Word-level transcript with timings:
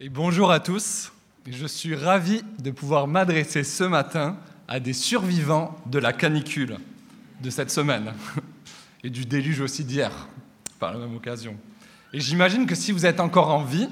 Et 0.00 0.10
bonjour 0.10 0.52
à 0.52 0.60
tous. 0.60 1.10
Je 1.44 1.66
suis 1.66 1.96
ravi 1.96 2.44
de 2.60 2.70
pouvoir 2.70 3.08
m'adresser 3.08 3.64
ce 3.64 3.82
matin 3.82 4.38
à 4.68 4.78
des 4.78 4.92
survivants 4.92 5.76
de 5.86 5.98
la 5.98 6.12
canicule 6.12 6.78
de 7.42 7.50
cette 7.50 7.72
semaine 7.72 8.14
et 9.02 9.10
du 9.10 9.24
déluge 9.24 9.60
aussi 9.60 9.82
d'hier, 9.82 10.28
par 10.78 10.92
la 10.92 11.00
même 11.00 11.16
occasion. 11.16 11.56
Et 12.12 12.20
j'imagine 12.20 12.64
que 12.66 12.76
si 12.76 12.92
vous 12.92 13.06
êtes 13.06 13.18
encore 13.18 13.50
en 13.50 13.64
vie, 13.64 13.88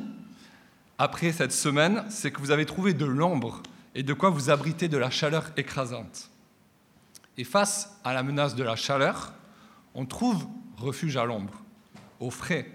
après 0.96 1.32
cette 1.32 1.50
semaine, 1.50 2.04
c'est 2.08 2.30
que 2.30 2.38
vous 2.38 2.52
avez 2.52 2.66
trouvé 2.66 2.94
de 2.94 3.04
l'ombre 3.04 3.60
et 3.96 4.04
de 4.04 4.14
quoi 4.14 4.30
vous 4.30 4.48
abriter 4.48 4.86
de 4.86 4.98
la 4.98 5.10
chaleur 5.10 5.50
écrasante. 5.56 6.30
Et 7.36 7.42
face 7.42 7.98
à 8.04 8.12
la 8.12 8.22
menace 8.22 8.54
de 8.54 8.62
la 8.62 8.76
chaleur, 8.76 9.32
on 9.96 10.06
trouve 10.06 10.46
refuge 10.76 11.16
à 11.16 11.24
l'ombre, 11.24 11.64
au 12.20 12.30
frais. 12.30 12.70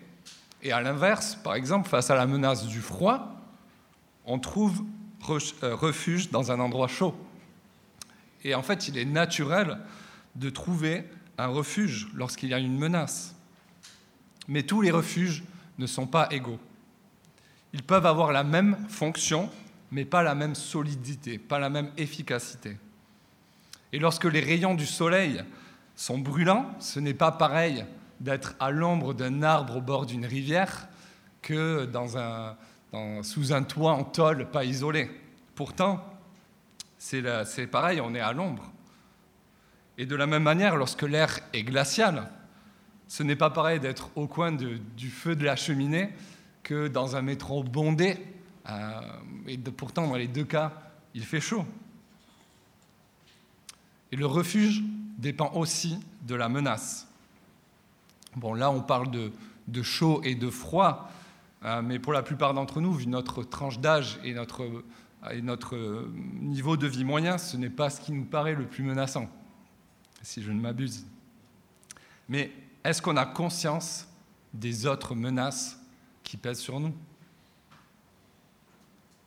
Et 0.64 0.72
à 0.72 0.82
l'inverse, 0.82 1.36
par 1.36 1.56
exemple, 1.56 1.90
face 1.90 2.10
à 2.10 2.16
la 2.16 2.28
menace 2.28 2.68
du 2.68 2.82
froid, 2.82 3.36
on 4.26 4.40
trouve 4.40 4.84
euh, 5.30 5.76
refuge 5.76 6.30
dans 6.30 6.52
un 6.52 6.60
endroit 6.60 6.88
chaud. 6.88 7.16
Et 8.44 8.56
en 8.56 8.62
fait, 8.62 8.88
il 8.88 8.98
est 8.98 9.06
naturel 9.06 9.80
de 10.36 10.50
trouver 10.50 11.04
un 11.38 11.48
refuge 11.48 12.10
lorsqu'il 12.14 12.50
y 12.50 12.54
a 12.54 12.60
une 12.60 12.78
menace. 12.78 13.36
Mais 14.48 14.64
tous 14.64 14.82
les 14.82 14.92
refuges 14.92 15.44
ne 15.78 15.88
sont 15.88 16.08
pas 16.08 16.28
égaux. 16.32 16.60
Ils 17.74 17.84
peuvent 17.84 18.06
avoir 18.06 18.32
la 18.32 18.44
même 18.44 18.78
fonction, 18.90 19.50
mais 19.92 20.06
pas 20.06 20.24
la 20.24 20.36
même 20.36 20.56
solidité, 20.56 21.38
pas 21.38 21.60
la 21.60 21.70
même 21.70 21.92
efficacité. 21.98 22.78
Et 23.94 24.00
lorsque 24.00 24.26
les 24.26 24.40
rayons 24.40 24.76
du 24.76 24.86
soleil 24.86 25.44
sont 25.96 26.18
brûlants, 26.18 26.74
ce 26.80 27.00
n'est 27.00 27.14
pas 27.14 27.32
pareil 27.32 27.86
d'être 28.22 28.56
à 28.60 28.72
l'ombre 28.72 29.14
d'un 29.14 29.42
arbre 29.42 29.78
au 29.78 29.82
bord 29.82 30.06
d'une 30.06 30.26
rivière 30.26 30.88
que 31.42 31.86
dans 31.86 32.18
un, 32.18 32.56
sous 33.24 33.52
un 33.52 33.64
toit 33.64 33.94
en 33.94 34.04
tôle 34.04 34.50
pas 34.50 34.64
isolé. 34.64 35.10
Pourtant, 35.56 36.06
c'est 36.98 37.68
pareil, 37.68 38.00
on 38.00 38.14
est 38.14 38.20
à 38.20 38.32
l'ombre. 38.32 38.72
Et 39.98 40.06
de 40.06 40.16
la 40.16 40.28
même 40.28 40.44
manière, 40.44 40.76
lorsque 40.76 41.02
l'air 41.02 41.40
est 41.52 41.64
glacial, 41.64 42.30
ce 43.08 43.24
n'est 43.24 43.36
pas 43.36 43.50
pareil 43.50 43.80
d'être 43.80 44.12
au 44.16 44.28
coin 44.28 44.52
du 44.52 45.10
feu 45.10 45.36
de 45.36 45.44
la 45.44 45.56
cheminée 45.56 46.12
que 46.64 46.88
dans 46.88 47.16
un 47.16 47.22
métro 47.22 47.64
bondé. 47.64 48.18
Euh, 48.70 49.02
et 49.48 49.58
pourtant, 49.58 50.08
dans 50.08 50.16
les 50.16 50.28
deux 50.28 50.46
cas, 50.46 50.72
il 51.16 51.26
fait 51.26 51.42
chaud. 51.42 51.66
Et 54.12 54.16
le 54.16 54.28
refuge 54.28 54.84
dépend 55.18 55.52
aussi 55.54 56.00
de 56.22 56.36
la 56.36 56.50
menace. 56.50 57.11
Bon, 58.36 58.54
là, 58.54 58.72
on 58.72 58.82
parle 58.82 59.12
de, 59.12 59.84
chaud 59.84 60.22
et 60.24 60.36
de 60.36 60.50
froid, 60.50 61.12
euh, 61.64 61.82
mais 61.82 62.00
pour 62.00 62.14
la 62.14 62.24
plupart 62.24 62.54
d'entre 62.54 62.82
nous, 62.82 62.94
vu 62.94 63.08
notre 63.08 63.44
tranche 63.44 63.80
d'âge 63.80 64.20
et 64.24 64.34
notre, 64.34 64.84
et 65.32 65.42
notre 65.42 66.08
niveau 66.40 66.78
de 66.78 66.88
vie 66.88 67.04
moyen, 67.04 67.38
ce 67.38 67.58
n'est 67.58 67.70
pas 67.70 67.90
ce 67.90 68.00
qui 68.00 68.12
nous 68.12 68.26
paraît 68.26 68.56
le 68.56 68.66
plus 68.66 68.84
menaçant, 68.84 69.30
si 70.22 70.42
je 70.42 70.52
ne 70.52 70.60
m'abuse. 70.60 71.06
Mais 72.30 72.52
est-ce 72.84 73.02
qu'on 73.02 73.18
a 73.18 73.26
conscience 73.26 74.08
des 74.54 74.86
autres 74.86 75.14
menaces 75.14 75.80
qui 76.24 76.38
pèsent 76.38 76.60
sur 76.60 76.80
nous? 76.80 76.94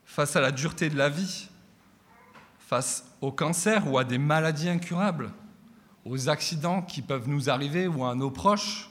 Face 0.06 0.36
à 0.36 0.40
la 0.40 0.50
dureté 0.50 0.88
de 0.88 0.96
la 0.96 1.08
vie, 1.08 1.48
face 2.58 3.06
au 3.20 3.30
cancer 3.30 3.90
ou 3.90 3.98
à 3.98 4.04
des 4.04 4.18
maladies 4.18 4.68
incurables, 4.68 5.30
aux 6.04 6.28
accidents 6.28 6.82
qui 6.82 7.02
peuvent 7.02 7.28
nous 7.28 7.50
arriver 7.50 7.86
ou 7.86 8.04
à 8.04 8.14
nos 8.14 8.30
proches, 8.30 8.90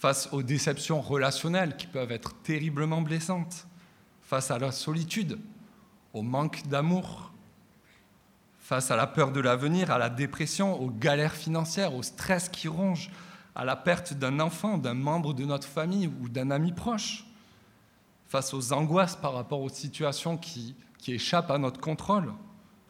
face 0.00 0.30
aux 0.32 0.42
déceptions 0.42 1.02
relationnelles 1.02 1.76
qui 1.76 1.86
peuvent 1.86 2.10
être 2.10 2.34
terriblement 2.40 3.02
blessantes, 3.02 3.66
face 4.22 4.50
à 4.50 4.58
la 4.58 4.72
solitude, 4.72 5.38
au 6.14 6.22
manque 6.22 6.66
d'amour, 6.68 7.30
face 8.60 8.90
à 8.90 8.96
la 8.96 9.06
peur 9.06 9.30
de 9.30 9.40
l'avenir, 9.40 9.90
à 9.90 9.98
la 9.98 10.08
dépression, 10.08 10.80
aux 10.80 10.88
galères 10.88 11.34
financières, 11.34 11.94
au 11.94 12.02
stress 12.02 12.48
qui 12.48 12.66
ronge, 12.66 13.10
à 13.54 13.66
la 13.66 13.76
perte 13.76 14.14
d'un 14.14 14.40
enfant, 14.40 14.78
d'un 14.78 14.94
membre 14.94 15.34
de 15.34 15.44
notre 15.44 15.68
famille 15.68 16.06
ou 16.06 16.30
d'un 16.30 16.50
ami 16.50 16.72
proche, 16.72 17.26
face 18.26 18.54
aux 18.54 18.72
angoisses 18.72 19.16
par 19.16 19.34
rapport 19.34 19.60
aux 19.60 19.68
situations 19.68 20.38
qui, 20.38 20.76
qui 20.96 21.12
échappent 21.12 21.50
à 21.50 21.58
notre 21.58 21.78
contrôle, 21.78 22.32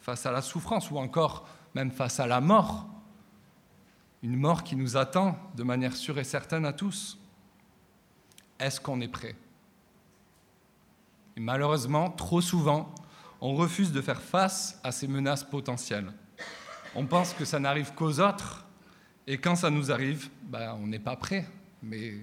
face 0.00 0.26
à 0.26 0.30
la 0.30 0.42
souffrance 0.42 0.92
ou 0.92 0.98
encore 0.98 1.48
même 1.74 1.90
face 1.90 2.20
à 2.20 2.28
la 2.28 2.40
mort, 2.40 2.86
une 4.22 4.36
mort 4.36 4.64
qui 4.64 4.76
nous 4.76 4.96
attend 4.96 5.38
de 5.56 5.62
manière 5.62 5.96
sûre 5.96 6.18
et 6.18 6.24
certaine 6.24 6.64
à 6.64 6.72
tous. 6.72 7.18
Est-ce 8.58 8.80
qu'on 8.80 9.00
est 9.00 9.08
prêt? 9.08 9.34
Et 11.36 11.40
malheureusement, 11.40 12.10
trop 12.10 12.40
souvent, 12.40 12.94
on 13.40 13.54
refuse 13.54 13.92
de 13.92 14.02
faire 14.02 14.20
face 14.20 14.78
à 14.84 14.92
ces 14.92 15.08
menaces 15.08 15.44
potentielles. 15.44 16.12
On 16.94 17.06
pense 17.06 17.32
que 17.32 17.44
ça 17.44 17.58
n'arrive 17.58 17.94
qu'aux 17.94 18.20
autres, 18.20 18.66
et 19.26 19.38
quand 19.38 19.56
ça 19.56 19.70
nous 19.70 19.90
arrive, 19.90 20.28
ben, 20.42 20.76
on 20.80 20.86
n'est 20.86 20.98
pas 20.98 21.16
prêt. 21.16 21.46
Mais 21.82 22.18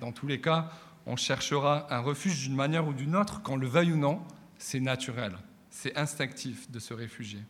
dans 0.00 0.12
tous 0.12 0.26
les 0.26 0.40
cas, 0.40 0.70
on 1.06 1.16
cherchera 1.16 1.92
un 1.92 1.98
refuge 1.98 2.44
d'une 2.44 2.54
manière 2.54 2.86
ou 2.86 2.92
d'une 2.92 3.16
autre, 3.16 3.42
qu'on 3.42 3.56
le 3.56 3.66
veuille 3.66 3.92
ou 3.92 3.96
non, 3.96 4.22
c'est 4.56 4.80
naturel, 4.80 5.36
c'est 5.68 5.96
instinctif 5.98 6.70
de 6.70 6.78
se 6.78 6.94
réfugier. 6.94 7.42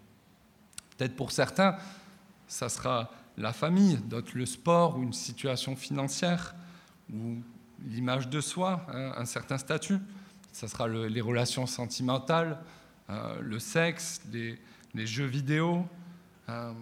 Peut-être 0.96 1.14
pour 1.14 1.30
certains, 1.30 1.76
ça 2.46 2.68
sera 2.68 3.10
la 3.36 3.52
famille, 3.52 3.96
d'autres 3.96 4.36
le 4.36 4.46
sport 4.46 4.98
ou 4.98 5.02
une 5.02 5.12
situation 5.12 5.76
financière, 5.76 6.54
ou 7.12 7.42
l'image 7.86 8.28
de 8.28 8.40
soi, 8.40 8.86
hein, 8.92 9.12
un 9.16 9.24
certain 9.24 9.58
statut. 9.58 9.98
Ça 10.52 10.68
sera 10.68 10.86
les 10.86 11.20
relations 11.20 11.66
sentimentales, 11.66 12.58
euh, 13.10 13.40
le 13.40 13.58
sexe, 13.58 14.20
les, 14.32 15.06
jeux 15.06 15.26
vidéo, 15.26 15.86
euh, 16.48 16.72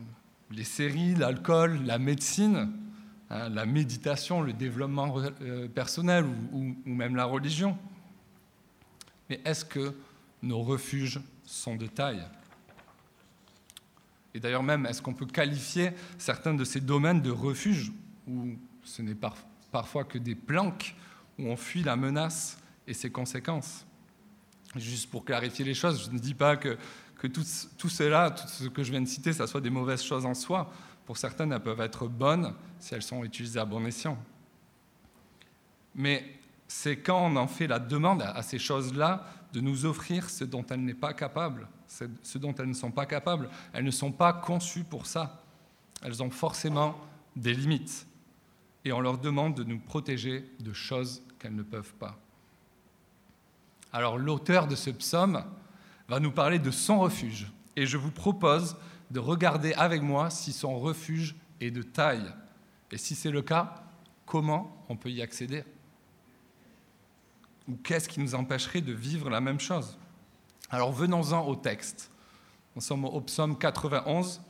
les 0.50 0.64
séries, 0.64 1.14
l'alcool, 1.14 1.80
la 1.84 1.98
médecine, 1.98 2.72
hein, 3.30 3.48
la 3.48 3.66
méditation, 3.66 4.42
le 4.42 4.52
développement 4.52 5.14
euh, 5.42 5.68
personnel 5.68 6.24
ou, 6.52 6.74
même 6.84 7.14
la 7.16 7.24
religion. 7.24 7.78
Mais 9.28 9.40
est-ce 9.44 9.64
que 9.64 9.94
nos 10.42 10.62
refuges 10.62 11.20
sont 11.44 11.76
de 11.76 11.86
taille? 11.86 12.24
Et 14.34 14.40
d'ailleurs 14.40 14.62
même, 14.62 14.86
est-ce 14.86 15.02
qu'on 15.02 15.14
peut 15.14 15.26
qualifier 15.26 15.90
certains 16.18 16.54
de 16.54 16.64
ces 16.64 16.80
domaines 16.80 17.20
de 17.20 17.30
refuge 17.30 17.92
où 18.28 18.56
ce 18.84 19.02
n'est 19.02 19.16
parfois 19.72 20.04
que 20.04 20.18
des 20.18 20.34
planques 20.34 20.94
où 21.38 21.46
on 21.46 21.56
fuit 21.56 21.82
la 21.82 21.96
menace 21.96 22.58
et 22.86 22.94
ses 22.94 23.10
conséquences? 23.10 23.86
Juste 24.76 25.10
pour 25.10 25.24
clarifier 25.24 25.64
les 25.64 25.74
choses, 25.74 26.06
je 26.06 26.10
ne 26.10 26.18
dis 26.18 26.34
pas 26.34 26.56
que, 26.56 26.76
tout, 27.26 27.42
cela, 27.88 28.30
tout 28.30 28.46
ce 28.46 28.68
que 28.68 28.84
je 28.84 28.92
viens 28.92 29.00
de 29.00 29.08
citer, 29.08 29.32
ça 29.32 29.46
soit 29.46 29.60
des 29.60 29.70
mauvaises 29.70 30.02
choses 30.02 30.24
en 30.24 30.34
soi. 30.34 30.72
Pour 31.06 31.16
certaines, 31.16 31.52
elles 31.52 31.60
peuvent 31.60 31.80
être 31.80 32.06
bonnes 32.06 32.54
si 32.78 32.94
elles 32.94 33.02
sont 33.02 33.24
utilisées 33.24 33.58
à 33.58 33.64
bon 33.64 33.84
escient. 33.84 34.16
Mais 35.96 36.38
c'est 36.68 36.98
quand 36.98 37.26
on 37.26 37.34
en 37.34 37.48
fait 37.48 37.66
la 37.66 37.80
demande 37.80 38.22
à 38.22 38.42
ces 38.42 38.60
choses-là 38.60 39.26
de 39.52 39.60
nous 39.60 39.86
offrir 39.86 40.30
ce 40.30 40.44
dont 40.44 40.64
elles 40.70 40.84
n'est 40.84 40.94
pas 40.94 41.12
capable, 41.12 41.66
ce 42.22 42.38
dont 42.38 42.54
elles 42.54 42.68
ne 42.68 42.74
sont 42.74 42.90
pas 42.90 43.06
capables. 43.06 43.48
Elles 43.72 43.84
ne 43.84 43.90
sont 43.90 44.12
pas 44.12 44.32
conçues 44.32 44.84
pour 44.84 45.06
ça. 45.06 45.42
Elles 46.02 46.22
ont 46.22 46.30
forcément 46.30 46.96
des 47.36 47.52
limites. 47.52 48.06
Et 48.84 48.92
on 48.92 49.00
leur 49.00 49.18
demande 49.18 49.54
de 49.54 49.64
nous 49.64 49.78
protéger 49.78 50.48
de 50.60 50.72
choses 50.72 51.22
qu'elles 51.38 51.54
ne 51.54 51.62
peuvent 51.62 51.94
pas. 51.94 52.18
Alors 53.92 54.18
l'auteur 54.18 54.66
de 54.66 54.76
ce 54.76 54.90
psaume 54.90 55.44
va 56.08 56.20
nous 56.20 56.30
parler 56.30 56.58
de 56.58 56.70
son 56.70 57.00
refuge. 57.00 57.50
Et 57.76 57.86
je 57.86 57.96
vous 57.96 58.10
propose 58.10 58.76
de 59.10 59.18
regarder 59.18 59.74
avec 59.74 60.02
moi 60.02 60.30
si 60.30 60.52
son 60.52 60.78
refuge 60.78 61.34
est 61.60 61.70
de 61.70 61.82
taille. 61.82 62.32
Et 62.92 62.98
si 62.98 63.14
c'est 63.14 63.30
le 63.30 63.42
cas, 63.42 63.82
comment 64.26 64.84
on 64.88 64.96
peut 64.96 65.10
y 65.10 65.22
accéder? 65.22 65.64
Ou 67.68 67.76
qu'est-ce 67.76 68.08
qui 68.08 68.20
nous 68.20 68.34
empêcherait 68.34 68.80
de 68.80 68.92
vivre 68.92 69.28
la 69.28 69.40
même 69.40 69.60
chose? 69.60 69.98
Alors 70.72 70.92
venons-en 70.92 71.48
au 71.48 71.56
texte. 71.56 72.12
Nous 72.76 72.82
sommes 72.82 73.04
au 73.04 73.20
psaume 73.22 73.58
91, 73.58 74.40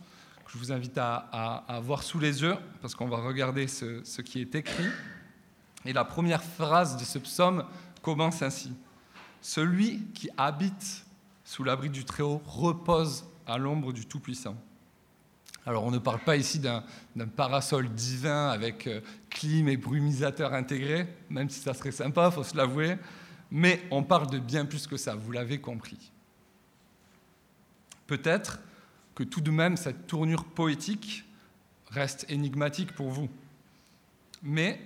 que 0.44 0.52
je 0.52 0.58
vous 0.58 0.70
invite 0.70 0.98
à, 0.98 1.80
voir 1.82 2.02
sous 2.02 2.18
les 2.18 2.42
yeux, 2.42 2.56
parce 2.82 2.94
qu'on 2.94 3.08
va 3.08 3.16
regarder 3.16 3.66
ce 3.66 4.20
qui 4.20 4.42
est 4.42 4.54
écrit. 4.54 4.88
Et 5.86 5.94
la 5.94 6.04
première 6.04 6.42
phrase 6.42 6.98
de 6.98 7.04
ce 7.04 7.18
psaume 7.18 7.64
commence 8.02 8.42
ainsi. 8.42 8.70
Celui 9.40 10.04
qui 10.12 10.28
habite 10.36 11.06
sous 11.42 11.64
l'abri 11.64 11.88
du 11.88 12.04
Très-Haut 12.04 12.42
repose 12.44 13.24
à 13.46 13.56
l'ombre 13.56 13.94
du 13.94 14.04
Tout-Puissant. 14.04 14.56
Alors 15.64 15.84
on 15.84 15.90
ne 15.90 15.98
parle 15.98 16.20
pas 16.20 16.36
ici 16.36 16.58
d'un 16.58 16.82
parasol 17.34 17.88
divin 17.88 18.48
avec 18.48 18.86
euh, 18.86 19.00
clim 19.30 19.68
et 19.68 19.76
brumisateur 19.76 20.52
intégrés, 20.52 21.06
même 21.30 21.48
si 21.48 21.60
ça 21.60 21.74
serait 21.74 21.92
sympa, 21.92 22.30
faut 22.30 22.44
se 22.44 22.56
l'avouer, 22.56 22.96
mais 23.50 23.82
on 23.90 24.02
parle 24.02 24.30
de 24.30 24.38
bien 24.38 24.64
plus 24.64 24.86
que 24.86 24.96
ça, 24.96 25.14
vous 25.14 25.32
l'avez 25.32 25.60
compris. 25.60 26.12
Peut-être 28.06 28.60
que 29.14 29.24
tout 29.24 29.40
de 29.40 29.50
même 29.50 29.76
cette 29.76 30.06
tournure 30.06 30.44
poétique 30.44 31.24
reste 31.90 32.26
énigmatique 32.28 32.92
pour 32.92 33.10
vous, 33.10 33.28
mais 34.42 34.80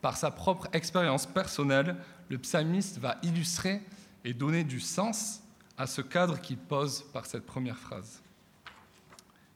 par 0.00 0.16
sa 0.16 0.30
propre 0.30 0.68
expérience 0.72 1.26
personnelle, 1.26 1.96
le 2.28 2.38
psalmiste 2.38 2.98
va 2.98 3.18
illustrer 3.22 3.82
et 4.24 4.34
donner 4.34 4.64
du 4.64 4.80
sens 4.80 5.42
à 5.76 5.86
ce 5.86 6.00
cadre 6.00 6.40
qu'il 6.40 6.58
pose 6.58 7.04
par 7.12 7.26
cette 7.26 7.46
première 7.46 7.78
phrase. 7.78 8.22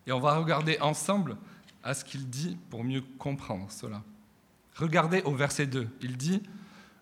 Et 0.07 0.13
on 0.13 0.21
va 0.21 0.37
regarder 0.37 0.79
ensemble 0.81 1.37
à 1.83 1.95
ce 1.95 2.05
qu'il 2.05 2.29
dit 2.29 2.59
pour 2.71 2.85
mieux 2.85 3.03
comprendre 3.19 3.71
cela. 3.71 4.03
Regardez 4.77 5.23
au 5.23 5.35
verset 5.35 5.67
2, 5.67 5.89
il 6.01 6.17
dit, 6.17 6.43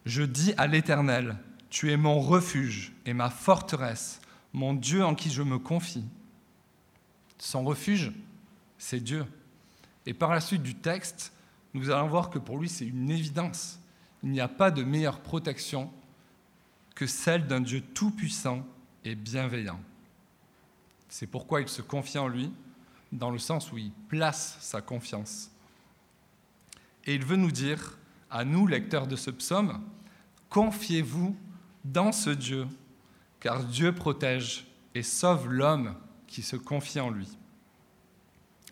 Je 0.04 0.22
dis 0.22 0.52
à 0.56 0.66
l'Éternel, 0.66 1.36
tu 1.72 1.90
es 1.90 1.96
mon 1.96 2.20
refuge 2.20 2.92
et 3.06 3.14
ma 3.14 3.30
forteresse, 3.30 4.20
mon 4.52 4.74
Dieu 4.74 5.02
en 5.02 5.14
qui 5.14 5.30
je 5.30 5.40
me 5.40 5.58
confie. 5.58 6.04
Son 7.38 7.64
refuge, 7.64 8.12
c'est 8.76 9.00
Dieu. 9.00 9.24
Et 10.04 10.12
par 10.12 10.32
la 10.32 10.42
suite 10.42 10.62
du 10.62 10.74
texte, 10.74 11.32
nous 11.72 11.88
allons 11.88 12.08
voir 12.08 12.28
que 12.28 12.38
pour 12.38 12.58
lui, 12.58 12.68
c'est 12.68 12.84
une 12.84 13.08
évidence. 13.08 13.80
Il 14.22 14.28
n'y 14.32 14.40
a 14.42 14.48
pas 14.48 14.70
de 14.70 14.84
meilleure 14.84 15.20
protection 15.20 15.90
que 16.94 17.06
celle 17.06 17.46
d'un 17.46 17.62
Dieu 17.62 17.80
tout-puissant 17.80 18.66
et 19.02 19.14
bienveillant. 19.14 19.80
C'est 21.08 21.26
pourquoi 21.26 21.62
il 21.62 21.68
se 21.68 21.80
confie 21.80 22.18
en 22.18 22.28
lui, 22.28 22.52
dans 23.12 23.30
le 23.30 23.38
sens 23.38 23.72
où 23.72 23.78
il 23.78 23.92
place 24.08 24.58
sa 24.60 24.82
confiance. 24.82 25.50
Et 27.06 27.14
il 27.14 27.24
veut 27.24 27.36
nous 27.36 27.50
dire, 27.50 27.96
à 28.30 28.44
nous, 28.44 28.66
lecteurs 28.66 29.06
de 29.06 29.16
ce 29.16 29.30
psaume, 29.30 29.80
confiez-vous 30.50 31.34
dans 31.84 32.12
ce 32.12 32.30
Dieu, 32.30 32.66
car 33.40 33.64
Dieu 33.64 33.92
protège 33.92 34.66
et 34.94 35.02
sauve 35.02 35.48
l'homme 35.50 35.94
qui 36.26 36.42
se 36.42 36.56
confie 36.56 37.00
en 37.00 37.10
lui. 37.10 37.28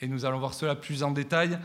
Et 0.00 0.08
nous 0.08 0.24
allons 0.24 0.38
voir 0.38 0.54
cela 0.54 0.74
plus 0.74 1.02
en 1.02 1.10
détail 1.10 1.58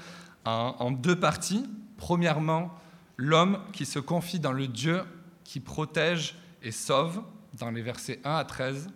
en, 0.44 0.92
deux 0.92 1.18
parties. 1.18 1.66
Premièrement, 1.98 2.72
l'homme 3.18 3.60
qui 3.74 3.86
se 3.86 4.00
confie 4.00 4.40
dans 4.40 4.52
le 4.52 4.68
Dieu 4.68 5.02
qui 5.44 5.60
protège 5.60 6.36
et 6.62 6.72
sauve, 6.72 7.24
dans 7.54 7.72
les 7.72 7.82
versets 7.82 8.20
1 8.24 8.36
à 8.36 8.44
13. 8.44 8.90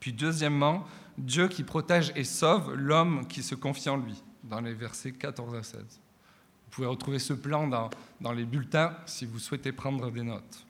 Puis 0.00 0.12
deuxièmement, 0.12 0.84
Dieu 1.16 1.48
qui 1.48 1.62
protège 1.62 2.12
et 2.16 2.24
sauve 2.24 2.74
l'homme 2.74 3.26
qui 3.28 3.42
se 3.42 3.54
confie 3.54 3.88
en 3.88 3.96
lui, 3.96 4.20
dans 4.42 4.60
les 4.60 4.74
versets 4.74 5.12
14 5.12 5.54
à 5.54 5.62
16. 5.62 5.80
Vous 5.80 6.70
pouvez 6.70 6.88
retrouver 6.88 7.20
ce 7.20 7.34
plan 7.34 7.68
dans, 7.68 7.90
dans 8.20 8.32
les 8.32 8.44
bulletins 8.44 8.96
si 9.06 9.26
vous 9.26 9.38
souhaitez 9.38 9.70
prendre 9.70 10.10
des 10.10 10.22
notes. 10.22 10.66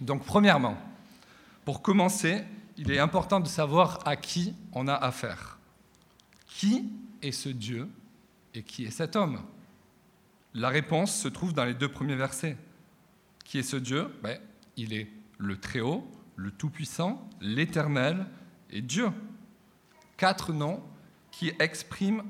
Donc 0.00 0.24
premièrement, 0.24 0.76
pour 1.64 1.82
commencer, 1.82 2.42
il 2.76 2.90
est 2.90 2.98
important 2.98 3.40
de 3.40 3.48
savoir 3.48 4.00
à 4.06 4.16
qui 4.16 4.54
on 4.72 4.88
a 4.88 4.94
affaire. 4.94 5.58
Qui 6.46 6.90
est 7.22 7.32
ce 7.32 7.48
Dieu 7.48 7.88
et 8.54 8.62
qui 8.62 8.84
est 8.84 8.90
cet 8.90 9.16
homme? 9.16 9.40
La 10.54 10.68
réponse 10.68 11.14
se 11.14 11.28
trouve 11.28 11.52
dans 11.52 11.64
les 11.64 11.74
deux 11.74 11.90
premiers 11.90 12.16
versets. 12.16 12.56
Qui 13.44 13.58
est 13.58 13.62
ce 13.62 13.76
Dieu? 13.76 14.08
Ben, 14.22 14.38
Il 14.76 14.92
est 14.94 15.08
le 15.38 15.58
Très-Haut, 15.58 16.10
le 16.36 16.50
Tout-Puissant, 16.50 17.28
l'Éternel 17.40 18.26
et 18.70 18.80
Dieu. 18.80 19.10
Quatre 20.16 20.52
noms 20.52 20.82
qui 21.30 21.52
expriment 21.58 22.24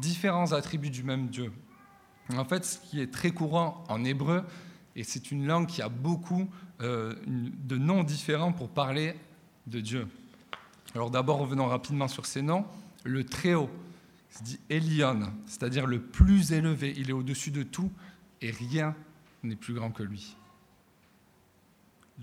différents 0.00 0.52
attributs 0.52 0.90
du 0.90 1.02
même 1.02 1.28
Dieu. 1.28 1.52
En 2.36 2.44
fait, 2.44 2.64
ce 2.64 2.78
qui 2.78 3.00
est 3.00 3.12
très 3.12 3.30
courant 3.30 3.84
en 3.88 4.04
hébreu, 4.04 4.44
et 4.96 5.04
c'est 5.04 5.30
une 5.30 5.46
langue 5.46 5.66
qui 5.66 5.82
a 5.82 5.88
beaucoup 5.88 6.48
euh, 6.82 7.14
de 7.26 7.76
noms 7.76 8.02
différents 8.02 8.52
pour 8.52 8.68
parler 8.68 9.14
de 9.66 9.80
Dieu. 9.80 10.08
Alors 10.94 11.10
d'abord, 11.10 11.38
revenons 11.38 11.66
rapidement 11.66 12.08
sur 12.08 12.26
ces 12.26 12.42
noms. 12.42 12.64
Le 13.04 13.24
Très-Haut, 13.24 13.70
se 14.30 14.42
dit 14.42 14.58
Elion, 14.70 15.32
c'est-à-dire 15.46 15.86
le 15.86 16.00
plus 16.00 16.52
élevé. 16.52 16.94
Il 16.96 17.10
est 17.10 17.12
au-dessus 17.12 17.50
de 17.50 17.62
tout 17.62 17.90
et 18.40 18.50
rien 18.50 18.94
n'est 19.42 19.56
plus 19.56 19.74
grand 19.74 19.90
que 19.90 20.02
lui. 20.02 20.36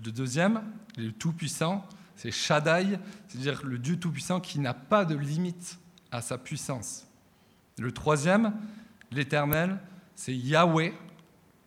Le 0.04 0.10
deuxième, 0.10 0.62
le 0.96 1.12
Tout-Puissant, 1.12 1.86
c'est 2.16 2.30
Shaddai, 2.30 2.98
c'est-à-dire 3.28 3.62
le 3.64 3.78
Dieu 3.78 3.98
Tout-Puissant 3.98 4.40
qui 4.40 4.58
n'a 4.58 4.74
pas 4.74 5.04
de 5.04 5.14
limite 5.14 5.78
à 6.10 6.20
sa 6.20 6.38
puissance. 6.38 7.06
Le 7.78 7.92
troisième, 7.92 8.54
l'Éternel, 9.10 9.78
c'est 10.14 10.34
Yahweh, 10.34 10.92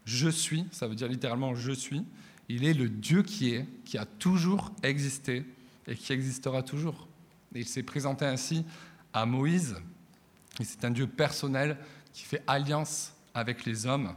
je 0.05 0.29
suis, 0.29 0.65
ça 0.71 0.87
veut 0.87 0.95
dire 0.95 1.07
littéralement 1.07 1.55
je 1.55 1.71
suis. 1.71 2.05
Il 2.49 2.65
est 2.65 2.73
le 2.73 2.89
Dieu 2.89 3.23
qui 3.23 3.53
est, 3.53 3.65
qui 3.85 3.97
a 3.97 4.05
toujours 4.05 4.71
existé 4.83 5.45
et 5.87 5.95
qui 5.95 6.13
existera 6.13 6.63
toujours. 6.63 7.07
Il 7.55 7.67
s'est 7.67 7.83
présenté 7.83 8.25
ainsi 8.25 8.65
à 9.13 9.25
Moïse. 9.25 9.75
Et 10.59 10.63
c'est 10.63 10.85
un 10.85 10.91
Dieu 10.91 11.07
personnel 11.07 11.77
qui 12.11 12.23
fait 12.23 12.43
alliance 12.47 13.13
avec 13.33 13.65
les 13.65 13.85
hommes, 13.85 14.13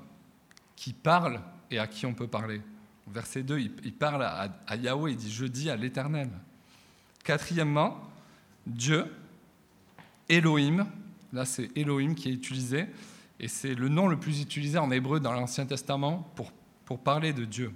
qui 0.75 0.93
parle 0.93 1.41
et 1.71 1.79
à 1.79 1.87
qui 1.87 2.07
on 2.07 2.15
peut 2.15 2.27
parler. 2.27 2.61
Verset 3.07 3.43
2, 3.43 3.59
il 3.61 3.93
parle 3.93 4.25
à, 4.25 4.77
Yahweh, 4.77 5.13
il 5.13 5.17
dit 5.17 5.31
Je 5.31 5.47
dis 5.47 5.71
à 5.71 5.77
l'Éternel. 5.77 6.29
Quatrièmement, 7.25 8.01
Dieu, 8.67 9.07
Elohim, 10.29 10.87
là 11.33 11.45
c'est 11.45 11.71
Elohim 11.77 12.15
qui 12.15 12.29
est 12.29 12.33
utilisé, 12.33 12.87
et 13.39 13.49
c'est 13.49 13.75
le 13.75 13.89
nom 13.89 14.09
le 14.09 14.19
plus 14.19 14.41
utilisé 14.41 14.79
en 14.79 14.91
hébreu 14.91 15.21
dans 15.21 15.33
l'Ancien 15.33 15.67
Testament 15.67 16.33
pour 16.85 16.99
parler 16.99 17.33
de 17.33 17.45
Dieu. 17.45 17.73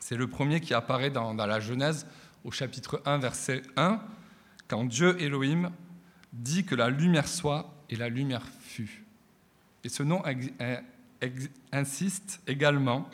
C'est 0.00 0.16
le 0.16 0.26
premier 0.26 0.60
qui 0.60 0.74
apparaît 0.74 1.10
dans, 1.10 1.34
la 1.34 1.60
Genèse 1.60 2.06
au 2.44 2.50
chapitre 2.50 3.02
1, 3.04 3.18
verset 3.18 3.62
1, 3.76 4.00
quand 4.68 4.84
Dieu 4.84 5.20
Elohim 5.20 5.70
dit 6.32 6.64
que 6.64 6.74
la 6.74 6.90
lumière 6.90 7.28
soit 7.28 7.74
et 7.90 7.96
la 7.96 8.08
lumière 8.08 8.46
fut. 8.60 9.04
Et 9.84 9.88
ce 9.88 10.02
nom 10.02 10.22
insiste 11.72 12.40
également 12.46 13.08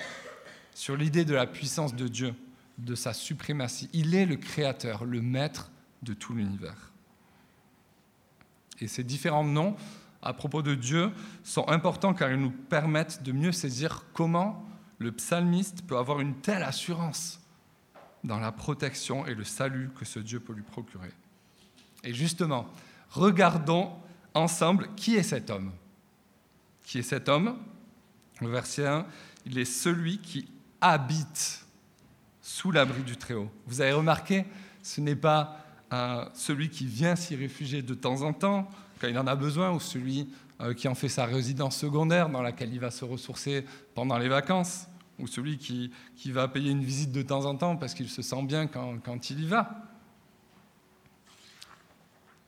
sur 0.75 0.97
l'idée 0.97 1.25
de 1.25 1.35
la 1.35 1.47
puissance 1.47 1.95
de 1.95 2.09
Dieu, 2.09 2.35
de 2.79 2.95
sa 2.95 3.13
suprématie. 3.13 3.89
Il 3.93 4.15
est 4.15 4.27
le 4.27 4.37
créateur, 4.37 5.05
le 5.05 5.21
maître 5.21 5.71
de 6.03 6.13
tout 6.13 6.35
l'univers. 6.35 6.93
Et 8.81 8.89
ces 8.89 9.05
différents 9.05 9.45
noms 9.45 9.77
à 10.23 10.33
propos 10.33 10.63
de 10.63 10.75
Dieu 10.75 11.13
sont 11.45 11.69
importants 11.69 12.15
car 12.15 12.31
ils 12.31 12.41
nous 12.41 12.51
permettent 12.51 13.23
de 13.23 13.33
mieux 13.33 13.53
saisir 13.53 14.05
comment 14.13 14.65
le 14.99 15.13
psalmiste 15.13 15.83
peut 15.87 15.97
avoir 15.97 16.21
une 16.21 16.35
telle 16.37 16.63
assurance 16.63 17.41
dans 18.23 18.39
la 18.39 18.53
protection 18.53 19.27
et 19.27 19.35
le 19.35 19.45
salut 19.45 19.91
que 19.99 20.05
ce 20.05 20.19
Dieu 20.19 20.41
peut 20.41 20.53
lui 20.53 20.63
procurer. 20.63 21.11
Et 22.03 22.15
justement, 22.15 22.67
regardons 23.11 23.93
ensemble 24.33 24.89
qui 24.97 25.17
est 25.17 25.23
cet 25.23 25.51
homme. 25.51 25.73
Qui 26.85 26.99
est 26.99 27.03
cet 27.03 27.29
homme 27.29 27.57
Le 28.41 28.49
verset 28.49 28.87
1, 28.87 29.07
il 29.47 29.59
est 29.59 29.65
celui 29.65 30.19
qui 30.19 30.49
habite 30.81 31.65
sous 32.43 32.71
l'abri 32.71 33.03
du 33.03 33.17
Très-Haut. 33.17 33.51
Vous 33.67 33.81
avez 33.81 33.93
remarqué, 33.93 34.45
ce 34.83 35.01
n'est 35.01 35.17
pas 35.17 35.61
celui 36.35 36.71
qui 36.71 36.87
vient 36.87 37.17
s'y 37.17 37.37
réfugier 37.37 37.83
de 37.83 37.95
temps 37.95 38.23
en 38.23 38.33
temps, 38.33 38.69
quand 39.01 39.09
il 39.09 39.19
en 39.19 39.27
a 39.27 39.37
besoin, 39.37 39.71
ou 39.71 39.81
celui 39.81 40.21
euh, 40.21 40.25
qui 40.77 40.89
en 40.89 40.95
fait 40.95 41.09
sa 41.09 41.27
résidence 41.27 41.77
secondaire 41.77 42.29
dans 42.29 42.43
laquelle 42.43 42.73
il 42.73 42.81
va 42.81 42.91
se 42.91 43.05
ressourcer 43.05 43.65
pendant 43.95 44.19
les 44.19 44.29
vacances, 44.29 44.87
ou 45.19 45.27
celui 45.27 45.59
qui, 45.59 45.91
qui 46.17 46.33
va 46.33 46.49
payer 46.49 46.71
une 46.71 46.85
visite 46.85 47.13
de 47.13 47.23
temps 47.23 47.45
en 47.45 47.57
temps 47.57 47.77
parce 47.77 47.95
qu'il 47.95 48.09
se 48.09 48.23
sent 48.23 48.43
bien 48.45 48.67
quand, 48.67 48.99
quand 49.05 49.31
il 49.31 49.45
y 49.45 49.47
va. 49.47 49.71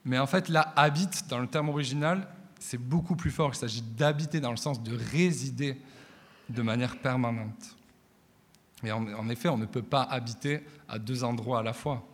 Mais 0.04 0.18
en 0.18 0.26
fait, 0.26 0.48
là, 0.48 0.72
habite, 0.76 1.26
dans 1.28 1.40
le 1.40 1.48
terme 1.48 1.68
original, 1.68 2.28
c'est 2.60 2.78
beaucoup 2.78 3.16
plus 3.16 3.30
fort. 3.30 3.50
Il 3.52 3.56
s'agit 3.56 3.82
d'habiter 3.82 4.40
dans 4.40 4.52
le 4.52 4.56
sens 4.56 4.82
de 4.82 4.96
résider 5.12 5.80
de 6.48 6.62
manière 6.62 6.96
permanente. 6.98 7.76
Et 8.84 8.92
en, 8.92 9.28
effet, 9.28 9.48
on 9.48 9.56
ne 9.56 9.66
peut 9.66 9.82
pas 9.82 10.02
habiter 10.02 10.62
à 10.88 10.98
deux 10.98 11.24
endroits 11.24 11.60
à 11.60 11.62
la 11.62 11.72
fois. 11.72 12.06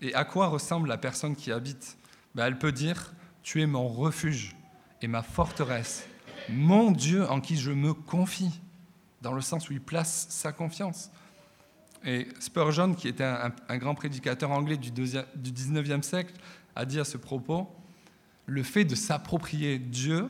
Et 0.00 0.14
à 0.14 0.24
quoi 0.24 0.46
ressemble 0.46 0.88
la 0.88 0.96
personne 0.96 1.34
qui 1.36 1.52
habite? 1.52 1.98
Ben, 2.34 2.46
Elle 2.46 2.58
peut 2.58 2.72
dire, 2.72 3.12
tu 3.48 3.62
es 3.62 3.66
mon 3.66 3.88
refuge 3.88 4.54
et 5.00 5.08
ma 5.08 5.22
forteresse, 5.22 6.06
mon 6.50 6.90
Dieu 6.90 7.26
en 7.30 7.40
qui 7.40 7.56
je 7.56 7.70
me 7.70 7.94
confie, 7.94 8.60
dans 9.22 9.32
le 9.32 9.40
sens 9.40 9.70
où 9.70 9.72
il 9.72 9.80
place 9.80 10.26
sa 10.28 10.52
confiance. 10.52 11.10
Et 12.04 12.28
Spurgeon, 12.40 12.92
qui 12.92 13.08
était 13.08 13.24
un, 13.24 13.78
grand 13.78 13.94
prédicateur 13.94 14.50
anglais 14.50 14.76
du, 14.76 14.90
du 14.90 15.02
19e 15.06 16.02
siècle, 16.02 16.34
a 16.76 16.84
dit 16.84 17.00
à 17.00 17.04
ce 17.04 17.16
propos, 17.16 17.74
le 18.44 18.62
fait 18.62 18.84
de 18.84 18.94
s'approprier 18.94 19.78
Dieu 19.78 20.28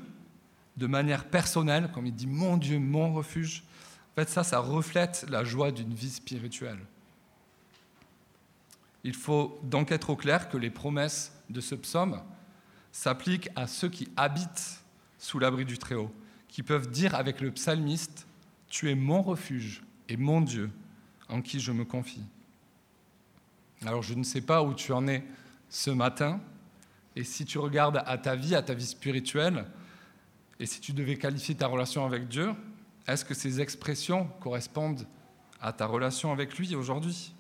de 0.77 0.87
manière 0.87 1.25
personnelle, 1.25 1.91
comme 1.93 2.07
il 2.07 2.15
dit 2.15 2.29
mon 2.29 2.57
Dieu, 2.57 2.79
mon 2.79 3.13
refuge, 3.13 3.65
en 4.13 4.15
fait 4.15 4.29
ça, 4.29 4.45
ça 4.45 4.61
reflète 4.61 5.27
la 5.29 5.43
joie 5.43 5.73
d'une 5.73 5.93
vie 5.93 6.11
spirituelle. 6.11 6.79
Il 9.03 9.15
faut 9.15 9.59
donc 9.65 9.91
être 9.91 10.11
au 10.11 10.17
clair 10.17 10.49
que 10.49 10.57
les 10.57 10.71
promesses 10.71 11.33
de 11.51 11.61
ce 11.61 11.75
psaume 11.75 12.23
s'appliquent 12.99 13.49
à 13.55 13.69
ceux 13.69 13.89
qui 13.89 14.09
habitent 14.17 14.83
sous 15.19 15.39
l'abri 15.39 15.65
du 15.65 15.79
Très-Haut, 15.79 16.13
qui 16.49 16.65
peuvent 16.65 16.91
dire 16.91 17.15
avec 17.15 17.41
le 17.41 17.53
psalmiste, 17.53 18.27
Tu 18.69 18.91
es 18.91 18.97
mon 18.97 19.23
refuge 19.23 19.85
et 20.09 20.17
mon 20.17 20.41
Dieu, 20.41 20.69
en 21.29 21.41
qui 21.41 21.61
je 21.61 21.71
me 21.71 21.85
confie. 21.85 22.25
Alors 23.87 24.03
je 24.03 24.15
ne 24.15 24.25
sais 24.25 24.41
pas 24.41 24.65
où 24.65 24.75
tu 24.75 24.93
en 24.93 25.07
es 25.07 25.25
ce 25.69 25.91
matin, 25.91 26.41
et 27.15 27.23
si 27.23 27.45
tu 27.45 27.59
regardes 27.59 28.03
à 28.05 28.19
ta 28.19 28.35
vie, 28.35 28.57
à 28.57 28.63
ta 28.63 28.75
vie 28.75 28.87
spirituelle, 28.87 29.65
et 30.59 30.67
si 30.67 30.81
tu 30.81 30.93
devais 30.93 31.17
qualifier 31.17 31.55
ta 31.55 31.69
relation 31.69 32.05
avec 32.05 32.27
Dieu, 32.27 32.51
est-ce 33.07 33.25
que 33.25 33.35
ces 33.35 33.61
expressions 33.61 34.27
correspondent 34.41 35.07
à 35.61 35.73
ta 35.73 35.87
relation 35.87 36.33
avec 36.33 36.59
lui 36.59 36.75
aujourd'hui? 36.75 37.33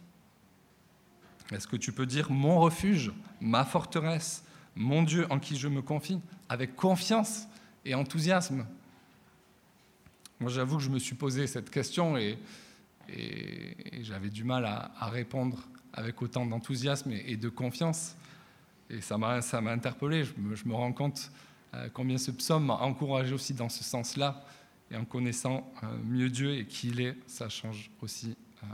Est-ce 1.50 1.66
que 1.66 1.76
tu 1.76 1.90
peux 1.90 2.06
dire 2.06 2.30
mon 2.30 2.60
refuge, 2.60 3.10
ma 3.40 3.64
forteresse, 3.64 4.44
mon 4.78 5.02
Dieu 5.02 5.26
en 5.28 5.40
qui 5.40 5.56
je 5.56 5.68
me 5.68 5.82
confie, 5.82 6.20
avec 6.48 6.76
confiance 6.76 7.46
et 7.84 7.94
enthousiasme 7.94 8.64
Moi 10.40 10.50
j'avoue 10.50 10.76
que 10.76 10.84
je 10.84 10.90
me 10.90 11.00
suis 11.00 11.16
posé 11.16 11.46
cette 11.46 11.68
question 11.68 12.16
et, 12.16 12.38
j'avais 14.02 14.28
du 14.28 14.44
mal 14.44 14.66
à, 14.66 15.08
répondre 15.08 15.58
avec 15.94 16.20
autant 16.22 16.46
d'enthousiasme 16.46 17.10
et, 17.10 17.36
de 17.36 17.48
confiance. 17.48 18.14
Et 18.90 19.00
ça 19.00 19.16
m'a 19.18 19.40
interpellé, 19.70 20.24
je 20.24 20.34
me, 20.66 20.74
rends 20.74 20.92
compte 20.92 21.32
euh, 21.74 21.88
combien 21.92 22.18
ce 22.18 22.30
psaume 22.30 22.66
m'a 22.66 22.74
encouragé 22.74 23.34
aussi 23.34 23.54
dans 23.54 23.70
ce 23.70 23.82
sens-là. 23.82 24.44
Et 24.90 24.96
en 24.96 25.04
connaissant 25.06 25.72
euh, 25.82 25.86
mieux 26.04 26.28
Dieu 26.28 26.54
et 26.54 26.66
qui 26.66 26.88
il 26.88 27.00
est, 27.00 27.16
ça 27.26 27.48
change 27.48 27.90
aussi 28.02 28.36
euh, 28.62 28.66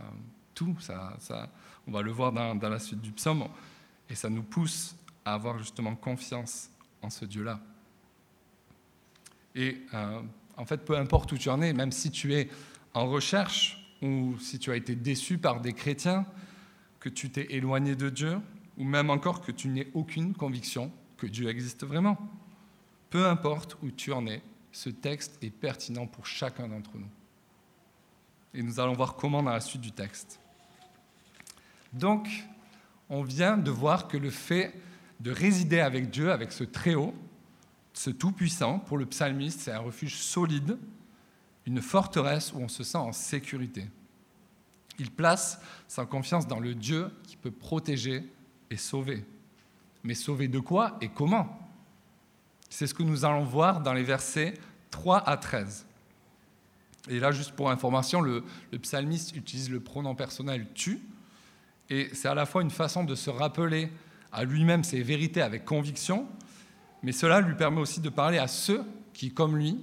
tout. 0.53 0.77
Ça, 0.81 1.17
ça, 1.21 1.49
on 1.87 1.93
va 1.93 2.03
le 2.03 2.11
voir 2.11 2.33
dans, 2.33 2.69
la 2.69 2.79
suite 2.81 3.01
du 3.01 3.13
psaume. 3.13 3.45
Et 4.11 4.17
ça 4.17 4.29
nous 4.29 4.43
pousse 4.43 4.97
à 5.25 5.35
avoir 5.35 5.59
justement 5.59 5.95
confiance 5.95 6.71
en 7.03 7.11
ce 7.11 7.25
Dieu-là. 7.25 7.61
Et 9.55 9.83
en 10.57 10.65
fait, 10.65 10.85
peu 10.85 10.97
importe 10.97 11.33
où 11.33 11.39
tu 11.39 11.49
en 11.49 11.63
es, 11.63 11.73
même 11.73 11.93
si 11.93 12.11
tu 12.11 12.35
es 12.35 12.49
en 12.93 13.07
recherche 13.07 13.81
ou 14.03 14.37
si 14.39 14.59
tu 14.59 14.71
as 14.71 14.77
été 14.77 14.95
déçu 14.95 15.39
par 15.39 15.61
des 15.61 15.73
chrétiens, 15.73 16.27
que 17.01 17.09
tu 17.09 17.31
t'es 17.31 17.47
éloigné 17.51 17.97
de 17.97 18.09
Dieu, 18.09 18.39
ou 18.79 18.85
même 18.85 19.11
encore 19.11 19.41
que 19.41 19.53
tu 19.53 19.69
n'aies 19.69 19.89
aucune 19.95 20.35
conviction 20.35 20.91
que 21.17 21.27
Dieu 21.27 21.49
existe 21.49 21.85
vraiment. 21.85 22.19
Peu 23.11 23.27
importe 23.27 23.77
où 23.83 23.91
tu 23.91 24.13
en 24.13 24.27
es, 24.27 24.43
ce 24.73 24.91
texte 24.91 25.39
est 25.43 25.51
pertinent 25.51 26.07
pour 26.07 26.27
chacun 26.27 26.67
d'entre 26.67 26.91
nous. 26.97 27.09
Et 28.55 28.63
nous 28.63 28.81
allons 28.81 28.95
voir 28.95 29.17
comment 29.17 29.43
dans 29.43 29.51
la 29.51 29.61
suite 29.61 29.83
du 29.83 29.93
texte. 29.93 30.41
Donc, 31.93 32.29
on 33.09 33.23
vient 33.23 33.57
de 33.57 33.71
voir 33.71 34.09
que 34.09 34.17
le 34.17 34.31
fait 34.31 34.75
de 35.21 35.31
résider 35.31 35.81
avec 35.81 36.11
Dieu, 36.11 36.33
avec 36.33 36.53
ce 36.53 36.65
Très-Haut, 36.65 37.15
ce 37.93 38.11
Tout-Puissant, 38.11 38.81
pour 38.81 38.99
le 38.99 39.07
psalmiste, 39.07 39.61
c'est 39.61 39.73
un 39.73 39.79
refuge 39.79 40.17
solide, 40.17 40.77
une 41.67 41.81
forteresse 41.81 42.53
où 42.53 42.59
on 42.59 42.69
se 42.69 42.83
sent 42.83 42.99
en 42.99 43.13
sécurité. 43.13 43.87
Il 44.99 45.11
place 45.11 45.61
sa 45.89 46.07
confiance 46.07 46.47
dans 46.47 46.61
le 46.61 46.75
Dieu 46.75 47.11
qui 47.25 47.37
peut 47.37 47.51
protéger 47.51 48.25
et 48.71 48.77
sauver. 48.77 49.25
Mais 50.03 50.15
sauver 50.15 50.49
de 50.49 50.59
quoi 50.59 50.97
et 51.01 51.09
comment? 51.09 51.59
C'est 52.69 52.87
ce 52.87 52.95
que 52.95 53.03
nous 53.03 53.25
allons 53.25 53.45
voir 53.45 53.81
dans 53.81 53.93
les 53.93 54.03
versets 54.03 54.55
3 54.91 55.29
à 55.29 55.37
13. 55.37 55.87
Et 57.09 57.21
là, 57.21 57.33
juste 57.33 57.53
pour 57.53 57.71
information, 57.71 58.21
le, 58.21 58.45
psalmiste 58.83 59.37
utilise 59.37 59.71
le 59.71 59.81
pronom 59.81 60.15
personnel 60.15 60.67
tu, 60.75 61.01
et 61.91 62.09
c'est 62.15 62.29
à 62.29 62.35
la 62.35 62.47
fois 62.47 62.63
une 62.63 62.71
façon 62.71 63.05
de 63.05 63.15
se 63.15 63.29
rappeler 63.29 63.91
à 64.35 64.45
lui-même 64.45 64.85
ses 64.85 65.03
vérités 65.03 65.41
avec 65.41 65.65
conviction, 65.65 66.29
mais 67.03 67.13
cela 67.13 67.41
lui 67.41 67.55
permet 67.55 67.81
aussi 67.81 68.01
de 68.01 68.09
parler 68.09 68.39
à 68.39 68.49
ceux 68.49 68.85
qui, 69.13 69.33
comme 69.33 69.57
lui, 69.57 69.79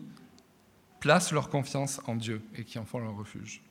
placent 1.00 1.32
leur 1.32 1.50
confiance 1.50 2.02
en 2.06 2.16
Dieu 2.16 2.44
et 2.56 2.64
qui 2.64 2.78
en 2.78 2.86
font 2.86 3.00
leur 3.00 3.16
refuge. 3.16 3.64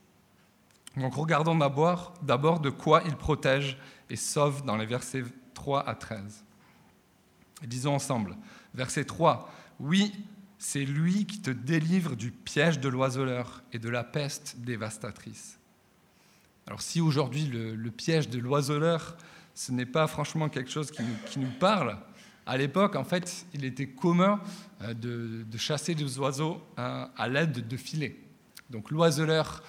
Donc 0.97 1.15
regardons 1.15 1.55
d'abord, 1.55 2.59
de 2.59 2.69
quoi 2.69 3.03
il 3.05 3.15
protège 3.15 3.77
et 4.09 4.17
sauve 4.17 4.65
dans 4.65 4.75
les 4.75 4.85
versets 4.85 5.23
3 5.53 5.87
à 5.87 5.95
13. 5.95 6.43
Et 7.63 7.67
disons 7.67 7.93
ensemble, 7.93 8.35
Verset 8.73 9.05
3. 9.05 9.49
Oui, 9.79 10.13
c'est 10.57 10.85
lui 10.85 11.25
qui 11.25 11.41
te 11.41 11.51
délivre 11.51 12.15
du 12.15 12.31
piège 12.31 12.79
de 12.79 12.89
l'oiseleur 12.89 13.63
et 13.73 13.79
de 13.79 13.89
la 13.89 14.03
peste 14.03 14.57
dévastatrice. 14.59 15.59
Alors 16.67 16.81
si 16.81 17.01
aujourd'hui 17.01 17.45
le, 17.45 17.91
piège 17.91 18.29
de 18.29 18.39
l'oiseleur, 18.39 19.17
ce 19.61 19.71
n'est 19.71 19.85
pas 19.85 20.07
franchement 20.07 20.49
quelque 20.49 20.71
chose 20.71 20.89
qui 20.89 21.39
nous, 21.39 21.51
parle, 21.59 21.95
à 22.47 22.57
l'époque, 22.57 22.95
en 22.95 23.03
fait, 23.03 23.45
il 23.53 23.63
était 23.63 23.85
commun 23.85 24.41
euh, 24.81 24.95
de, 24.95 25.57
chasser 25.57 25.93
des 25.93 26.17
oiseaux 26.17 26.59
euh, 26.79 27.05
à, 27.15 27.27
l'aide 27.27 27.67
de 27.67 27.77
filets. 27.77 28.15
Donc 28.71 28.89
l'oiseleur 28.89 29.61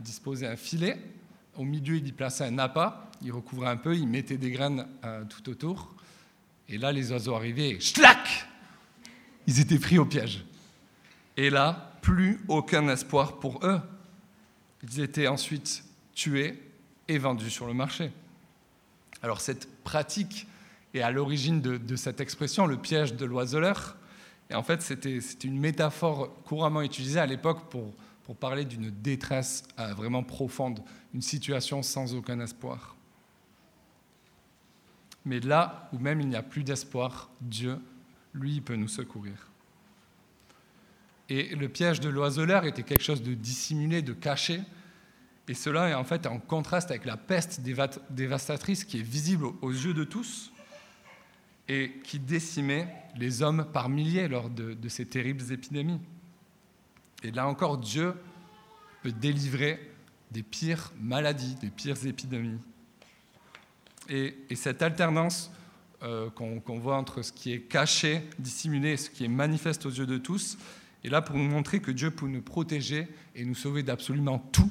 disposait 0.00 0.46
un 0.46 0.56
filet, 0.56 0.98
au 1.58 1.64
milieu 1.64 1.96
il 1.96 2.08
y 2.08 2.12
plaçait 2.12 2.46
un 2.46 2.58
appât, 2.58 3.10
il 3.20 3.30
recouvrait 3.32 3.68
un 3.68 3.76
peu, 3.76 3.94
il 3.94 4.08
mettait 4.08 4.38
des 4.38 4.50
graines 4.50 4.86
euh, 5.04 5.24
tout 5.26 5.50
autour, 5.50 5.94
et 6.70 6.78
là, 6.78 6.90
les 6.90 7.12
oiseaux 7.12 7.34
arrivaient, 7.34 7.78
schlac 7.80 8.48
Ils 9.46 9.60
étaient 9.60 9.78
pris 9.78 9.98
au 9.98 10.06
piège. 10.06 10.42
Et 11.36 11.50
là, 11.50 11.92
plus 12.00 12.40
aucun 12.48 12.88
espoir 12.88 13.38
pour 13.40 13.60
eux. 13.62 13.80
Ils 14.82 15.00
étaient 15.00 15.28
ensuite 15.28 15.84
tués 16.14 16.58
et 17.08 17.18
vendus 17.18 17.50
sur 17.50 17.66
le 17.66 17.74
marché. 17.74 18.10
Alors 19.22 19.40
cette 19.40 19.82
pratique 19.84 20.46
est 20.94 21.00
à 21.00 21.10
l'origine 21.10 21.60
de, 21.60 21.96
cette 21.96 22.20
expression, 22.20 22.66
le 22.66 22.76
piège 22.76 23.14
de 23.14 23.24
l'oiseleur. 23.24 23.96
Et 24.50 24.54
en 24.54 24.62
fait, 24.62 24.82
c'était 24.82 25.18
une 25.44 25.58
métaphore 25.58 26.42
couramment 26.44 26.82
utilisée 26.82 27.20
à 27.20 27.26
l'époque 27.26 27.70
pour, 27.70 27.94
parler 28.40 28.64
d'une 28.64 28.88
détresse 28.88 29.62
euh, 29.78 29.92
vraiment 29.92 30.22
profonde, 30.22 30.80
une 31.12 31.20
situation 31.20 31.82
sans 31.82 32.14
aucun 32.14 32.40
espoir. 32.40 32.96
Mais 35.26 35.38
là 35.38 35.90
où 35.92 35.98
même 35.98 36.22
il 36.22 36.28
n'y 36.28 36.36
a 36.36 36.42
plus 36.42 36.64
d'espoir, 36.64 37.28
Dieu, 37.42 37.78
lui, 38.32 38.62
peut 38.62 38.76
nous 38.76 38.88
secourir. 38.88 39.50
Et 41.28 41.54
le 41.54 41.68
piège 41.68 42.00
de 42.00 42.08
l'oiseleur 42.08 42.64
était 42.64 42.82
quelque 42.82 43.04
chose 43.04 43.22
de 43.22 43.34
dissimulé, 43.34 44.02
de 44.02 44.14
caché. 44.14 44.62
Et 45.48 45.54
cela 45.54 45.88
est 45.88 45.94
en 45.94 46.04
fait 46.04 46.26
en 46.26 46.38
contraste 46.38 46.90
avec 46.90 47.04
la 47.04 47.16
peste 47.16 47.60
dévastatrice 48.10 48.84
qui 48.84 49.00
est 49.00 49.02
visible 49.02 49.46
aux 49.60 49.70
yeux 49.70 49.94
de 49.94 50.04
tous 50.04 50.52
et 51.68 51.92
qui 52.04 52.18
décimait 52.18 52.88
les 53.16 53.42
hommes 53.42 53.66
par 53.72 53.88
milliers 53.88 54.28
lors 54.28 54.50
de, 54.50 54.76
ces 54.88 55.06
terribles 55.06 55.52
épidémies. 55.52 56.00
Et 57.22 57.30
là 57.30 57.46
encore, 57.46 57.78
Dieu 57.78 58.14
peut 59.02 59.12
délivrer 59.12 59.92
des 60.30 60.42
pires 60.42 60.92
maladies, 61.00 61.56
des 61.56 61.70
pires 61.70 62.06
épidémies. 62.06 62.60
Et, 64.08 64.34
cette 64.54 64.82
alternance 64.82 65.50
euh, 66.02 66.30
qu'on 66.30 66.78
voit 66.78 66.96
entre 66.96 67.22
ce 67.22 67.32
qui 67.32 67.52
est 67.52 67.60
caché, 67.60 68.22
dissimulé 68.38 68.92
et 68.92 68.96
ce 68.96 69.10
qui 69.10 69.24
est 69.24 69.28
manifeste 69.28 69.86
aux 69.86 69.90
yeux 69.90 70.06
de 70.06 70.18
tous 70.18 70.58
est 71.04 71.08
là 71.08 71.22
pour 71.22 71.36
nous 71.36 71.48
montrer 71.48 71.80
que 71.80 71.90
Dieu 71.90 72.10
peut 72.10 72.26
nous 72.26 72.42
protéger 72.42 73.08
et 73.34 73.44
nous 73.44 73.54
sauver 73.54 73.82
d'absolument 73.82 74.38
tout, 74.38 74.70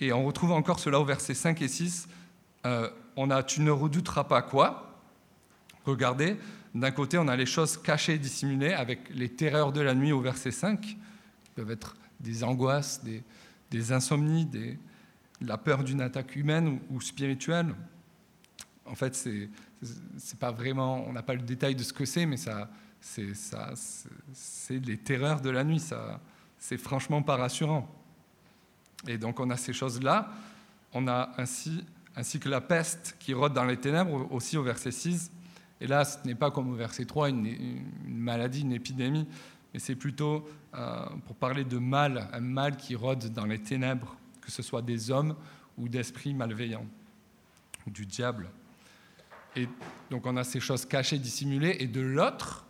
Et 0.00 0.12
on 0.12 0.24
retrouve 0.24 0.52
encore 0.52 0.80
cela 0.80 0.98
au 0.98 1.04
verset 1.04 1.34
5 1.34 1.60
et 1.62 1.68
6. 1.68 2.08
Euh, 2.66 2.88
on 3.16 3.30
a 3.30 3.42
Tu 3.42 3.60
ne 3.60 3.70
redouteras 3.70 4.24
pas 4.24 4.42
quoi? 4.42 4.98
Regardez, 5.84 6.36
d'un 6.74 6.90
côté, 6.90 7.18
on 7.18 7.28
a 7.28 7.36
les 7.36 7.46
choses 7.46 7.76
cachées 7.76 8.14
et 8.14 8.18
dissimulées 8.18 8.72
avec 8.72 9.10
les 9.10 9.28
terreurs 9.28 9.72
de 9.72 9.80
la 9.80 9.94
nuit 9.94 10.12
au 10.12 10.20
verset 10.20 10.50
5, 10.50 10.80
qui 10.80 10.96
peuvent 11.54 11.70
être 11.70 11.96
des 12.20 12.44
angoisses, 12.44 13.02
des, 13.70 13.92
insomnies, 13.92 14.48
la 15.40 15.58
peur 15.58 15.84
d'une 15.84 16.00
attaque 16.00 16.36
humaine 16.36 16.80
ou, 16.90 17.00
spirituelle. 17.00 17.74
En 18.86 18.94
fait, 18.94 19.14
c'est, 19.14 19.48
pas 20.38 20.52
vraiment, 20.52 21.04
on 21.06 21.12
n'a 21.12 21.22
pas 21.22 21.34
le 21.34 21.42
détail 21.42 21.74
de 21.74 21.82
ce 21.82 21.92
que 21.92 22.04
c'est, 22.04 22.26
mais 22.26 22.36
ça, 22.36 22.70
c'est 23.00 23.34
les 24.70 24.98
terreurs 24.98 25.40
de 25.40 25.50
la 25.50 25.64
nuit. 25.64 25.80
Ça, 25.80 26.20
c'est 26.58 26.78
franchement 26.78 27.22
pas 27.22 27.36
rassurant. 27.36 27.88
Et 29.06 29.18
donc, 29.18 29.40
on 29.40 29.50
a 29.50 29.56
ces 29.56 29.72
choses-là. 29.72 30.30
On 30.92 31.08
a 31.08 31.30
ainsi, 31.38 31.84
ainsi 32.16 32.40
que 32.40 32.48
la 32.48 32.60
peste 32.60 33.16
qui 33.18 33.34
rôde 33.34 33.52
dans 33.52 33.64
les 33.64 33.76
ténèbres, 33.76 34.30
aussi 34.32 34.56
au 34.56 34.62
verset 34.62 34.90
6. 34.90 35.30
Et 35.80 35.86
là, 35.86 36.04
ce 36.04 36.18
n'est 36.26 36.34
pas 36.34 36.50
comme 36.50 36.70
au 36.70 36.74
verset 36.74 37.04
3, 37.04 37.30
une, 37.30 37.84
maladie, 38.06 38.62
une 38.62 38.72
épidémie, 38.72 39.26
mais 39.72 39.80
c'est 39.80 39.94
plutôt 39.94 40.46
euh, 40.74 41.06
pour 41.26 41.36
parler 41.36 41.64
de 41.64 41.78
mal, 41.78 42.28
un 42.32 42.40
mal 42.40 42.76
qui 42.76 42.94
rôde 42.94 43.32
dans 43.32 43.46
les 43.46 43.58
ténèbres 43.58 44.16
que 44.40 44.50
ce 44.50 44.62
soit 44.62 44.82
des 44.82 45.10
hommes 45.10 45.36
ou 45.78 45.88
d'esprits 45.88 46.34
malveillants, 46.34 46.86
ou 47.86 47.90
du 47.90 48.04
diable. 48.04 48.50
Et 49.56 49.68
donc 50.10 50.26
on 50.26 50.36
a 50.36 50.44
ces 50.44 50.60
choses 50.60 50.84
cachées, 50.84 51.18
dissimulées, 51.18 51.76
et 51.80 51.86
de 51.86 52.00
l'autre, 52.00 52.66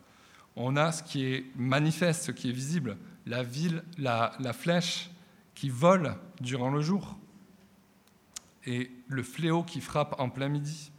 on 0.57 0.77
a 0.77 0.93
ce 0.93 1.03
qui 1.03 1.25
est 1.25 1.47
manifeste, 1.57 2.25
ce 2.25 2.33
qui 2.33 2.51
est 2.51 2.53
visible, 2.53 2.97
la 3.27 3.43
ville, 3.43 3.83
la 3.99 4.53
flèche 4.53 5.11
qui 5.61 5.69
vole 5.69 6.15
durant 6.41 6.71
le 6.71 6.81
jour, 6.81 7.19
et 8.65 8.91
le 9.09 9.23
fléau 9.23 9.63
qui 9.63 9.83
frappe 9.83 10.19
en 10.19 10.31
plein 10.31 10.49
midi, 10.49 10.91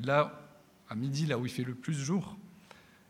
là, 0.00 0.40
à 0.88 0.94
midi, 0.94 1.26
là 1.26 1.38
où 1.38 1.44
il 1.44 1.50
fait 1.50 1.64
le 1.64 1.74
plus 1.74 1.94
jour. 1.94 2.36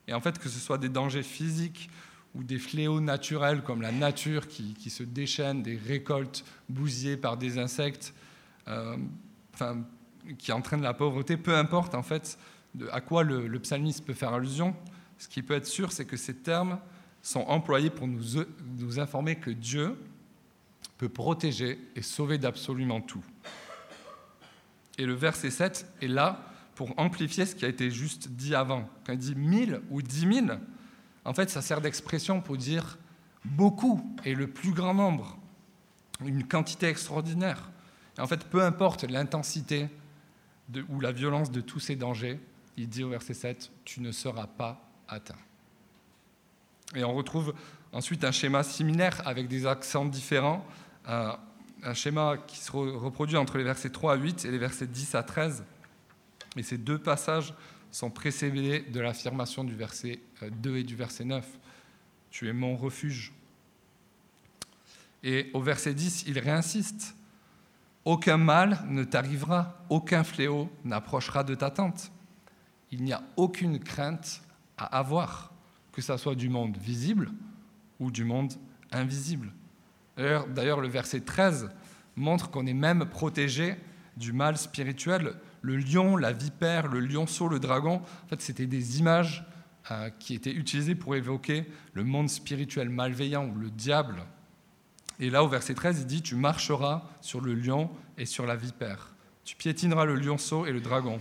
Et 0.09 0.15
en 0.15 0.23
fait, 0.23 0.39
que 0.39 0.49
ce 0.49 0.59
soit 0.59 0.79
des 0.79 0.89
dangers 0.89 1.23
physiques 1.23 1.91
ou 2.35 2.43
des 2.43 2.59
fléaux 2.59 3.01
naturels 3.01 3.63
comme 3.63 3.83
la 3.83 3.93
nature 3.93 4.49
qui, 4.49 4.89
se 4.89 5.03
déchaîne, 5.03 5.63
des 5.63 5.77
récoltes 5.77 6.47
bousillées 6.71 7.19
par 7.19 7.37
des 7.37 7.59
insectes, 7.59 8.15
euh, 8.67 8.97
qui 10.39 10.51
entraînent 10.51 10.81
la 10.81 10.95
pauvreté, 10.95 11.37
peu 11.37 11.55
importe 11.55 11.95
en 11.95 12.03
fait 12.03 12.39
à 12.91 13.03
quoi 13.03 13.23
le, 13.23 13.49
le, 13.49 13.59
psalmiste 13.61 14.07
peut 14.07 14.15
faire 14.15 14.33
allusion, 14.33 14.75
ce 15.19 15.29
qui 15.29 15.43
peut 15.43 15.57
être 15.57 15.67
sûr, 15.67 15.93
c'est 15.93 16.07
que 16.07 16.17
ces 16.17 16.37
termes 16.37 16.79
sont 17.21 17.43
employés 17.49 17.91
pour 17.91 18.09
nous, 18.09 18.47
nous 18.79 18.99
informer 18.99 19.37
que 19.37 19.51
Dieu 19.51 19.99
protéger 21.07 21.79
et 21.97 22.03
sauver 22.03 22.39
d'absolument 22.39 23.01
tout. 23.01 23.25
Et 24.99 25.07
le 25.07 25.15
verset 25.15 25.51
7 25.51 25.87
est 26.03 26.09
là 26.09 26.45
pour 26.75 26.99
amplifier 26.99 27.47
ce 27.47 27.55
qui 27.55 27.65
a 27.65 27.69
été 27.69 27.91
juste 27.91 28.29
dit 28.29 28.55
avant. 28.55 28.89
Quand 29.05 29.13
il 29.13 29.19
dit 29.19 29.35
mille 29.35 29.81
ou 29.91 30.03
dix 30.03 30.27
mille, 30.27 30.59
en 31.25 31.33
fait, 31.33 31.51
ça 31.51 31.63
sert 31.63 31.81
d'expression 31.81 32.41
pour 32.41 32.57
dire 32.57 32.99
beaucoup 33.45 34.15
et 34.25 34.35
le 34.35 34.47
plus 34.49 34.73
grand 34.73 34.95
nombre, 34.95 35.39
une 36.25 36.47
quantité 36.47 36.87
extraordinaire. 36.87 37.71
En 38.19 38.27
fait, 38.27 38.45
peu 38.45 38.63
importe 38.63 39.05
l'intensité 39.05 39.89
ou 40.89 41.01
la 41.01 41.13
violence 41.13 41.51
de 41.51 41.61
tous 41.61 41.81
ces 41.81 41.97
dangers, 41.97 42.41
il 42.77 42.89
dit 42.89 43.05
au 43.05 43.11
verset 43.11 43.35
7, 43.35 43.71
tu 43.85 44.01
ne 44.01 44.13
seras 44.13 44.47
pas 44.47 44.89
atteint. 45.09 45.39
Et 46.95 47.05
on 47.05 47.15
retrouve 47.15 47.55
ensuite 47.93 48.25
un 48.25 48.33
schéma 48.33 48.63
similaire 48.63 49.27
avec 49.27 49.49
des 49.49 49.67
accents 49.67 50.05
différents, 50.05 50.65
un, 51.07 51.39
schéma 51.95 52.37
qui 52.47 52.59
se 52.59 52.73
reproduit 52.73 53.37
entre 53.37 53.59
les 53.59 53.65
versets 53.65 53.91
3 53.91 54.15
à 54.15 54.17
8 54.17 54.45
et 54.45 54.51
les 54.51 54.59
versets 54.59 54.87
10 54.87 55.15
à 55.15 55.23
13. 55.23 55.65
Et 56.57 56.63
ces 56.63 56.79
deux 56.79 56.99
passages 56.99 57.55
sont 57.91 58.11
précédés 58.11 58.81
de 58.81 59.01
l'affirmation 59.01 59.65
du 59.65 59.75
verset 59.75 60.21
2 60.43 60.71
euh, 60.71 60.77
et 60.79 60.83
du 60.83 60.97
verset 60.97 61.25
9. 61.25 61.47
Tu 62.31 62.49
es 62.49 62.53
mon 62.53 62.77
refuge. 62.77 63.33
Et 65.23 65.51
au 65.53 65.61
verset 65.61 65.95
10, 65.95 66.25
il 66.27 66.39
réinsiste. 66.39 67.15
Aucun 68.05 68.37
mal 68.37 68.81
ne 68.89 69.05
t'arrivera, 69.05 69.83
aucun 69.89 70.25
fléau 70.25 70.71
n'approchera 70.85 71.45
de 71.45 71.55
ta 71.55 71.71
tente. 71.71 72.13
Il 72.91 73.03
n'y 73.03 73.13
a 73.13 73.23
aucune 73.37 73.79
crainte 73.79 74.43
à 74.77 74.99
avoir, 74.99 75.53
que 75.93 76.03
ce 76.03 76.17
soit 76.17 76.35
du 76.35 76.49
monde 76.49 76.77
visible 76.77 77.31
ou 77.99 78.11
du 78.11 78.25
monde 78.25 78.53
invisible. 78.93 79.53
D'ailleurs, 80.17 80.81
le 80.81 80.89
verset 80.89 81.21
13 81.21 81.71
montre 82.17 82.51
qu'on 82.51 82.67
est 82.67 82.75
même 82.75 83.07
protégé 83.07 83.77
du 84.17 84.33
mal 84.33 84.57
spirituel 84.57 85.35
le 85.65 85.79
lion, 85.79 86.19
la 86.19 86.33
vipère, 86.33 86.89
le 86.89 87.01
lionceau, 87.01 87.49
le 87.49 87.59
dragon, 87.59 88.03
en 88.25 88.29
fait, 88.29 88.43
c'était 88.43 88.67
des 88.67 88.99
images 88.99 89.45
euh, 89.91 90.11
qui 90.19 90.35
étaient 90.35 90.53
utilisées 90.53 90.95
pour 90.95 91.17
évoquer 91.17 91.65
le 91.95 92.05
monde 92.05 92.29
spirituel 92.29 92.91
malveillant 92.91 93.47
ou 93.47 93.55
le 93.55 93.71
diable. 93.71 94.27
Et 95.21 95.31
là, 95.31 95.43
au 95.43 95.49
verset 95.49 95.73
13, 95.73 96.01
il 96.01 96.07
dit 96.07 96.21
Tu 96.21 96.37
marcheras 96.37 97.09
sur 97.23 97.41
le 97.41 97.55
lion 97.55 97.91
et 98.19 98.27
sur 98.27 98.45
la 98.45 98.57
vipère. 98.57 99.15
Tu 99.43 99.57
piétineras 99.57 100.05
le 100.05 100.17
lionceau 100.17 100.67
et 100.67 100.73
le 100.73 100.83
dragon. 100.83 101.19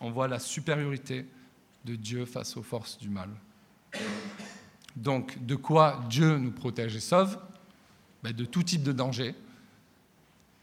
On 0.00 0.10
voit 0.10 0.28
la 0.28 0.38
supériorité 0.38 1.26
de 1.84 1.94
Dieu 1.94 2.24
face 2.24 2.56
aux 2.56 2.62
forces 2.62 2.96
du 2.96 3.10
mal. 3.10 3.28
Donc, 4.96 5.44
de 5.44 5.56
quoi 5.56 6.00
Dieu 6.08 6.38
nous 6.38 6.52
protège 6.52 6.96
et 6.96 7.00
sauve? 7.00 7.38
Ben, 8.22 8.32
De 8.32 8.44
tout 8.44 8.62
type 8.62 8.82
de 8.82 8.92
danger 8.92 9.34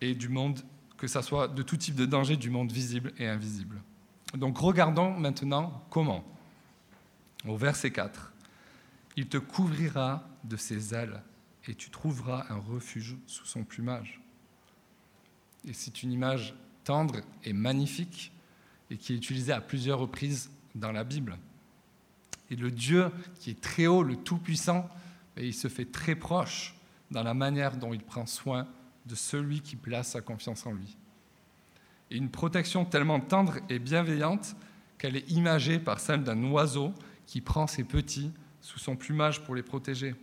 et 0.02 0.16
du 0.16 0.30
monde 0.30 0.62
que 0.98 1.08
ce 1.08 1.22
soit 1.22 1.48
de 1.48 1.62
tout 1.62 1.78
type 1.78 1.96
de 1.96 2.06
danger 2.06 2.38
du 2.38 2.50
monde 2.50 2.72
visible 2.72 3.14
et 3.18 3.28
invisible. 3.28 3.82
Donc 4.34 4.58
regardons 4.58 5.12
maintenant 5.12 5.84
comment. 5.90 6.24
Au 7.46 7.58
verset 7.58 7.92
4, 7.92 8.34
il 9.18 9.28
te 9.28 9.38
couvrira 9.38 10.28
de 10.44 10.58
ses 10.58 10.94
ailes 10.94 11.22
et 11.68 11.76
tu 11.76 11.90
trouveras 11.90 12.46
un 12.50 12.58
refuge 12.58 13.16
sous 13.28 13.46
son 13.46 13.64
plumage. 13.64 14.22
Et 15.68 15.74
c'est 15.74 16.04
une 16.04 16.12
image 16.12 16.56
tendre 16.84 17.22
et 17.44 17.54
magnifique 17.54 18.32
et 18.90 18.98
qui 18.98 19.14
est 19.14 19.18
utilisée 19.18 19.54
à 19.54 19.62
plusieurs 19.62 20.00
reprises 20.00 20.50
dans 20.76 20.92
la 20.92 21.04
Bible. 21.04 21.38
Et 22.52 22.56
le 22.56 22.72
Dieu 22.72 23.12
qui 23.40 23.52
est 23.52 23.62
très 23.62 23.88
haut, 23.88 24.04
le 24.04 24.16
Tout-Puissant, 24.16 24.90
ben, 25.36 25.44
il 25.44 25.54
se 25.54 25.68
fait 25.68 25.86
très 25.86 26.16
proche 26.16 26.76
dans 27.12 27.24
la 27.24 27.34
manière 27.34 27.78
dont 27.78 27.94
il 27.94 28.02
prend 28.02 28.26
soin 28.26 28.68
de 29.06 29.16
celui 29.16 29.62
qui 29.62 29.76
place 29.76 30.10
sa 30.10 30.22
confiance 30.22 30.66
en 30.66 30.72
lui. 30.72 30.98
Et 32.12 32.18
une 32.18 32.30
protection 32.30 32.86
tellement 32.86 33.20
tendre 33.20 33.58
et 33.70 33.80
bienveillante 33.80 34.56
qu'elle 34.98 35.16
est 35.16 35.30
imagée 35.32 35.80
par 35.80 36.00
celle 36.00 36.24
d'un 36.24 36.44
oiseau 36.52 36.94
qui 37.26 37.42
prend 37.42 37.68
ses 37.68 37.84
petits 37.84 38.32
sous 38.62 38.80
son 38.80 38.96
plumage 38.96 39.44
pour 39.44 39.56
les 39.56 39.64
protéger. 39.64 40.16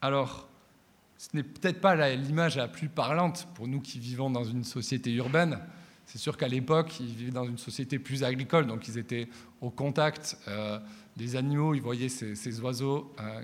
Alors, 0.00 0.48
ce 1.18 1.28
n'est 1.34 1.42
peut-être 1.42 1.80
pas 1.80 1.94
l'image 2.14 2.56
la 2.56 2.68
plus 2.68 2.88
parlante 2.88 3.48
pour 3.54 3.68
nous 3.68 3.80
qui 3.80 3.98
vivons 3.98 4.30
dans 4.30 4.44
une 4.44 4.64
société 4.64 5.12
urbaine. 5.12 5.58
C'est 6.06 6.18
sûr 6.18 6.36
qu'à 6.36 6.48
l'époque, 6.48 7.00
ils 7.00 7.06
vivaient 7.06 7.30
dans 7.30 7.46
une 7.46 7.58
société 7.58 7.98
plus 7.98 8.24
agricole, 8.24 8.66
donc 8.66 8.88
ils 8.88 8.98
étaient 8.98 9.28
au 9.60 9.70
contact 9.70 10.36
euh, 10.48 10.78
des 11.16 11.36
animaux, 11.36 11.74
ils 11.74 11.80
voyaient 11.80 12.10
ces, 12.10 12.60
oiseaux 12.60 13.14
euh, 13.20 13.42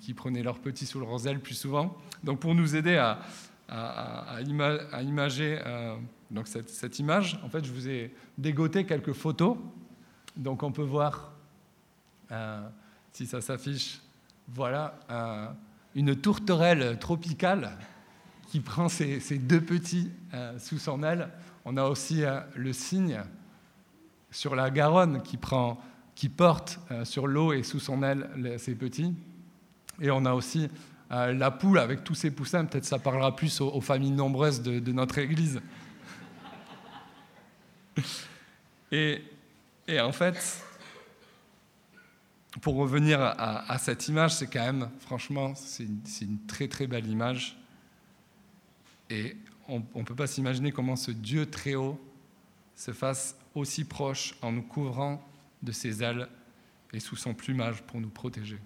qui, 0.00 0.14
prenaient 0.14 0.42
leurs 0.42 0.58
petits 0.58 0.86
sous 0.86 1.00
leurs 1.00 1.26
ailes 1.26 1.40
plus 1.40 1.54
souvent. 1.54 1.96
Donc 2.24 2.40
pour 2.40 2.54
nous 2.54 2.76
aider 2.76 2.96
à, 2.96 3.20
imager 5.02 5.60
euh, 5.64 5.96
donc 6.30 6.48
cette, 6.48 6.98
image, 6.98 7.38
en 7.44 7.48
fait, 7.48 7.64
je 7.64 7.72
vous 7.72 7.88
ai 7.88 8.14
dégoté 8.36 8.84
quelques 8.84 9.12
photos. 9.12 9.56
Donc 10.36 10.62
on 10.62 10.72
peut 10.72 10.82
voir, 10.82 11.32
euh, 12.30 12.60
si 13.12 13.26
ça 13.26 13.40
s'affiche, 13.40 14.00
voilà, 14.48 14.98
euh, 15.10 15.46
une 15.94 16.16
tourterelle 16.16 16.98
tropicale 16.98 17.78
qui 18.48 18.60
prend 18.60 18.88
ses, 18.88 19.20
deux 19.38 19.60
petits 19.60 20.10
sous 20.58 20.78
son 20.78 21.02
aile. 21.04 21.30
On 21.64 21.76
a 21.76 21.84
aussi 21.84 22.22
le 22.56 22.72
cygne 22.72 23.22
sur 24.32 24.56
la 24.56 24.70
Garonne 24.70 25.22
qui 25.22 26.28
porte 26.28 26.80
sur 27.04 27.28
l'eau 27.28 27.52
et 27.52 27.62
sous 27.62 27.78
son 27.78 28.02
aile 28.02 28.56
ses 28.58 28.74
petits. 28.74 29.14
Et 30.00 30.10
on 30.10 30.24
a 30.24 30.32
aussi 30.32 30.68
euh, 31.12 31.32
la 31.34 31.50
poule 31.50 31.78
avec 31.78 32.04
tous 32.04 32.14
ses 32.14 32.30
poussins, 32.30 32.64
peut-être 32.64 32.84
ça 32.84 32.98
parlera 32.98 33.34
plus 33.34 33.60
aux, 33.60 33.80
familles 33.80 34.12
nombreuses 34.12 34.62
de, 34.62 34.92
notre 34.92 35.18
Église. 35.18 35.60
Et, 38.92 39.22
en 40.00 40.12
fait, 40.12 40.64
pour 42.60 42.76
revenir 42.76 43.20
à, 43.20 43.76
cette 43.78 44.08
image, 44.08 44.34
c'est 44.34 44.46
quand 44.46 44.64
même, 44.64 44.88
franchement, 45.00 45.54
c'est 45.54 45.84
une, 46.22 46.46
très 46.46 46.68
très 46.68 46.86
belle 46.86 47.06
image. 47.08 47.56
Et 49.08 49.36
on 49.68 49.82
ne 49.94 50.04
peut 50.04 50.14
pas 50.14 50.28
s'imaginer 50.28 50.72
comment 50.72 50.96
ce 50.96 51.10
Dieu 51.10 51.46
très 51.46 51.74
haut 51.74 52.00
se 52.76 52.92
fasse 52.92 53.36
aussi 53.54 53.84
proche 53.84 54.34
en 54.42 54.52
nous 54.52 54.62
couvrant 54.62 55.22
de 55.62 55.72
ses 55.72 56.02
ailes 56.02 56.28
et 56.92 57.00
sous 57.00 57.16
son 57.16 57.34
plumage 57.34 57.82
pour 57.82 58.00
nous 58.00 58.08
protéger. 58.08 58.58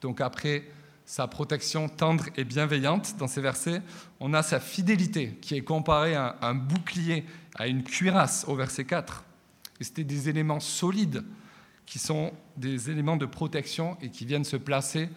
Donc 0.00 0.20
après 0.20 0.64
sa 1.04 1.26
protection 1.26 1.88
tendre 1.88 2.26
et 2.36 2.44
bienveillante 2.44 3.16
dans 3.18 3.26
ces 3.26 3.40
versets, 3.40 3.82
on 4.20 4.32
a 4.32 4.42
sa 4.42 4.60
fidélité 4.60 5.38
qui 5.40 5.56
est 5.56 5.62
comparée 5.62 6.14
à 6.14 6.36
un 6.42 6.54
bouclier, 6.54 7.24
à 7.56 7.66
une 7.66 7.82
cuirasse 7.82 8.44
au 8.46 8.54
verset 8.54 8.84
4. 8.84 9.24
Et 9.80 9.84
c'était 9.84 10.04
des 10.04 10.28
éléments 10.28 10.60
solides 10.60 11.24
qui 11.84 11.98
sont 11.98 12.32
des 12.56 12.90
éléments 12.90 13.16
de 13.16 13.26
protection 13.26 13.96
et 14.00 14.10
qui 14.10 14.24
viennent 14.24 14.44
se 14.44 14.56
placer 14.56 15.08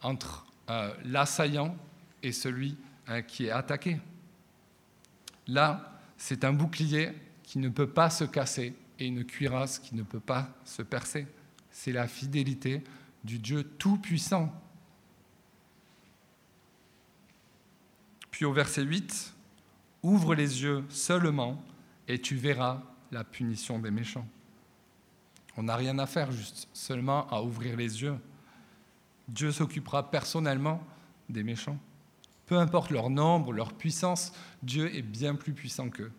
entre 0.00 0.46
euh, 0.70 0.90
l'assaillant 1.04 1.76
et 2.22 2.32
celui 2.32 2.78
euh, 3.10 3.20
qui 3.20 3.46
est 3.46 3.50
attaqué. 3.50 4.00
Là, 5.46 6.00
c'est 6.16 6.44
un 6.44 6.52
bouclier 6.52 7.10
qui 7.42 7.58
ne 7.58 7.68
peut 7.68 7.88
pas 7.88 8.08
se 8.08 8.24
casser 8.24 8.74
et 8.98 9.06
une 9.06 9.24
cuirasse 9.24 9.78
qui 9.78 9.94
ne 9.94 10.02
peut 10.02 10.20
pas 10.20 10.48
se 10.64 10.80
percer. 10.80 11.26
C'est 11.70 11.92
la 11.92 12.08
fidélité 12.08 12.82
du 13.24 13.38
Dieu 13.38 13.64
tout-puissant. 13.64 14.52
Puis 18.30 18.44
au 18.44 18.52
verset 18.52 18.82
8, 18.82 19.34
ouvre 20.02 20.34
les 20.34 20.62
yeux 20.62 20.84
seulement 20.88 21.62
et 22.08 22.20
tu 22.20 22.34
verras 22.34 22.82
la 23.10 23.24
punition 23.24 23.78
des 23.78 23.90
méchants. 23.90 24.26
On 25.56 25.64
n'a 25.64 25.76
rien 25.76 25.98
à 25.98 26.06
faire, 26.06 26.32
juste 26.32 26.68
seulement 26.72 27.28
à 27.28 27.42
ouvrir 27.42 27.76
les 27.76 28.02
yeux. 28.02 28.16
Dieu 29.28 29.52
s'occupera 29.52 30.10
personnellement 30.10 30.82
des 31.28 31.42
méchants. 31.42 31.78
Peu 32.46 32.58
importe 32.58 32.90
leur 32.90 33.10
nombre, 33.10 33.52
leur 33.52 33.74
puissance, 33.74 34.32
Dieu 34.62 34.94
est 34.94 35.02
bien 35.02 35.34
plus 35.34 35.52
puissant 35.52 35.90
qu'eux. 35.90 36.10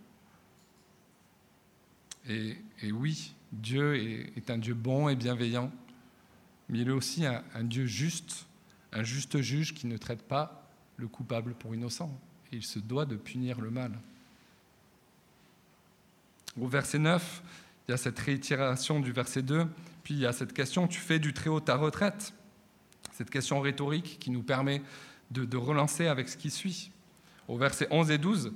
Et, 2.27 2.57
et, 2.81 2.91
oui, 2.91 3.33
Dieu 3.51 3.95
est 4.37 4.49
un 4.49 4.57
Dieu 4.57 4.73
bon 4.73 5.09
et 5.09 5.15
bienveillant 5.15 5.71
mais 6.69 6.79
il 6.79 6.87
est 6.87 6.91
aussi 6.91 7.25
un, 7.25 7.43
Dieu 7.63 7.85
juste, 7.85 8.45
un 8.91 9.03
juste 9.03 9.41
juge 9.41 9.73
qui 9.73 9.87
ne 9.87 9.97
traite 9.97 10.23
pas 10.23 10.69
le 10.97 11.07
coupable 11.07 11.53
pour 11.53 11.73
innocent. 11.75 12.11
Et 12.51 12.57
il 12.57 12.63
se 12.63 12.79
doit 12.79 13.05
de 13.05 13.15
punir 13.15 13.59
le 13.61 13.69
mal. 13.69 13.91
Au 16.59 16.67
verset 16.67 16.99
9, 16.99 17.43
il 17.87 17.91
y 17.91 17.93
a 17.93 17.97
cette 17.97 18.19
réitération 18.19 18.99
du 18.99 19.11
verset 19.11 19.41
2, 19.41 19.65
puis 20.03 20.13
il 20.13 20.19
y 20.19 20.25
a 20.25 20.33
cette 20.33 20.53
question, 20.53 20.87
tu 20.87 20.99
fais 20.99 21.19
du 21.19 21.33
Très-Haut 21.33 21.59
ta 21.59 21.75
retraite 21.75 22.33
Cette 23.11 23.29
question 23.29 23.59
rhétorique 23.59 24.17
qui 24.19 24.29
nous 24.29 24.43
permet 24.43 24.81
de, 25.31 25.57
relancer 25.57 26.07
avec 26.07 26.29
ce 26.29 26.37
qui 26.37 26.51
suit. 26.51 26.91
Au 27.47 27.57
verset 27.57 27.87
11 27.89 28.11
et 28.11 28.17
12, 28.17 28.53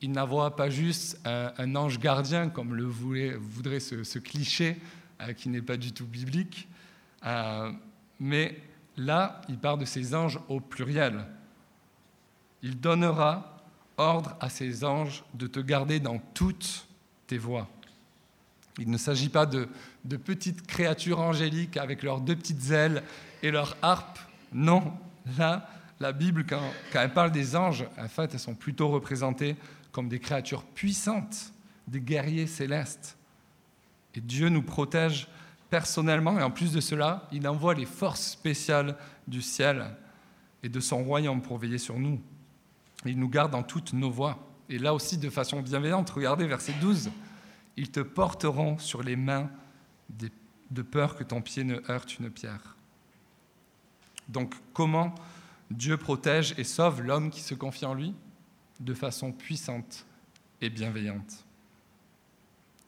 il 0.00 0.10
n'envoie 0.10 0.56
pas 0.56 0.70
juste 0.70 1.20
un, 1.24 1.76
ange 1.76 1.98
gardien, 1.98 2.48
comme 2.48 2.74
le 2.74 2.84
voudrait, 2.84 3.80
ce, 3.80 4.18
cliché 4.18 4.78
euh, 5.20 5.32
qui 5.32 5.48
n'est 5.48 5.62
pas 5.62 5.76
du 5.76 5.92
tout 5.92 6.06
biblique, 6.06 6.68
euh, 7.26 7.72
mais 8.20 8.60
Là, 8.96 9.40
il 9.48 9.58
parle 9.58 9.80
de 9.80 9.84
ses 9.84 10.14
anges 10.14 10.38
au 10.48 10.60
pluriel. 10.60 11.24
Il 12.62 12.80
donnera 12.80 13.58
ordre 13.96 14.36
à 14.40 14.48
ses 14.48 14.84
anges 14.84 15.24
de 15.34 15.46
te 15.46 15.60
garder 15.60 16.00
dans 16.00 16.18
toutes 16.32 16.86
tes 17.26 17.38
voies. 17.38 17.68
Il 18.78 18.90
ne 18.90 18.98
s'agit 18.98 19.28
pas 19.28 19.46
de, 19.46 19.68
de, 20.04 20.16
petites 20.16 20.66
créatures 20.66 21.20
angéliques 21.20 21.76
avec 21.76 22.02
leurs 22.02 22.20
deux 22.20 22.34
petites 22.34 22.70
ailes 22.70 23.02
et 23.42 23.50
leurs 23.50 23.76
harpes. 23.82 24.18
Non, 24.52 24.92
là, 25.38 25.68
la 26.00 26.12
Bible, 26.12 26.44
quand, 26.44 26.62
quand, 26.92 27.00
elle 27.00 27.12
parle 27.12 27.30
des 27.30 27.54
anges, 27.54 27.84
en 27.98 28.08
fait, 28.08 28.34
elles 28.34 28.40
sont 28.40 28.54
plutôt 28.54 28.88
représentées 28.88 29.56
comme 29.92 30.08
des 30.08 30.18
créatures 30.18 30.64
puissantes, 30.64 31.52
des 31.86 32.00
guerriers 32.00 32.48
célestes. 32.48 33.16
Et 34.16 34.20
Dieu 34.20 34.48
nous 34.48 34.62
protège 34.62 35.28
personnellement, 35.70 36.38
et 36.38 36.42
en 36.42 36.50
plus 36.50 36.72
de 36.72 36.80
cela, 36.80 37.28
il 37.32 37.46
envoie 37.48 37.74
les 37.74 37.86
forces 37.86 38.32
spéciales 38.32 38.96
du 39.26 39.42
ciel 39.42 39.86
et 40.62 40.68
de 40.68 40.80
son 40.80 41.02
royaume 41.04 41.42
pour 41.42 41.58
veiller 41.58 41.78
sur 41.78 41.98
nous. 41.98 42.20
Il 43.04 43.18
nous 43.18 43.28
garde 43.28 43.52
dans 43.52 43.62
toutes 43.62 43.92
nos 43.92 44.10
voies. 44.10 44.38
Et 44.68 44.78
là 44.78 44.94
aussi, 44.94 45.18
de 45.18 45.28
façon 45.28 45.60
bienveillante, 45.60 46.08
regardez 46.10 46.46
verset 46.46 46.74
12. 46.80 47.10
Ils 47.76 47.90
te 47.90 48.00
porteront 48.00 48.78
sur 48.78 49.02
les 49.02 49.16
mains 49.16 49.50
de 50.08 50.82
peur 50.82 51.16
que 51.16 51.24
ton 51.24 51.42
pied 51.42 51.64
ne 51.64 51.80
heurte 51.90 52.18
une 52.18 52.30
pierre. 52.30 52.76
Donc, 54.28 54.54
comment 54.72 55.14
Dieu 55.70 55.96
protège 55.96 56.54
et 56.56 56.64
sauve 56.64 57.02
l'homme 57.02 57.30
qui 57.30 57.40
se 57.40 57.54
confie 57.54 57.84
en 57.84 57.94
lui? 57.94 58.14
De 58.80 58.94
façon 58.94 59.32
puissante 59.32 60.06
et 60.60 60.70
bienveillante. 60.70 61.43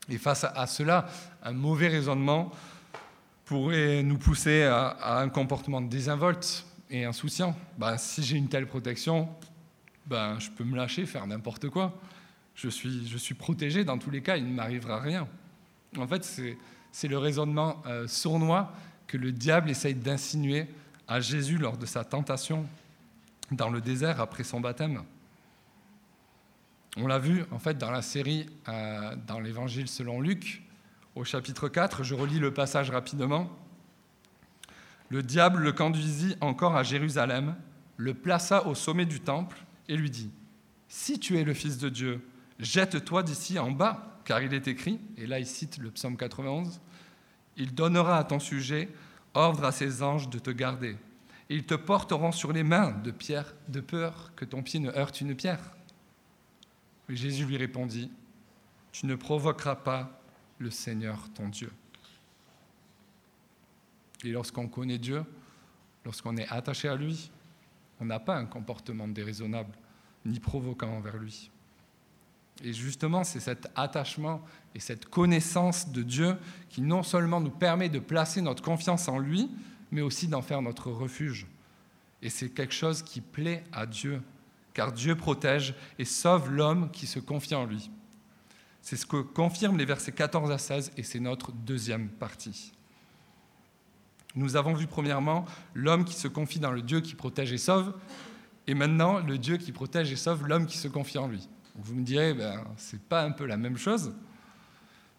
Et 0.09 0.19
face 0.19 0.45
à 0.45 0.67
cela, 0.67 1.07
un 1.43 1.53
mauvais 1.53 1.89
raisonnement 1.89 2.53
pourrait 3.45 4.03
nous 4.03 4.19
pousser 4.19 4.65
à, 4.65 5.21
un 5.21 5.29
comportement 5.29 5.81
désinvolte 5.81 6.67
et 6.91 7.05
insouciant. 7.05 7.57
Ben, 7.79 7.97
si 7.97 8.23
j'ai 8.23 8.37
une 8.37 8.49
telle 8.49 8.67
protection, 8.67 9.29
ben, 10.07 10.39
je 10.39 10.51
peux 10.51 10.65
me 10.65 10.77
lâcher, 10.77 11.07
faire 11.07 11.27
n'importe 11.27 11.69
quoi. 11.69 11.99
Je 12.55 12.69
suis, 12.69 13.07
je 13.09 13.17
suis 13.17 13.35
protégé 13.35 13.85
dans 13.85 13.99
tous 13.99 14.11
les 14.11 14.23
cas, 14.23 14.37
il 14.37 14.49
ne 14.49 14.53
m'arrivera 14.53 15.01
rien. 15.01 15.29
En 15.97 16.07
fait, 16.07 16.25
c'est 16.93 17.09
le 17.09 17.19
raisonnement 17.19 17.83
euh, 17.87 18.07
sournois 18.07 18.73
que 19.07 19.17
le 19.17 19.33
diable 19.33 19.71
essaye 19.71 19.95
d'insinuer 19.95 20.67
à 21.07 21.21
Jésus 21.21 21.59
lors 21.59 21.77
de 21.77 21.87
sa 21.87 22.05
tentation 22.05 22.67
dans 23.51 23.71
le 23.71 23.81
désert 23.81 24.21
après 24.21 24.45
son 24.45 24.61
baptême. 24.61 25.03
On 26.99 27.07
l'a 27.07 27.19
vu 27.19 27.45
en 27.51 27.59
fait 27.59 27.77
dans 27.77 27.91
la 27.91 28.01
série 28.01 28.47
euh, 28.69 29.15
dans 29.27 29.39
l'évangile 29.39 29.87
selon 29.87 30.19
Luc, 30.19 30.63
au 31.15 31.25
chapitre 31.25 31.69
4, 31.69 32.03
je 32.05 32.15
relis 32.15 32.39
le 32.39 32.55
passage 32.55 32.91
rapidement. 32.91 33.51
Le 35.11 35.23
diable 35.23 35.61
le 35.61 35.73
conduisit 35.73 36.37
encore 36.41 36.75
à 36.75 36.83
Jérusalem, 36.83 37.55
le 37.99 38.15
plaça 38.15 38.67
au 38.67 38.75
sommet 38.75 39.05
du 39.05 39.21
temple 39.21 39.59
et 39.89 39.97
lui 39.97 40.11
dit, 40.11 40.31
Si 40.89 41.21
tu 41.21 41.39
es 41.39 41.45
le 41.45 41.53
Fils 41.53 41.77
de 41.77 41.91
Dieu, 41.91 42.27
jette-toi 42.59 43.23
d'ici 43.23 43.59
en 43.59 43.71
bas, 43.71 44.21
car 44.25 44.41
il 44.41 44.55
est 44.55 44.67
écrit, 44.67 44.99
et 45.19 45.27
là 45.27 45.39
il 45.39 45.47
cite 45.47 45.77
le 45.77 45.91
psaume 45.91 46.17
91, 46.17 46.81
Il 47.59 47.75
donnera 47.75 48.17
à 48.17 48.25
ton 48.25 48.39
sujet 48.39 48.89
ordre 49.35 49.65
à 49.65 49.73
ses 49.73 50.03
anges 50.03 50.31
de 50.31 50.39
te 50.39 50.51
garder, 50.51 50.97
et 51.51 51.57
ils 51.57 51.65
te 51.65 51.75
porteront 51.75 52.33
sur 52.33 52.55
les 52.55 52.63
mains 52.63 52.93
de 53.05 53.11
pierre, 53.11 53.55
de 53.69 53.81
peur 53.81 54.33
que 54.35 54.47
ton 54.47 54.63
pied 54.63 54.81
ne 54.81 54.91
heurte 54.91 55.21
une 55.21 55.35
pierre. 55.35 55.61
Jésus 57.09 57.45
lui 57.45 57.57
répondit, 57.57 58.11
Tu 58.93 59.07
ne 59.07 59.15
provoqueras 59.15 59.77
pas 59.77 60.21
le 60.59 60.71
Seigneur 60.71 61.29
ton 61.35 61.49
Dieu. 61.49 61.71
Et 64.25 64.31
lorsqu'on 64.31 64.69
connaît 64.69 64.99
Dieu, 64.99 65.25
lorsqu'on 66.05 66.37
est 66.37 66.49
attaché 66.49 66.89
à 66.89 66.97
lui, 66.97 67.31
on 68.01 68.05
n'a 68.05 68.19
pas 68.19 68.37
un 68.37 68.47
comportement 68.47 69.09
déraisonnable 69.09 69.73
ni 70.25 70.41
provoquant 70.41 70.89
envers 70.89 71.17
lui. 71.17 71.51
Et 72.65 72.73
justement, 72.73 73.23
c'est 73.23 73.41
cet 73.41 73.71
attachement 73.75 74.43
et 74.75 74.81
cette 74.81 75.07
connaissance 75.07 75.91
de 75.91 76.03
Dieu 76.03 76.37
qui 76.71 76.81
non 76.81 77.03
seulement 77.03 77.41
nous 77.41 77.51
permet 77.51 77.89
de 77.89 77.99
placer 77.99 78.41
notre 78.41 78.63
confiance 78.63 79.09
en 79.09 79.19
lui, 79.19 79.51
mais 79.91 80.01
aussi 80.01 80.27
d'en 80.27 80.43
faire 80.43 80.63
notre 80.63 80.91
refuge. 80.91 81.47
Et 82.23 82.31
c'est 82.31 82.49
quelque 82.49 82.75
chose 82.75 83.03
qui 83.03 83.21
plaît 83.21 83.63
à 83.73 83.87
Dieu, 83.87 84.23
car 84.77 84.93
Dieu 84.93 85.17
protège 85.17 85.75
et 85.99 86.05
sauve 86.05 86.51
l'homme 86.51 86.91
qui 86.91 87.07
se 87.07 87.19
confie 87.19 87.55
en 87.55 87.65
lui. 87.65 87.91
C'est 88.83 88.97
ce 88.97 89.07
que 89.07 89.23
confirment 89.23 89.79
les 89.79 89.87
versets 89.87 90.13
14 90.13 90.51
à 90.51 90.59
16 90.59 90.93
et 90.99 91.03
c'est 91.03 91.19
notre 91.19 91.51
deuxième 91.51 92.11
partie. 92.11 92.75
Nous 94.35 94.55
avons 94.55 94.75
vu 94.75 94.87
premièrement 94.87 95.47
l'homme 95.73 96.05
qui 96.05 96.13
se 96.13 96.29
confie 96.29 96.59
dans 96.59 96.73
le 96.73 96.83
Dieu 96.83 97.01
qui 97.01 97.15
protège 97.15 97.55
et 97.55 97.59
sauve, 97.59 97.95
et 98.67 98.75
maintenant 98.75 99.21
le 99.21 99.39
Dieu 99.39 99.57
qui 99.57 99.73
protège 99.73 100.13
et 100.13 100.17
sauve 100.17 100.47
l'homme 100.47 100.67
qui 100.67 100.77
se 100.77 100.89
confie 100.89 101.17
en 101.17 101.27
lui. 101.27 101.49
Vous 101.77 101.95
me 101.95 102.05
direz, 102.05 102.35
ben, 102.35 102.63
c'est 102.77 103.01
pas 103.01 103.23
un 103.23 103.31
peu 103.31 103.47
la 103.47 103.57
même 103.57 103.79
chose 103.79 104.13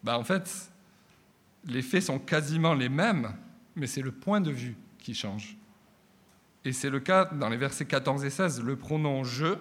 ben, 0.04 0.18
En 0.18 0.24
fait, 0.24 0.72
les 1.66 1.82
faits 1.82 2.04
sont 2.04 2.20
quasiment 2.20 2.76
les 2.76 2.90
mêmes, 2.90 3.34
mais 3.76 3.88
c'est 3.88 4.04
le 4.04 4.12
point 4.12 4.40
de 4.40 4.52
vue 4.52 4.78
qui 5.00 5.16
change. 5.16 5.58
Et 6.68 6.74
c'est 6.74 6.90
le 6.90 7.00
cas 7.00 7.24
dans 7.24 7.48
les 7.48 7.56
versets 7.56 7.86
14 7.86 8.26
et 8.26 8.30
16. 8.30 8.62
Le 8.62 8.76
pronom 8.76 9.24
je 9.24 9.56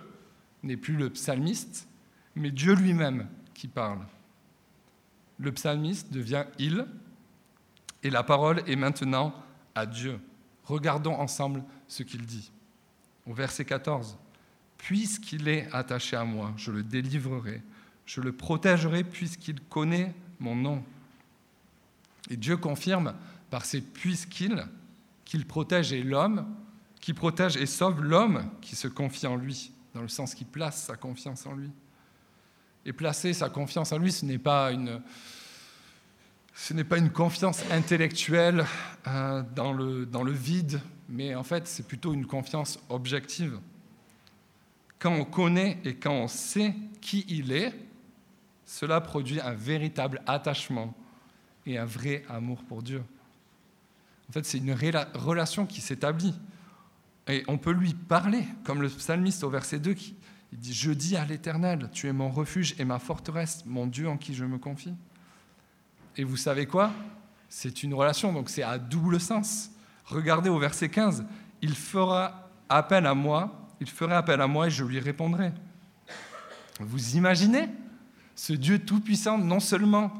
n'est 0.64 0.76
plus 0.76 0.96
le 0.96 1.08
psalmiste, 1.08 1.86
mais 2.34 2.50
Dieu 2.50 2.74
lui-même 2.74 3.28
qui 3.54 3.68
parle. 3.68 4.00
Le 5.38 5.52
psalmiste 5.52 6.12
devient 6.12 6.46
il, 6.58 6.84
et 8.02 8.10
la 8.10 8.24
parole 8.24 8.60
est 8.66 8.74
maintenant 8.74 9.32
à 9.76 9.86
Dieu. 9.86 10.18
Regardons 10.64 11.14
ensemble 11.14 11.62
ce 11.86 12.02
qu'il 12.02 12.26
dit. 12.26 12.50
Au 13.24 13.34
verset 13.34 13.64
14, 13.64 14.18
Puisqu'il 14.76 15.46
est 15.46 15.72
attaché 15.72 16.16
à 16.16 16.24
moi, 16.24 16.54
je 16.56 16.72
le 16.72 16.82
délivrerai, 16.82 17.62
je 18.04 18.20
le 18.20 18.32
protégerai 18.32 19.04
puisqu'il 19.04 19.60
connaît 19.60 20.12
mon 20.40 20.56
nom. 20.56 20.82
Et 22.30 22.36
Dieu 22.36 22.56
confirme 22.56 23.14
par 23.48 23.64
ses 23.64 23.80
puisqu'il 23.80 24.66
qu'il 25.24 25.46
protège 25.46 25.94
l'homme, 25.94 26.46
qui 27.06 27.14
protège 27.14 27.56
et 27.56 27.66
sauve 27.66 28.02
l'homme 28.02 28.50
qui 28.60 28.74
se 28.74 28.88
confie 28.88 29.28
en 29.28 29.36
lui, 29.36 29.70
dans 29.94 30.02
le 30.02 30.08
sens 30.08 30.34
qu'il 30.34 30.48
place 30.48 30.86
sa 30.86 30.96
confiance 30.96 31.46
en 31.46 31.52
lui. 31.52 31.70
Et 32.84 32.92
placer 32.92 33.32
sa 33.32 33.48
confiance 33.48 33.92
en 33.92 33.98
lui, 33.98 34.10
ce 34.10 34.24
n'est 34.24 34.40
pas 34.40 34.72
une, 34.72 35.00
ce 36.52 36.74
n'est 36.74 36.82
pas 36.82 36.98
une 36.98 37.12
confiance 37.12 37.62
intellectuelle 37.70 38.66
euh, 39.06 39.44
dans, 39.54 39.72
le, 39.72 40.04
dans 40.04 40.24
le 40.24 40.32
vide, 40.32 40.80
mais 41.08 41.36
en 41.36 41.44
fait, 41.44 41.68
c'est 41.68 41.86
plutôt 41.86 42.12
une 42.12 42.26
confiance 42.26 42.80
objective. 42.88 43.60
Quand 44.98 45.12
on 45.12 45.24
connaît 45.24 45.78
et 45.84 45.94
quand 45.94 46.10
on 46.10 46.26
sait 46.26 46.74
qui 47.00 47.24
il 47.28 47.52
est, 47.52 47.72
cela 48.64 49.00
produit 49.00 49.40
un 49.40 49.54
véritable 49.54 50.22
attachement 50.26 50.92
et 51.66 51.78
un 51.78 51.84
vrai 51.84 52.24
amour 52.28 52.64
pour 52.64 52.82
Dieu. 52.82 53.04
En 54.28 54.32
fait, 54.32 54.44
c'est 54.44 54.58
une 54.58 54.72
relation 54.72 55.66
qui 55.66 55.80
s'établit. 55.80 56.34
Et 57.28 57.44
on 57.48 57.58
peut 57.58 57.72
lui 57.72 57.94
parler, 57.94 58.44
comme 58.64 58.82
le 58.82 58.88
psalmiste 58.88 59.42
au 59.42 59.50
verset 59.50 59.78
2 59.78 59.94
qui 59.94 60.14
dit, 60.52 60.72
je 60.72 60.92
dis 60.92 61.16
à 61.16 61.24
l'Éternel, 61.24 61.90
tu 61.92 62.06
es 62.06 62.12
mon 62.12 62.30
refuge 62.30 62.74
et 62.78 62.84
ma 62.84 62.98
forteresse, 62.98 63.64
mon 63.66 63.86
Dieu 63.86 64.08
en 64.08 64.16
qui 64.16 64.34
je 64.34 64.44
me 64.44 64.58
confie. 64.58 64.94
Et 66.16 66.24
vous 66.24 66.36
savez 66.36 66.66
quoi? 66.66 66.92
C'est 67.48 67.82
une 67.82 67.94
relation, 67.94 68.32
donc 68.32 68.48
c'est 68.48 68.62
à 68.62 68.78
double 68.78 69.20
sens. 69.20 69.70
Regardez 70.04 70.48
au 70.48 70.58
verset 70.58 70.88
15, 70.88 71.24
il 71.62 71.74
fera 71.74 72.48
appel 72.68 73.06
à 73.06 73.14
moi, 73.14 73.68
il 73.80 73.88
fera 73.88 74.18
appel 74.18 74.40
à 74.40 74.46
moi 74.46 74.68
et 74.68 74.70
je 74.70 74.84
lui 74.84 75.00
répondrai. 75.00 75.52
Vous 76.78 77.16
imaginez? 77.16 77.68
Ce 78.34 78.52
Dieu 78.52 78.78
tout-puissant, 78.78 79.38
non 79.38 79.60
seulement 79.60 80.12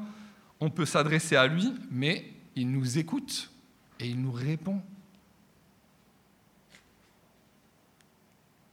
on 0.59 0.69
peut 0.69 0.85
s'adresser 0.85 1.35
à 1.35 1.47
lui, 1.47 1.73
mais 1.91 2.33
il 2.55 2.71
nous 2.71 2.97
écoute 2.97 3.51
et 3.99 4.09
il 4.09 4.19
nous 4.19 4.31
répond. 4.31 4.81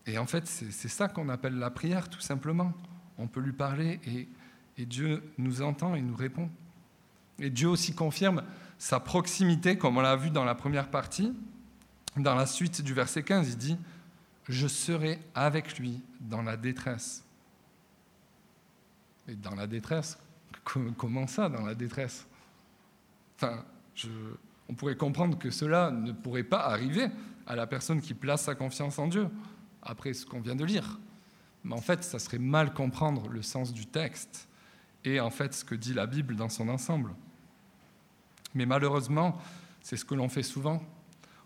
Et 0.06 0.18
en 0.18 0.26
fait, 0.26 0.46
c'est 0.46 0.88
ça 0.88 1.08
qu'on 1.08 1.28
appelle 1.28 1.58
la 1.58 1.70
prière, 1.70 2.08
tout 2.10 2.20
simplement. 2.20 2.72
On 3.16 3.26
peut 3.26 3.40
lui 3.40 3.52
parler 3.52 4.00
et, 4.06 4.28
Dieu 4.86 5.22
nous 5.38 5.62
entend 5.62 5.94
et 5.94 6.02
nous 6.02 6.16
répond. 6.16 6.50
Et 7.38 7.48
Dieu 7.48 7.68
aussi 7.68 7.94
confirme 7.94 8.42
sa 8.76 9.00
proximité, 9.00 9.78
comme 9.78 9.96
on 9.96 10.00
l'a 10.00 10.16
vu 10.16 10.30
dans 10.30 10.44
la 10.44 10.54
première 10.54 10.90
partie. 10.90 11.32
Dans 12.16 12.34
la 12.34 12.46
suite 12.46 12.82
du 12.82 12.92
verset 12.92 13.22
15, 13.22 13.48
il 13.50 13.56
dit, 13.56 13.78
Je 14.48 14.66
serai 14.66 15.18
avec 15.34 15.78
lui 15.78 16.02
dans 16.20 16.42
la 16.42 16.56
détresse. 16.56 17.24
Et 19.26 19.36
dans 19.36 19.54
la 19.54 19.66
détresse, 19.66 20.18
comment 20.98 21.26
ça, 21.26 21.48
dans 21.48 21.64
la 21.64 21.74
détresse? 21.74 22.26
Enfin, 23.36 23.64
on 24.68 24.74
pourrait 24.74 24.96
comprendre 24.96 25.38
que 25.38 25.50
cela 25.50 25.90
ne 25.90 26.12
pourrait 26.12 26.44
pas 26.44 26.66
arriver 26.66 27.06
à 27.46 27.56
la 27.56 27.66
personne 27.66 28.00
qui 28.00 28.14
place 28.14 28.42
sa 28.42 28.54
confiance 28.54 28.98
en 28.98 29.06
Dieu 29.06 29.28
après 29.84 30.14
ce 30.14 30.26
qu'on 30.26 30.40
vient 30.40 30.56
de 30.56 30.64
lire. 30.64 30.98
Mais 31.64 31.74
en 31.74 31.80
fait, 31.80 32.04
ça 32.04 32.18
serait 32.18 32.38
mal 32.38 32.74
comprendre 32.74 33.28
le 33.28 33.42
sens 33.42 33.72
du 33.72 33.86
texte 33.86 34.48
et 35.04 35.20
en 35.20 35.30
fait 35.30 35.54
ce 35.54 35.64
que 35.64 35.74
dit 35.74 35.94
la 35.94 36.06
Bible 36.06 36.36
dans 36.36 36.48
son 36.48 36.68
ensemble. 36.68 37.14
Mais 38.54 38.66
malheureusement, 38.66 39.38
c'est 39.82 39.96
ce 39.96 40.04
que 40.04 40.14
l'on 40.14 40.28
fait 40.28 40.42
souvent. 40.42 40.82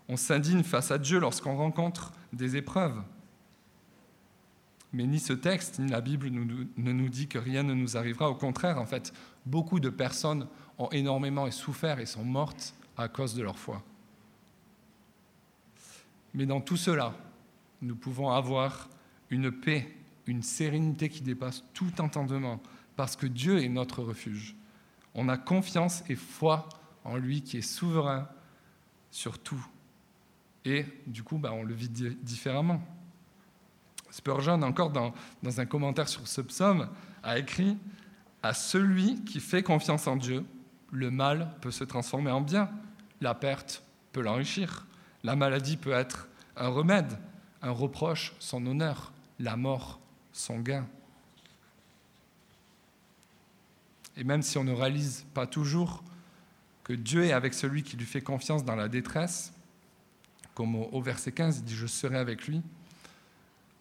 On 0.07 0.17
s'indigne 0.17 0.63
face 0.63 0.91
à 0.91 0.97
Dieu 0.97 1.19
lorsqu'on 1.19 1.55
rencontre 1.55 2.13
des 2.33 2.55
épreuves. 2.55 3.01
Mais 4.91 5.05
ni 5.05 5.19
ce 5.19 5.33
texte, 5.33 5.79
ni 5.79 5.89
la 5.89 6.01
Bible 6.01 6.29
ne 6.31 6.91
nous 6.91 7.09
dit 7.09 7.27
que 7.27 7.37
rien 7.37 7.63
ne 7.63 7.73
nous 7.73 7.95
arrivera. 7.95 8.29
Au 8.29 8.35
contraire, 8.35 8.79
en 8.79 8.85
fait, 8.85 9.13
beaucoup 9.45 9.79
de 9.79 9.89
personnes 9.89 10.47
ont 10.79 10.89
énormément 10.89 11.49
souffert 11.51 11.99
et 11.99 12.05
sont 12.05 12.23
mortes 12.23 12.73
à 12.97 13.07
cause 13.07 13.35
de 13.35 13.43
leur 13.43 13.57
foi. 13.57 13.83
Mais 16.33 16.45
dans 16.45 16.61
tout 16.61 16.77
cela, 16.77 17.13
nous 17.81 17.95
pouvons 17.95 18.29
avoir 18.29 18.89
une 19.29 19.51
paix, 19.51 19.95
une 20.25 20.43
sérénité 20.43 21.09
qui 21.09 21.21
dépasse 21.21 21.63
tout 21.73 22.01
entendement, 22.01 22.61
parce 22.95 23.15
que 23.15 23.25
Dieu 23.25 23.63
est 23.63 23.69
notre 23.69 24.03
refuge. 24.03 24.55
On 25.15 25.29
a 25.29 25.37
confiance 25.37 26.03
et 26.09 26.15
foi 26.15 26.67
en 27.03 27.17
lui 27.17 27.41
qui 27.41 27.57
est 27.57 27.61
souverain 27.61 28.27
sur 29.11 29.39
tout. 29.39 29.65
Et 30.65 30.85
du 31.07 31.23
coup, 31.23 31.37
bah, 31.37 31.51
on 31.53 31.63
le 31.63 31.73
vit 31.73 31.89
différemment. 31.89 32.81
Spurgeon, 34.11 34.61
encore 34.61 34.89
dans, 34.89 35.13
dans 35.41 35.59
un 35.59 35.65
commentaire 35.65 36.09
sur 36.09 36.27
ce 36.27 36.41
psaume, 36.41 36.89
a 37.23 37.39
écrit 37.39 37.77
À 38.43 38.53
celui 38.53 39.23
qui 39.23 39.39
fait 39.39 39.63
confiance 39.63 40.07
en 40.07 40.15
Dieu, 40.15 40.45
le 40.91 41.11
mal 41.11 41.55
peut 41.61 41.71
se 41.71 41.83
transformer 41.83 42.31
en 42.31 42.41
bien, 42.41 42.69
la 43.21 43.33
perte 43.33 43.83
peut 44.11 44.21
l'enrichir, 44.21 44.85
la 45.23 45.35
maladie 45.35 45.77
peut 45.77 45.91
être 45.91 46.27
un 46.55 46.69
remède, 46.69 47.17
un 47.61 47.71
reproche 47.71 48.33
son 48.39 48.65
honneur, 48.65 49.11
la 49.39 49.55
mort 49.55 49.99
son 50.31 50.59
gain. 50.59 50.87
Et 54.17 54.23
même 54.23 54.41
si 54.41 54.57
on 54.57 54.63
ne 54.63 54.73
réalise 54.73 55.25
pas 55.33 55.47
toujours 55.47 56.03
que 56.83 56.93
Dieu 56.93 57.23
est 57.23 57.31
avec 57.31 57.53
celui 57.53 57.83
qui 57.83 57.95
lui 57.97 58.05
fait 58.05 58.21
confiance 58.21 58.65
dans 58.65 58.75
la 58.75 58.87
détresse, 58.87 59.53
comme 60.55 60.75
au, 60.75 61.01
verset 61.01 61.31
15, 61.31 61.59
il 61.59 61.63
dit 61.63 61.75
Je 61.75 61.87
serai 61.87 62.17
avec 62.17 62.47
lui. 62.47 62.61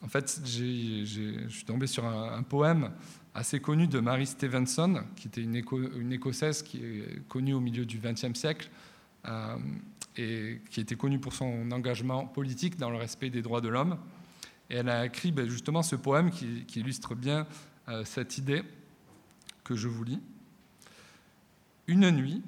En 0.01 0.07
fait, 0.09 0.41
je 0.45 1.49
suis 1.49 1.65
tombé 1.65 1.89
sur 1.89 2.07
un, 2.07 2.43
poème 2.45 2.93
assez 3.35 3.59
connu 3.59 3.89
de 3.89 3.99
Mary 3.99 4.27
Stevenson, 4.27 5.03
qui 5.17 5.27
était 5.27 5.43
une, 5.43 6.13
Écossaise 6.13 6.63
qui 6.63 6.85
est 6.85 7.27
connue 7.29 7.55
au 7.55 7.61
milieu 7.61 7.85
du 7.85 7.99
XXe 7.99 8.39
siècle 8.39 8.71
euh, 9.27 9.57
et 10.19 10.61
qui 10.71 10.81
était 10.81 10.97
connue 10.97 11.21
pour 11.21 11.33
son 11.33 11.71
engagement 11.71 12.27
politique 12.27 12.77
dans 12.77 12.91
le 12.91 12.97
respect 12.97 13.31
des 13.31 13.41
droits 13.41 13.61
de 13.61 13.69
l'homme. 13.69 13.99
Et 14.69 14.75
elle 14.75 14.89
a 14.89 15.07
écrit 15.07 15.31
ben, 15.31 15.49
justement 15.49 15.83
ce 15.83 15.97
poème 15.97 16.31
qui, 16.31 16.67
illustre 16.75 17.15
bien 17.15 17.47
euh, 17.89 18.05
cette 18.05 18.37
idée 18.37 18.63
que 19.63 19.77
je 19.77 19.87
vous 19.87 20.03
lis. 20.03 20.21
Une 21.87 22.11
nuit, 22.11 22.43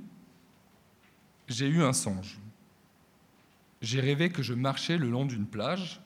j'ai 1.48 1.68
eu 1.68 1.82
un 1.82 1.92
songe. 1.92 2.38
J'ai 3.80 4.00
rêvé 4.00 4.30
que 4.30 4.42
je 4.42 4.52
marchais 4.52 4.98
le 4.98 5.08
long 5.08 5.24
d'une 5.24 5.46
plage 5.46 6.00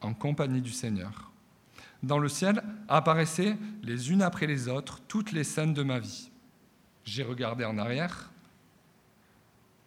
en 0.00 0.14
compagnie 0.14 0.62
du 0.62 0.72
Seigneur. 0.72 1.30
Dans 2.02 2.18
le 2.18 2.28
ciel 2.28 2.62
apparaissaient 2.88 3.56
les 3.82 4.10
unes 4.10 4.22
après 4.22 4.46
les 4.46 4.68
autres 4.68 5.00
toutes 5.06 5.32
les 5.32 5.44
scènes 5.44 5.74
de 5.74 5.82
ma 5.82 5.98
vie. 5.98 6.30
J'ai 7.04 7.22
regardé 7.22 7.64
en 7.64 7.76
arrière 7.76 8.30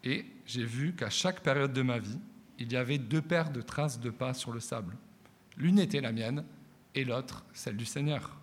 et 0.03 0.25
j'ai 0.51 0.65
vu 0.65 0.93
qu'à 0.93 1.09
chaque 1.09 1.39
période 1.39 1.71
de 1.71 1.81
ma 1.81 1.97
vie, 1.97 2.19
il 2.59 2.71
y 2.73 2.75
avait 2.75 2.97
deux 2.97 3.21
paires 3.21 3.51
de 3.51 3.61
traces 3.61 4.01
de 4.01 4.09
pas 4.09 4.33
sur 4.33 4.51
le 4.51 4.59
sable. 4.59 4.97
L'une 5.55 5.79
était 5.79 6.01
la 6.01 6.11
mienne 6.11 6.43
et 6.93 7.05
l'autre 7.05 7.45
celle 7.53 7.77
du 7.77 7.85
Seigneur. 7.85 8.37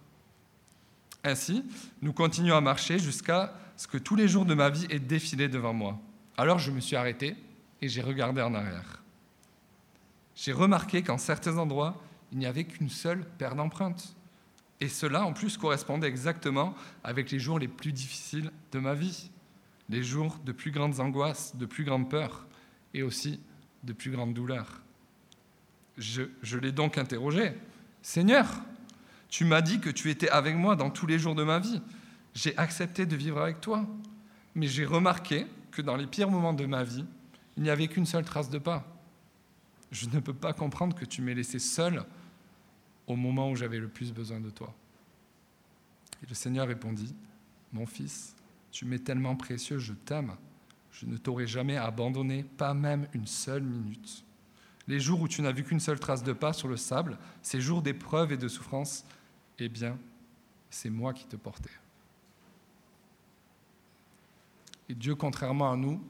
Ainsi, 1.22 1.64
nous 2.00 2.14
continuons 2.14 2.56
à 2.56 2.62
marcher 2.62 2.98
jusqu'à 2.98 3.54
ce 3.76 3.86
que 3.86 3.98
tous 3.98 4.16
les 4.16 4.26
jours 4.26 4.46
de 4.46 4.54
ma 4.54 4.70
vie 4.70 4.86
aient 4.88 4.98
défilé 4.98 5.48
devant 5.48 5.74
moi. 5.74 5.98
Alors 6.38 6.58
je 6.58 6.70
me 6.70 6.80
suis 6.80 6.96
arrêté 6.96 7.36
et 7.82 7.88
j'ai 7.90 8.00
regardé 8.00 8.40
en 8.40 8.54
arrière. 8.54 9.02
J'ai 10.34 10.52
remarqué 10.52 11.02
qu'en 11.02 11.18
certains 11.18 11.58
endroits, 11.58 12.02
il 12.32 12.38
n'y 12.38 12.46
avait 12.46 12.64
qu'une 12.64 12.88
seule 12.88 13.22
paire 13.36 13.54
d'empreintes. 13.54 14.16
Et 14.80 14.88
cela, 14.88 15.24
en 15.24 15.34
plus, 15.34 15.58
correspondait 15.58 16.08
exactement 16.08 16.74
avec 17.04 17.30
les 17.30 17.38
jours 17.38 17.58
les 17.58 17.68
plus 17.68 17.92
difficiles 17.92 18.50
de 18.72 18.78
ma 18.78 18.94
vie, 18.94 19.30
les 19.88 20.02
jours 20.02 20.38
de 20.44 20.52
plus 20.52 20.70
grandes 20.70 21.00
angoisses, 21.00 21.56
de 21.56 21.66
plus 21.66 21.84
grandes 21.84 22.10
peurs 22.10 22.46
et 22.94 23.02
aussi 23.02 23.40
de 23.84 23.92
plus 23.92 24.10
grandes 24.10 24.34
douleurs. 24.34 24.82
Je, 25.96 26.56
l'ai 26.56 26.72
donc 26.72 26.98
interrogé. 26.98 27.52
Seigneur, 28.02 28.46
tu 29.28 29.44
m'as 29.44 29.60
dit 29.60 29.80
que 29.80 29.90
tu 29.90 30.10
étais 30.10 30.28
avec 30.30 30.54
moi 30.54 30.76
dans 30.76 30.90
tous 30.90 31.06
les 31.06 31.18
jours 31.18 31.34
de 31.34 31.42
ma 31.42 31.58
vie. 31.58 31.82
J'ai 32.34 32.56
accepté 32.56 33.04
de 33.06 33.16
vivre 33.16 33.40
avec 33.40 33.60
toi. 33.60 33.86
Mais 34.54 34.66
j'ai 34.66 34.84
remarqué 34.84 35.46
que 35.70 35.82
dans 35.82 35.96
les 35.96 36.06
pires 36.06 36.30
moments 36.30 36.52
de 36.52 36.66
ma 36.66 36.84
vie, 36.84 37.04
il 37.56 37.62
n'y 37.62 37.70
avait 37.70 37.88
qu'une 37.88 38.06
seule 38.06 38.24
trace 38.24 38.50
de 38.50 38.58
pas. 38.58 38.86
Je 39.90 40.06
ne 40.08 40.20
peux 40.20 40.34
pas 40.34 40.52
comprendre 40.52 40.94
que 40.94 41.04
tu 41.04 41.22
m'aies 41.22 41.34
laissé 41.34 41.58
seul 41.58 42.04
au 43.06 43.16
moment 43.16 43.50
où 43.50 43.56
j'avais 43.56 43.78
le 43.78 43.88
plus 43.88 44.12
besoin 44.12 44.40
de 44.40 44.50
toi. 44.50 44.74
Et 46.22 46.26
le 46.28 46.34
Seigneur 46.34 46.68
répondit, 46.68 47.14
Mon 47.72 47.86
fils, 47.86 48.34
tu 48.70 48.84
m'es 48.84 48.98
tellement 48.98 49.36
précieux, 49.36 49.78
je 49.78 49.92
t'aime. 49.92 50.34
Je 50.92 51.06
ne 51.06 51.16
t'aurais 51.16 51.46
jamais 51.46 51.76
abandonné, 51.76 52.42
pas 52.42 52.74
même 52.74 53.06
une 53.12 53.26
seule 53.26 53.62
minute. 53.62 54.24
Les 54.86 55.00
jours 55.00 55.20
où 55.20 55.28
tu 55.28 55.42
n'as 55.42 55.52
vu 55.52 55.64
qu'une 55.64 55.80
seule 55.80 56.00
trace 56.00 56.22
de 56.22 56.32
pas 56.32 56.52
sur 56.52 56.66
le 56.66 56.76
sable, 56.76 57.18
ces 57.42 57.60
jours 57.60 57.82
d'épreuve 57.82 58.32
et 58.32 58.36
de 58.36 58.48
souffrance, 58.48 59.04
eh 59.58 59.68
bien, 59.68 59.98
c'est 60.70 60.90
moi 60.90 61.12
qui 61.12 61.26
te 61.26 61.36
portais. 61.36 61.70
Et 64.88 64.94
Dieu, 64.94 65.14
contrairement 65.14 65.70
à 65.70 65.76
nous, 65.76 66.02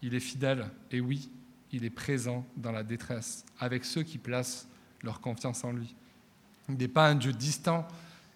il 0.00 0.14
est 0.14 0.20
fidèle. 0.20 0.70
Et 0.90 1.00
oui, 1.00 1.30
il 1.72 1.84
est 1.84 1.90
présent 1.90 2.46
dans 2.56 2.72
la 2.72 2.82
détresse, 2.82 3.44
avec 3.58 3.84
ceux 3.84 4.04
qui 4.04 4.18
placent 4.18 4.68
leur 5.02 5.20
confiance 5.20 5.64
en 5.64 5.72
lui. 5.72 5.94
Il 6.68 6.76
n'est 6.76 6.88
pas 6.88 7.08
un 7.08 7.14
Dieu 7.14 7.32
distant 7.32 7.86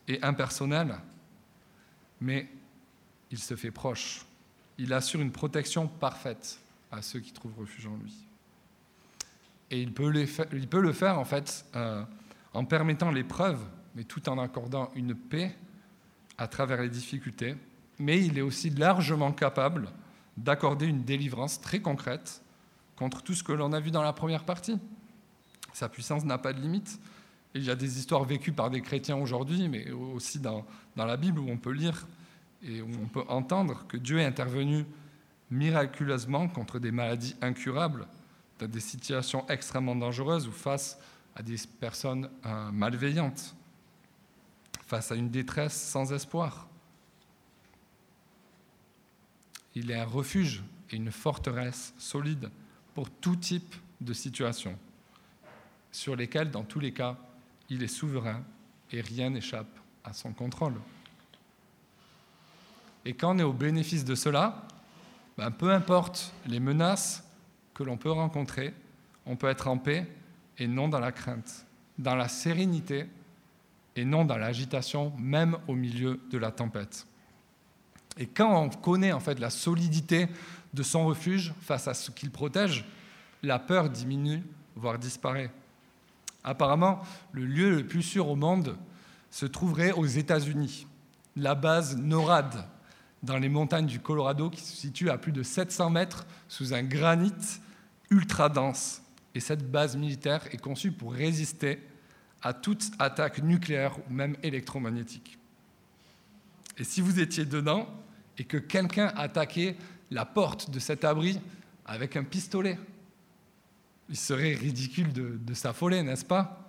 et 0.09 0.23
impersonnel, 0.23 0.97
mais 2.21 2.49
il 3.33 3.39
se 3.39 3.57
fait 3.57 3.71
proche. 3.71 4.25
Il 4.79 4.93
assure 4.93 5.21
une 5.21 5.33
protection 5.33 5.89
parfaite 5.89 6.61
à 6.91 7.03
ceux 7.03 7.21
qui 7.21 7.33
trouvent 7.33 7.59
refuge 7.59 7.87
en 7.87 7.97
lui. 7.97 8.15
Et 9.71 9.81
il 9.81 9.93
peut, 9.93 10.11
le 10.11 10.93
faire, 10.93 11.19
en 11.19 11.25
fait, 11.25 11.65
euh, 11.75 12.05
en 12.53 12.65
permettant 12.67 13.11
l'épreuve, 13.11 13.59
mais 13.95 14.05
tout 14.05 14.29
en 14.29 14.39
accordant 14.39 14.91
une 14.95 15.15
paix 15.15 15.57
à 16.37 16.47
travers 16.47 16.83
les 16.83 16.91
difficultés. 16.91 17.57
Mais 17.99 18.23
il 18.23 18.37
est 18.37 18.43
aussi 18.43 18.69
largement 18.69 19.33
capable 19.33 19.89
d'accorder 20.37 20.87
une 20.87 21.05
délivrance 21.05 21.61
très 21.61 21.81
concrète 21.81 22.43
contre 22.97 23.23
tout 23.23 23.35
ce 23.35 23.43
que 23.43 23.53
l'on 23.53 23.73
a 23.73 23.81
vu 23.81 23.91
dans 23.91 24.03
la 24.03 24.13
première 24.13 24.45
partie. 24.45 24.79
Sa 25.73 25.89
puissance 25.89 26.25
n'a 26.25 26.37
pas 26.37 26.53
de 26.53 26.61
limite. 26.61 27.01
il 27.55 27.65
y 27.65 27.71
a 27.71 27.75
des 27.75 27.99
histoires 27.99 28.25
vécues 28.25 28.53
par 28.53 28.69
des 28.69 28.83
chrétiens 28.83 29.17
aujourd'hui, 29.17 29.69
mais 29.69 29.91
aussi 29.91 30.39
dans, 30.39 30.67
dans, 30.97 31.07
la 31.07 31.17
Bible 31.17 31.39
où 31.39 31.49
on 31.49 31.57
peut 31.57 31.73
lire 31.73 32.07
et 32.63 32.83
on 32.83 33.09
peut 33.09 33.25
entendre 33.29 33.87
que 33.89 33.97
Dieu 33.97 34.19
est 34.19 34.25
intervenu 34.25 34.87
miraculeusement 35.51 36.49
contre 36.49 36.79
des 36.79 36.93
maladies 36.93 37.37
incurables, 37.41 38.07
dans 38.59 38.69
des 38.69 38.81
situations 38.81 39.47
extrêmement 39.49 39.97
dangereuses 39.97 40.47
ou 40.47 40.53
face 40.53 40.99
à 41.35 41.43
des 41.43 41.57
personnes 41.81 42.31
euh, 42.47 42.71
malveillantes, 42.71 43.55
face 44.87 45.11
à 45.11 45.15
une 45.15 45.31
détresse 45.31 45.75
sans 45.75 46.13
espoir. 46.13 46.69
Il 49.75 49.91
est 49.91 49.99
un 49.99 50.05
refuge 50.05 50.63
et 50.91 50.97
une 50.97 51.11
forteresse 51.11 51.95
solide 51.99 52.51
pour 52.95 53.11
tout 53.11 53.37
type 53.37 53.75
de 54.01 54.13
situation, 54.13 54.79
sur 55.91 56.15
lesquelles, 56.15 56.51
dans 56.51 56.65
tous 56.65 56.81
les 56.81 56.93
cas, 56.93 57.17
il 57.71 57.83
est 57.83 57.89
souverain 57.89 58.43
et 58.91 59.01
rien 59.01 59.31
n'échappe 59.31 59.79
à 60.05 60.13
son 60.13 60.33
contrôle. 60.33 60.75
Et 63.05 63.15
quand 63.15 63.35
on 63.35 63.39
est 63.39 63.45
au 63.45 63.53
bénéfice 63.53 64.05
de 64.05 64.15
cela, 64.15 64.67
ben, 65.37 65.51
peu 65.51 65.73
importe 65.73 66.33
les 66.47 66.61
menaces 66.61 67.25
que 67.75 67.83
l'on 67.83 67.97
peut 67.97 68.11
rencontrer, 68.11 68.75
on 69.27 69.37
peut 69.37 69.49
être 69.49 69.69
en 69.69 69.79
paix 69.79 70.07
et 70.59 70.67
non 70.67 70.89
dans 70.89 71.01
la 71.01 71.13
crainte, 71.13 71.67
dans 71.99 72.15
la 72.15 72.29
sérénité 72.29 73.07
et 73.97 74.05
non 74.05 74.25
dans 74.25 74.37
l'agitation, 74.37 75.13
même 75.19 75.57
au 75.69 75.75
milieu 75.75 76.21
de 76.31 76.39
la 76.39 76.51
tempête. 76.51 77.07
Et 78.19 78.27
quand 78.27 78.63
on 78.63 78.69
connaît 78.69 79.13
en 79.13 79.21
fait 79.21 79.39
la 79.39 79.51
solidité 79.51 80.29
de 80.75 80.83
son 80.83 81.07
refuge 81.07 81.55
face 81.61 81.89
à 81.89 81.95
ce 81.95 82.11
qu'il 82.11 82.31
protège, 82.31 82.85
la 83.43 83.59
peur 83.59 83.91
diminue, 83.91 84.43
voire 84.77 84.99
disparaît. 84.99 85.51
Apparemment, 86.45 87.01
le 87.33 87.45
lieu 87.45 87.71
le 87.71 87.87
plus 87.87 88.03
sûr 88.03 88.29
au 88.29 88.37
monde 88.37 88.77
se 89.31 89.47
trouverait 89.47 89.93
aux 89.93 90.07
États-Unis, 90.07 90.87
la 91.37 91.55
base 91.55 91.97
NORAD, 91.97 92.67
dans 93.23 93.39
les 93.39 93.49
montagnes 93.49 93.87
du 93.87 94.01
Colorado, 94.01 94.51
qui 94.51 94.61
se 94.61 94.77
situe 94.77 95.11
à 95.11 95.19
plus 95.19 95.33
de 95.33 95.43
700 95.43 95.91
mètres 95.91 96.27
sous 96.49 96.75
un 96.75 96.83
granit 96.83 97.33
ultra 98.11 98.49
dense. 98.49 99.03
Et 99.35 99.41
cette 99.41 99.71
base 99.71 99.97
militaire 99.97 100.47
est 100.53 100.61
conçue 100.61 100.93
pour 100.93 101.13
résister 101.13 101.81
à 102.43 102.53
toute 102.53 102.91
attaque 102.99 103.43
nucléaire 103.43 103.97
ou 104.09 104.13
même 104.13 104.37
électromagnétique. 104.43 105.39
Et 106.79 106.85
si 106.85 107.01
vous 107.01 107.21
étiez 107.21 107.45
dedans 107.45 107.89
et 108.39 108.45
que 108.45 108.57
quelqu'un 108.57 109.13
attaquait 109.17 109.77
la 110.11 110.25
porte 110.25 110.71
de 110.71 110.79
cet 110.79 111.05
abri 111.05 111.41
avec 111.87 112.17
un 112.17 112.25
pistolet, 112.25 112.79
il 114.09 114.17
serait 114.17 114.55
ridicule 114.55 115.13
de, 115.13 115.39
de 115.41 115.55
s'affoler, 115.55 116.03
n'est-ce 116.03 116.25
pas? 116.25 116.62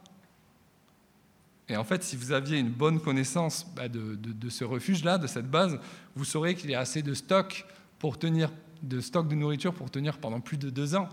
Et 1.70 1.78
en 1.78 1.84
fait, 1.84 2.04
si 2.04 2.16
vous 2.16 2.32
aviez 2.32 2.60
une 2.60 2.70
bonne 2.70 3.00
connaissance 3.00 3.66
bah, 3.76 3.88
de, 3.88 4.50
ce 4.50 4.64
refuge-là, 4.64 5.18
de 5.18 5.28
cette 5.28 5.50
base, 5.50 5.80
vous 6.16 6.26
saurez 6.26 6.56
qu'il 6.56 6.70
y 6.70 6.76
a 6.76 6.80
assez 6.80 7.02
de 7.02 7.14
stock 7.14 7.66
pour 8.00 8.20
tenir, 8.20 8.52
de 8.82 9.00
stock 9.00 9.28
de 9.28 9.36
nourriture 9.36 9.74
pour 9.74 9.90
tenir 9.90 10.18
pendant 10.18 10.42
plus 10.42 10.58
de 10.58 10.70
deux 10.70 10.96
ans, 10.96 11.08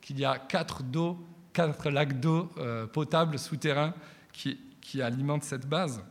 qu'il 0.00 0.18
y 0.18 0.24
a 0.24 0.38
quatre, 0.38 0.82
quatre 1.52 1.90
lacs 1.90 2.18
d'eau 2.18 2.50
euh, 2.58 2.86
potable 2.86 3.38
souterrains 3.38 3.94
qui, 4.32 4.58
alimentent 5.00 5.44
cette 5.44 5.66
base, 5.66 6.02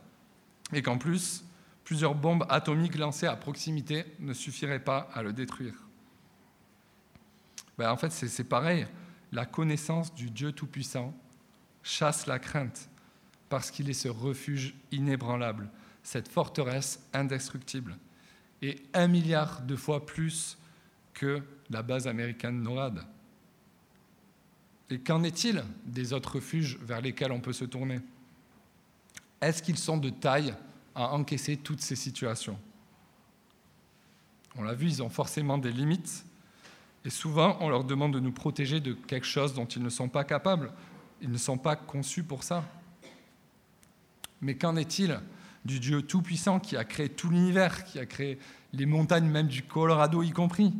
et 0.72 0.82
qu'en 0.82 0.98
plus, 0.98 1.44
plusieurs 1.84 2.14
bombes 2.14 2.46
atomiques 2.48 2.96
lancées 2.96 3.26
à 3.26 3.36
proximité 3.36 4.04
ne 4.18 4.32
suffiraient 4.32 4.82
pas 4.82 5.08
à 5.12 5.22
le 5.22 5.32
détruire. 5.32 5.74
Ben, 7.78 7.90
en 7.90 7.96
fait, 7.96 8.10
c'est 8.10 8.44
pareil. 8.44 8.86
La 9.30 9.46
connaissance 9.46 10.14
du 10.14 10.30
Dieu 10.30 10.52
Tout-Puissant 10.52 11.14
chasse 11.82 12.26
la 12.26 12.38
crainte 12.38 12.88
parce 13.52 13.70
qu'il 13.70 13.90
est 13.90 13.92
ce 13.92 14.08
refuge 14.08 14.74
inébranlable, 14.92 15.68
cette 16.02 16.26
forteresse 16.26 17.06
indestructible, 17.12 17.98
et 18.62 18.82
un 18.94 19.08
milliard 19.08 19.60
de 19.60 19.76
fois 19.76 20.06
plus 20.06 20.56
que 21.12 21.42
la 21.68 21.82
base 21.82 22.06
américaine 22.06 22.62
NORAD. 22.62 23.04
Et 24.88 25.00
qu'en 25.00 25.22
est-il 25.22 25.62
des 25.84 26.14
autres 26.14 26.36
refuges 26.36 26.78
vers 26.80 27.02
lesquels 27.02 27.30
on 27.30 27.40
peut 27.40 27.52
se 27.52 27.66
tourner? 27.66 28.00
Est-ce 29.42 29.62
qu'ils 29.62 29.76
sont 29.76 29.98
de 29.98 30.08
taille 30.08 30.54
à 30.94 31.12
encaisser 31.12 31.58
toutes 31.58 31.82
ces 31.82 31.96
situations? 31.96 32.58
On 34.56 34.62
l'a 34.62 34.72
vu, 34.72 34.86
ils 34.86 35.02
ont 35.02 35.10
forcément 35.10 35.58
des 35.58 35.72
limites, 35.72 36.24
et 37.04 37.10
souvent, 37.10 37.58
on 37.60 37.68
leur 37.68 37.84
demande 37.84 38.14
de 38.14 38.20
nous 38.20 38.32
protéger 38.32 38.80
de 38.80 38.94
quelque 38.94 39.26
chose 39.26 39.52
dont 39.52 39.66
ils 39.66 39.82
ne 39.82 39.90
sont 39.90 40.08
pas 40.08 40.24
capables. 40.24 40.72
Ils 41.20 41.30
ne 41.30 41.36
sont 41.36 41.58
pas 41.58 41.76
conçus 41.76 42.22
pour 42.22 42.44
ça. 42.44 42.64
Mais 44.42 44.56
qu'en 44.56 44.76
est-il 44.76 45.18
du 45.64 45.80
Dieu 45.80 46.02
Tout-Puissant 46.02 46.60
qui 46.60 46.76
a 46.76 46.84
créé 46.84 47.08
tout 47.08 47.30
l'univers, 47.30 47.84
qui 47.84 47.98
a 47.98 48.06
créé 48.06 48.38
les 48.72 48.86
montagnes 48.86 49.28
même 49.28 49.46
du 49.46 49.62
Colorado 49.62 50.22
y 50.22 50.30
compris? 50.30 50.74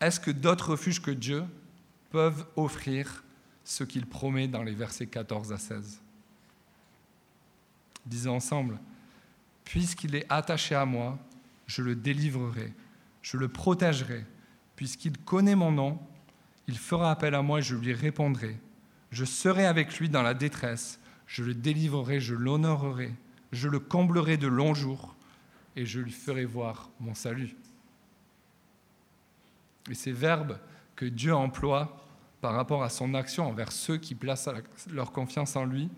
Est-ce 0.00 0.20
que 0.20 0.30
d'autres 0.30 0.72
refuges 0.72 1.00
que 1.00 1.10
Dieu 1.10 1.44
peuvent 2.10 2.46
offrir 2.56 3.24
ce 3.64 3.84
qu'il 3.84 4.06
promet 4.06 4.48
dans 4.48 4.62
les 4.62 4.74
versets 4.74 5.06
14 5.06 5.52
à 5.52 5.58
16 5.58 6.00
Disons 8.04 8.34
ensemble, 8.34 8.78
puisqu'il 9.64 10.14
est 10.14 10.26
attaché 10.28 10.74
à 10.74 10.84
moi, 10.84 11.18
je 11.66 11.82
le 11.82 11.94
délivrerai, 11.94 12.72
je 13.22 13.36
le 13.36 13.48
protégerai. 13.48 14.26
Puisqu'il 14.76 15.16
connaît 15.18 15.54
mon 15.54 15.70
nom, 15.70 15.98
il 16.66 16.76
fera 16.76 17.10
appel 17.10 17.34
à 17.34 17.42
moi 17.42 17.60
et 17.60 17.62
je 17.62 17.76
lui 17.76 17.92
répondrai. 17.92 18.58
Je 19.10 19.24
serai 19.24 19.66
avec 19.66 19.98
lui 19.98 20.08
dans 20.08 20.22
la 20.22 20.34
détresse, 20.34 20.98
je 21.32 21.42
le 21.42 21.54
délivrerai, 21.54 22.20
je 22.20 22.34
l'honorerai, 22.34 23.10
je 23.52 23.66
le 23.66 23.78
comblerai 23.78 24.36
de 24.36 24.46
longs 24.46 24.74
jours 24.74 25.16
et 25.76 25.86
je 25.86 25.98
lui 25.98 26.12
ferai 26.12 26.44
voir 26.44 26.90
mon 27.00 27.14
salut. 27.14 27.56
Et 29.90 29.94
ces 29.94 30.12
verbes 30.12 30.58
que 30.94 31.06
Dieu 31.06 31.34
emploie 31.34 32.04
par 32.42 32.52
rapport 32.52 32.82
à 32.82 32.90
son 32.90 33.14
action 33.14 33.48
envers 33.48 33.72
ceux 33.72 33.96
qui 33.96 34.14
placent 34.14 34.50
leur 34.90 35.10
confiance 35.10 35.56
en 35.56 35.64
lui, 35.64 35.88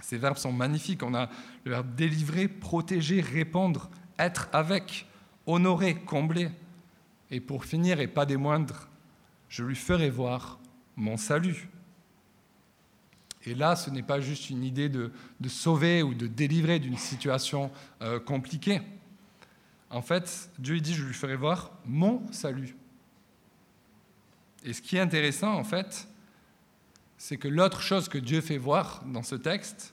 ces 0.00 0.16
verbes 0.16 0.36
sont 0.36 0.52
magnifiques. 0.52 1.02
On 1.02 1.14
a 1.14 1.28
le 1.64 1.72
verbe 1.72 1.96
délivrer, 1.96 2.46
protéger, 2.46 3.20
répondre, 3.20 3.90
être 4.16 4.48
avec, 4.52 5.08
honorer, 5.44 5.96
combler. 5.96 6.50
Et 7.32 7.40
pour 7.40 7.64
finir, 7.64 7.98
et 7.98 8.06
pas 8.06 8.26
des 8.26 8.36
moindres, 8.36 8.88
je 9.48 9.64
lui 9.64 9.74
ferai 9.74 10.08
voir 10.08 10.60
mon 10.94 11.16
salut. 11.16 11.68
Et 13.44 13.54
là, 13.54 13.76
ce 13.76 13.90
n'est 13.90 14.02
pas 14.02 14.20
juste 14.20 14.50
une 14.50 14.62
idée 14.62 14.88
de, 14.88 15.10
sauver 15.48 16.02
ou 16.02 16.14
de 16.14 16.26
délivrer 16.26 16.78
d'une 16.78 16.96
situation 16.96 17.70
euh, 18.00 18.20
compliquée. 18.20 18.80
En 19.90 20.02
fait, 20.02 20.50
Dieu 20.58 20.80
dit, 20.80 20.94
je 20.94 21.04
lui 21.04 21.14
ferai 21.14 21.36
voir 21.36 21.72
mon 21.84 22.22
salut. 22.32 22.76
Et 24.64 24.72
ce 24.72 24.80
qui 24.80 24.96
est 24.96 25.00
intéressant, 25.00 25.54
en 25.54 25.64
fait, 25.64 26.08
c'est 27.18 27.36
que 27.36 27.48
l'autre 27.48 27.80
chose 27.80 28.08
que 28.08 28.18
Dieu 28.18 28.40
fait 28.40 28.58
voir 28.58 29.02
dans 29.06 29.22
ce 29.22 29.34
texte, 29.34 29.92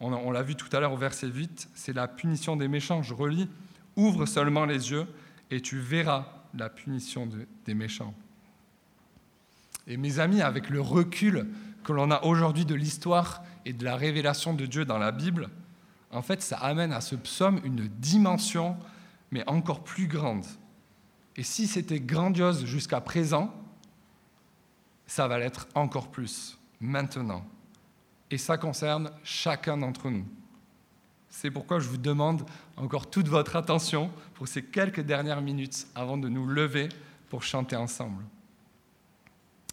on, 0.00 0.12
on 0.12 0.30
l'a 0.30 0.42
vu 0.42 0.54
tout 0.54 0.74
à 0.74 0.80
l'heure 0.80 0.92
au 0.92 0.96
verset 0.96 1.28
8, 1.28 1.68
c'est 1.74 1.92
la 1.92 2.06
punition 2.06 2.56
des 2.56 2.68
méchants. 2.68 3.02
Je 3.02 3.14
relis, 3.14 3.48
ouvre 3.96 4.26
seulement 4.26 4.64
les 4.64 4.90
yeux 4.90 5.06
et 5.50 5.60
tu 5.60 5.78
verras 5.78 6.26
la 6.54 6.68
punition 6.68 7.28
des 7.64 7.74
méchants. 7.74 8.14
Et 9.86 9.96
mes 9.96 10.18
amis, 10.18 10.40
avec 10.40 10.70
le 10.70 10.80
recul 10.80 11.46
que 11.84 11.92
l'on 11.92 12.10
a 12.10 12.24
aujourd'hui 12.24 12.64
de 12.64 12.74
l'histoire 12.74 13.42
et 13.64 13.72
de 13.72 13.84
la 13.84 13.96
révélation 13.96 14.54
de 14.54 14.66
Dieu 14.66 14.84
dans 14.84 14.98
la 14.98 15.12
Bible, 15.12 15.50
en 16.10 16.22
fait, 16.22 16.42
ça 16.42 16.56
amène 16.58 16.92
à 16.92 17.00
ce 17.00 17.16
psaume 17.16 17.60
une 17.64 17.88
dimension, 17.88 18.76
mais 19.30 19.48
encore 19.48 19.82
plus 19.82 20.06
grande. 20.06 20.44
Et 21.36 21.42
si 21.42 21.66
c'était 21.66 22.00
grandiose 22.00 22.64
jusqu'à 22.64 23.00
présent, 23.00 23.52
ça 25.06 25.26
va 25.28 25.38
l'être 25.38 25.66
encore 25.74 26.10
plus 26.10 26.58
maintenant. 26.80 27.44
Et 28.30 28.38
ça 28.38 28.56
concerne 28.56 29.10
chacun 29.22 29.76
d'entre 29.76 30.08
nous. 30.08 30.24
C'est 31.28 31.50
pourquoi 31.50 31.80
je 31.80 31.88
vous 31.88 31.96
demande 31.96 32.48
encore 32.76 33.10
toute 33.10 33.26
votre 33.26 33.56
attention 33.56 34.10
pour 34.34 34.46
ces 34.46 34.62
quelques 34.62 35.00
dernières 35.00 35.42
minutes 35.42 35.88
avant 35.96 36.16
de 36.16 36.28
nous 36.28 36.46
lever 36.46 36.88
pour 37.28 37.42
chanter 37.42 37.74
ensemble. 37.74 38.22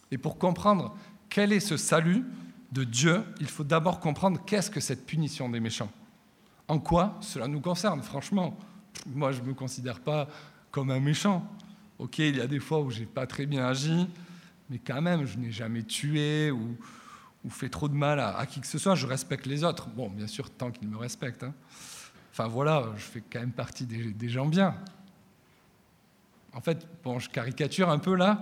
Et 0.10 0.18
pour 0.18 0.40
comprendre 0.40 0.98
quel 1.32 1.54
est 1.54 1.62
ce 1.62 1.78
salut 1.78 2.26
de 2.74 2.84
Dieu, 2.84 3.24
il 3.40 3.48
faut 3.48 3.64
d'abord 3.64 4.00
comprendre 4.00 4.44
qu'est-ce 4.46 4.70
que 4.70 4.82
cette 4.82 5.06
punition 5.06 5.50
des 5.50 5.60
méchants. 5.60 5.92
En 6.68 6.78
quoi 6.78 7.18
cela 7.22 7.48
nous 7.48 7.62
concerne, 7.62 8.04
franchement? 8.04 8.58
Moi, 9.08 9.32
je 9.32 9.42
ne 9.42 9.48
me 9.48 9.54
considère 9.54 10.02
pas 10.02 10.28
comme 10.72 10.92
un 10.92 11.00
méchant. 11.00 11.50
Ok, 12.00 12.20
il 12.20 12.36
y 12.36 12.42
a 12.42 12.48
des 12.48 12.60
fois 12.60 12.82
où 12.82 12.92
j'ai 12.92 13.06
pas 13.06 13.26
très 13.28 13.46
bien 13.46 13.66
agi, 13.66 14.08
mais 14.70 14.78
quand 14.78 15.02
même, 15.02 15.26
je 15.26 15.38
n'ai 15.38 15.52
jamais 15.52 15.84
tué 15.84 16.52
ou, 16.52 16.78
fait 17.50 17.70
trop 17.70 17.88
de 17.88 17.96
mal 17.96 18.20
à, 18.20 18.46
qui 18.46 18.60
que 18.60 18.68
ce 18.68 18.78
soit, 18.78 18.96
je 18.96 19.08
respecte 19.08 19.46
les 19.46 19.64
autres. 19.64 19.88
Bon, 19.88 20.10
bien 20.10 20.28
sûr, 20.28 20.50
tant 20.50 20.70
qu'ils 20.70 20.90
me 20.90 20.98
respectent. 20.98 21.44
Hein. 21.44 21.54
Enfin 22.32 22.48
voilà, 22.48 22.90
je 22.98 23.04
fais 23.04 23.24
quand 23.32 23.40
même 23.40 23.52
partie 23.52 23.86
des, 23.86 24.30
gens 24.30 24.46
bien. 24.46 24.76
En 26.54 26.62
fait, 26.62 26.86
bon, 27.04 27.20
je 27.20 27.30
caricature 27.30 27.90
un 27.90 28.00
peu 28.00 28.16
là, 28.16 28.42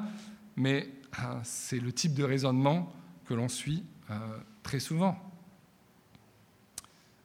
mais 0.56 0.89
euh, 1.17 1.39
c'est 1.43 1.80
le 1.80 1.91
type 1.91 2.13
de 2.13 2.24
raisonnement 2.24 2.93
que 3.26 3.34
l'on 3.34 3.48
suit 3.48 3.84
euh, 4.12 4.15
très 4.63 4.80
souvent. 4.80 5.17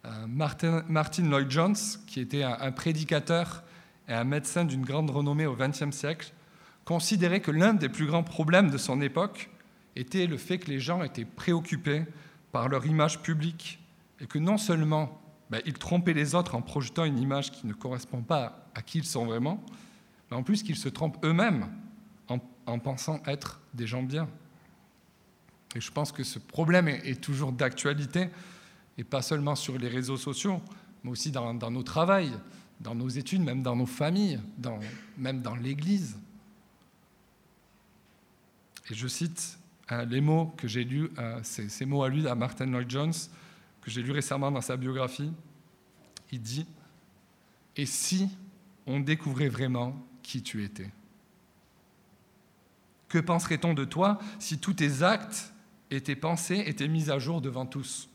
Euh, 0.05 0.27
Martin, 0.27 0.85
Martin, 0.89 1.25
Lloyd 1.25 1.51
Jones, 1.51 1.77
qui 2.07 2.21
était 2.21 2.43
un, 2.43 2.57
un 2.61 2.73
prédicateur 2.73 3.63
et 4.09 4.13
un 4.13 4.25
médecin 4.25 4.65
d'une 4.65 4.85
grande 4.85 5.11
renommée 5.11 5.47
au 5.47 5.57
XXe 5.57 5.91
siècle, 5.91 6.33
considérait 6.85 7.41
que 7.41 7.51
l'un 7.51 7.75
des 7.75 7.89
plus 7.89 8.07
grands 8.07 8.23
problèmes 8.23 8.71
de 8.71 8.79
son 8.79 9.01
époque 9.01 9.51
était 9.97 10.27
le 10.27 10.37
fait 10.37 10.59
que 10.59 10.71
les 10.71 10.81
gens 10.81 11.03
étaient 11.03 11.25
préoccupés 11.25 12.05
par 12.53 12.69
leur 12.69 12.87
image 12.87 13.23
publique 13.23 13.81
et 14.21 14.27
que 14.27 14.39
non 14.39 14.59
seulement 14.59 15.21
ben, 15.51 15.61
ils 15.67 15.75
trompaient 15.75 16.13
les 16.13 16.35
autres 16.35 16.55
en 16.55 16.63
projetant 16.63 17.05
une 17.05 17.19
image 17.19 17.53
qui 17.53 17.67
ne 17.67 17.73
correspond 17.73 18.23
pas 18.23 18.67
à 18.75 18.83
qui 18.83 18.99
ils 18.99 19.05
sont 19.05 19.27
vraiment, 19.27 19.65
mais 20.31 20.37
en 20.37 20.43
plus 20.43 20.63
qu'ils 20.63 20.77
se 20.77 20.89
trompent 20.89 21.25
eux-mêmes 21.25 21.69
en, 22.67 22.79
pensant 22.79 23.23
être 23.27 23.61
des 23.73 23.87
gens 23.87 24.03
bien. 24.03 24.29
Et 25.75 25.81
je 25.81 25.91
pense 25.91 26.13
que 26.13 26.23
ce 26.23 26.39
problème 26.39 26.89
est, 26.89 27.21
toujours 27.21 27.53
d'actualité, 27.53 28.29
et 28.97 29.05
pas 29.05 29.23
seulement 29.23 29.57
sur 29.57 29.77
les 29.77 29.89
réseaux 29.89 30.17
sociaux, 30.17 30.63
mais 31.03 31.11
aussi 31.11 31.31
dans, 31.31 31.53
nos 31.55 31.83
travails, 31.83 32.33
dans 32.81 32.95
nos 32.95 33.09
études, 33.09 33.43
même 33.43 33.63
dans 33.63 33.75
nos 33.75 33.87
familles, 33.87 34.41
même 35.19 35.43
dans 35.43 35.57
l'Église. 35.57 36.17
Et 38.91 38.95
je 38.95 39.09
cite 39.09 39.59
euh, 39.93 40.05
les 40.05 40.21
mots 40.21 40.55
que 40.57 40.69
j'ai 40.69 40.85
lus, 40.85 41.11
euh, 41.19 41.41
ces, 41.43 41.85
mots 41.85 42.03
à 42.03 42.09
lui, 42.09 42.27
à 42.27 42.35
Martin 42.35 42.67
Lloyd 42.67 42.91
Jones, 42.91 43.13
que 43.81 43.91
j'ai 43.91 44.03
lu 44.03 44.13
récemment 44.13 44.51
dans 44.51 44.61
sa 44.61 44.77
biographie, 44.77 45.33
il 46.33 46.41
dit 46.41 46.67
Et 47.77 47.87
si 47.87 48.29
on 48.87 49.01
découvrait 49.01 49.49
vraiment 49.49 49.95
qui 50.23 50.43
tu 50.43 50.65
étais? 50.65 50.91
Que 53.15 53.21
penserait-on 53.21 53.75
de 53.75 53.85
toi 53.85 54.19
si 54.41 54.59
tous 54.59 54.75
tes 54.75 55.05
actes 55.05 55.53
et 55.93 56.01
tes 56.01 56.17
pensées 56.17 56.65
étaient 56.67 56.89
mis 56.89 57.13
à 57.13 57.21
jour 57.21 57.41
devant 57.41 57.65
tous? 57.65 58.09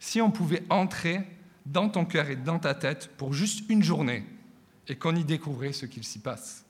Si 0.00 0.20
on 0.20 0.32
pouvait 0.32 0.64
entrer 0.70 1.24
dans 1.66 1.88
ton 1.88 2.04
cœur 2.04 2.28
et 2.28 2.34
dans 2.34 2.58
ta 2.58 2.74
tête 2.74 3.12
pour 3.16 3.32
juste 3.32 3.62
une 3.70 3.84
journée 3.84 4.26
et 4.88 4.96
qu'on 4.96 5.14
y 5.14 5.22
découvrait 5.22 5.72
ce 5.72 5.86
qu'il 5.86 6.02
s'y 6.02 6.18
passe? 6.18 6.64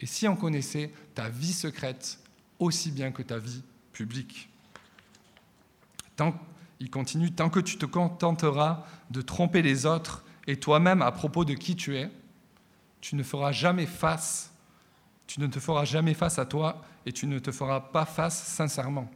Et 0.00 0.06
si 0.06 0.26
on 0.26 0.36
connaissait 0.36 0.90
ta 1.14 1.28
vie 1.28 1.52
secrète 1.52 2.18
aussi 2.58 2.90
bien 2.90 3.12
que 3.12 3.20
ta 3.20 3.36
vie 3.36 3.62
publique? 3.92 4.48
Il 6.80 6.88
continue, 6.88 7.30
tant 7.30 7.50
que 7.50 7.60
tu 7.60 7.76
te 7.76 7.84
contenteras 7.84 8.86
de 9.10 9.20
tromper 9.20 9.60
les 9.60 9.84
autres 9.84 10.24
et 10.46 10.58
toi-même 10.58 11.02
à 11.02 11.12
propos 11.12 11.44
de 11.44 11.52
qui 11.52 11.76
tu 11.76 11.98
es, 11.98 12.10
tu 13.02 13.16
ne 13.16 13.22
feras 13.22 13.52
jamais 13.52 13.84
face, 13.84 14.50
tu 15.26 15.40
ne 15.40 15.46
te 15.46 15.58
feras 15.58 15.84
jamais 15.84 16.14
face 16.14 16.38
à 16.38 16.46
toi 16.46 16.82
et 17.06 17.12
tu 17.12 17.26
ne 17.26 17.38
te 17.38 17.50
feras 17.50 17.80
pas 17.80 18.04
face 18.04 18.46
sincèrement. 18.46 19.10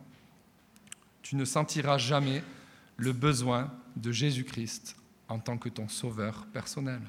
Tu 1.23 1.37
ne 1.37 1.45
sentiras 1.45 1.99
jamais 1.99 2.43
le 2.97 3.13
besoin 3.13 3.71
de 3.97 4.13
Jésus-Christ 4.13 4.97
en 5.29 5.39
tant 5.39 5.59
que 5.59 5.69
ton 5.69 5.89
sauveur 5.89 6.47
personnel. 6.47 7.01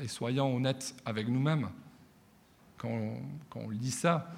Et 0.00 0.08
soyons 0.08 0.54
honnêtes 0.54 0.94
avec 1.04 1.28
nous-mêmes. 1.28 1.68
Quand, 2.76 3.16
on, 3.54 3.70
lit 3.70 3.90
ça, 3.90 4.30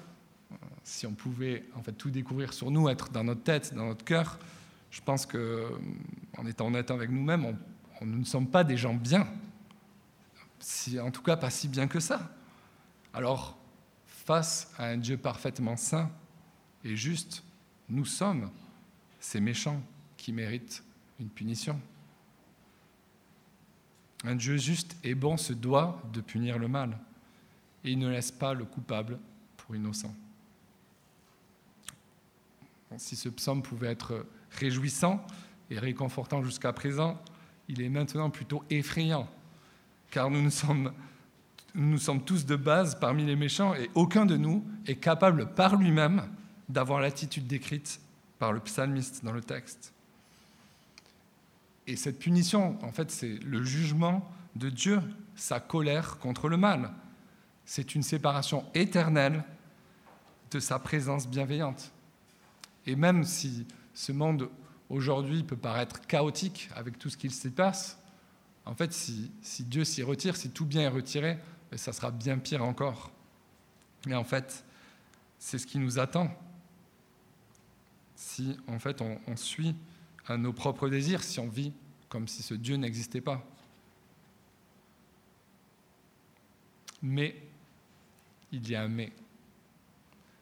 si 0.83 1.05
on 1.05 1.13
pouvait 1.13 1.65
en 1.75 1.81
fait 1.81 1.91
tout 1.91 2.09
découvrir 2.09 2.53
sur 2.53 2.71
nous, 2.71 2.87
être 2.87 3.09
dans 3.09 3.23
notre 3.23 3.43
tête, 3.43 3.73
dans 3.73 3.87
notre 3.87 4.05
cœur, 4.05 4.39
je 4.89 5.01
pense 5.01 5.25
que, 5.25 5.69
en 6.37 6.45
étant 6.45 6.67
honnête 6.67 6.91
avec 6.91 7.09
nous-mêmes, 7.09 7.57
on, 7.99 8.05
nous 8.05 8.19
ne 8.19 8.25
sommes 8.25 8.47
pas 8.47 8.63
des 8.63 8.77
gens 8.77 8.93
bien. 8.93 9.27
En 10.99 11.11
tout 11.11 11.21
cas, 11.21 11.37
pas 11.37 11.49
si 11.49 11.67
bien 11.67 11.87
que 11.87 11.99
ça. 11.99 12.31
Alors, 13.13 13.57
face 14.05 14.71
à 14.77 14.87
un 14.87 14.97
Dieu 14.97 15.17
parfaitement 15.17 15.77
saint 15.77 16.11
et 16.83 16.95
juste, 16.95 17.43
nous 17.89 18.05
sommes 18.05 18.51
ces 19.19 19.39
méchants 19.39 19.81
qui 20.17 20.33
méritent 20.33 20.83
une 21.19 21.29
punition. 21.29 21.79
Un 24.23 24.35
Dieu 24.35 24.57
juste 24.57 24.97
et 25.03 25.15
bon 25.15 25.37
se 25.37 25.53
doit 25.53 26.01
de 26.11 26.21
punir 26.21 26.57
le 26.57 26.67
mal, 26.67 26.97
et 27.83 27.91
il 27.91 27.99
ne 27.99 28.09
laisse 28.09 28.31
pas 28.31 28.53
le 28.53 28.65
coupable 28.65 29.19
pour 29.55 29.75
innocent. 29.75 30.13
Si 32.97 33.15
ce 33.15 33.29
psaume 33.29 33.61
pouvait 33.61 33.91
être 33.91 34.25
réjouissant 34.51 35.25
et 35.69 35.77
réconfortant 35.77 36.43
jusqu'à 36.43 36.73
présent, 36.73 37.21
il 37.67 37.81
est 37.81 37.89
maintenant 37.89 38.29
plutôt 38.29 38.63
effrayant, 38.69 39.29
car 40.11 40.29
nous, 40.29 40.49
sommes, 40.49 40.91
nous 41.75 41.97
sommes 41.97 42.23
tous 42.23 42.45
de 42.45 42.55
base 42.55 42.99
parmi 42.99 43.25
les 43.25 43.35
méchants, 43.35 43.73
et 43.75 43.89
aucun 43.95 44.25
de 44.25 44.37
nous 44.37 44.63
est 44.85 44.95
capable 44.95 45.53
par 45.53 45.75
lui-même 45.75 46.23
d'avoir 46.69 46.99
l'attitude 46.99 47.47
décrite 47.47 47.99
par 48.39 48.51
le 48.51 48.59
psalmiste 48.59 49.23
dans 49.23 49.31
le 49.31 49.41
texte. 49.41 49.93
Et 51.87 51.95
cette 51.95 52.19
punition, 52.19 52.77
en 52.83 52.91
fait, 52.91 53.09
c'est 53.11 53.39
le 53.43 53.63
jugement 53.63 54.29
de 54.55 54.69
Dieu, 54.69 54.99
sa 55.35 55.59
colère 55.59 56.17
contre 56.17 56.49
le 56.49 56.57
mal. 56.57 56.91
C'est 57.65 57.95
une 57.95 58.03
séparation 58.03 58.65
éternelle 58.73 59.43
de 60.51 60.59
sa 60.59 60.79
présence 60.79 61.27
bienveillante. 61.27 61.91
Et 62.85 62.95
même 62.95 63.23
si 63.23 63.65
ce 63.93 64.11
monde 64.11 64.49
aujourd'hui 64.89 65.43
peut 65.43 65.57
paraître 65.57 66.01
chaotique 66.07 66.69
avec 66.75 66.97
tout 66.97 67.09
ce 67.09 67.17
qu'il 67.17 67.31
s'y 67.31 67.49
passe, 67.49 67.97
en 68.67 68.75
fait, 68.75 68.91
si, 68.91 69.31
Dieu 69.61 69.85
s'y 69.85 70.03
retire, 70.03 70.35
si 70.35 70.49
tout 70.49 70.65
bien 70.65 70.81
est 70.81 70.87
retiré, 70.89 71.39
ça 71.75 71.93
sera 71.93 72.11
bien 72.11 72.37
pire 72.37 72.63
encore. 72.63 73.11
Mais 74.05 74.15
en 74.15 74.25
fait, 74.25 74.65
c'est 75.39 75.57
ce 75.57 75.65
qui 75.65 75.79
nous 75.79 75.99
attend 75.99 76.29
si 78.15 78.57
en 78.67 78.79
fait 78.79 79.01
on, 79.01 79.19
on 79.27 79.35
suit 79.35 79.75
à 80.25 80.37
nos 80.37 80.51
propres 80.51 80.89
désirs 80.89 81.23
si 81.23 81.39
on 81.39 81.47
vit 81.47 81.71
comme 82.09 82.27
si 82.27 82.41
ce 82.41 82.55
Dieu 82.55 82.75
n'existait 82.75 83.21
pas. 83.21 83.45
Mais, 87.01 87.41
il 88.51 88.67
y 88.69 88.75
a 88.75 88.83
un 88.83 88.87
mais. 88.87 89.13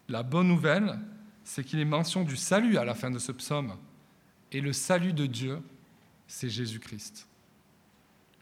La 0.08 0.24
bonne 0.24 0.48
nouvelle, 0.48 1.00
c'est 1.44 1.64
qu'il 1.64 1.80
est 1.80 1.86
mention 1.86 2.24
du 2.24 2.38
salut 2.38 2.78
à 2.78 2.86
la 2.86 2.96
fin 2.96 3.12
de 3.12 3.20
ce 3.20 3.32
psaume. 3.32 3.76
Et 4.52 4.62
le 4.62 4.74
salut 4.74 5.14
de 5.14 5.26
Dieu, 5.26 5.62
c'est 6.28 6.50
Jésus-Christ. 6.50 7.28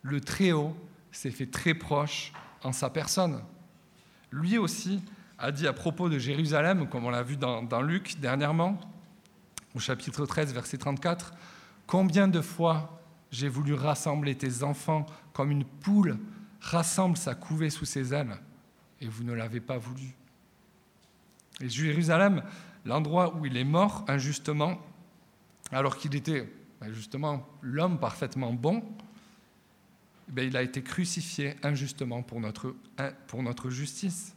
Le 0.03 0.21
Très-Haut 0.21 0.75
s'est 1.11 1.31
fait 1.31 1.47
très 1.47 1.73
proche 1.73 2.33
en 2.63 2.71
sa 2.71 2.89
personne. 2.89 3.41
Lui 4.31 4.57
aussi 4.57 5.01
a 5.37 5.51
dit 5.51 5.67
à 5.67 5.73
propos 5.73 6.09
de 6.09 6.19
Jérusalem, 6.19 6.87
comme 6.89 7.05
on 7.05 7.09
l'a 7.09 7.23
vu 7.23 7.37
dans, 7.37 7.81
Luc 7.81 8.19
dernièrement, 8.19 8.79
au 9.75 9.79
chapitre 9.79 10.25
13, 10.25 10.53
verset 10.53 10.77
34, 10.77 11.33
Combien 11.87 12.27
de 12.27 12.41
fois 12.41 13.01
j'ai 13.31 13.49
voulu 13.49 13.73
rassembler 13.73 14.35
tes 14.35 14.63
enfants 14.63 15.05
comme 15.33 15.51
une 15.51 15.65
poule 15.65 16.17
rassemble 16.61 17.17
sa 17.17 17.35
couvée 17.35 17.69
sous 17.69 17.85
ses 17.85 18.13
ailes, 18.13 18.37
et 19.01 19.07
vous 19.07 19.23
ne 19.23 19.33
l'avez 19.33 19.59
pas 19.59 19.77
voulu. 19.77 20.15
Et 21.59 21.69
Jérusalem, 21.69 22.43
l'endroit 22.85 23.35
où 23.35 23.45
il 23.45 23.57
est 23.57 23.63
mort 23.63 24.05
injustement, 24.07 24.79
alors 25.71 25.97
qu'il 25.97 26.15
était 26.15 26.49
ben, 26.79 26.91
justement 26.93 27.47
l'homme 27.61 27.99
parfaitement 27.99 28.53
bon, 28.53 28.83
ben, 30.33 30.47
il 30.47 30.57
a 30.57 30.61
été 30.61 30.83
crucifié 30.83 31.55
injustement 31.63 32.23
pour 32.23 32.39
notre, 32.39 32.75
pour 33.27 33.43
notre 33.43 33.69
justice. 33.69 34.35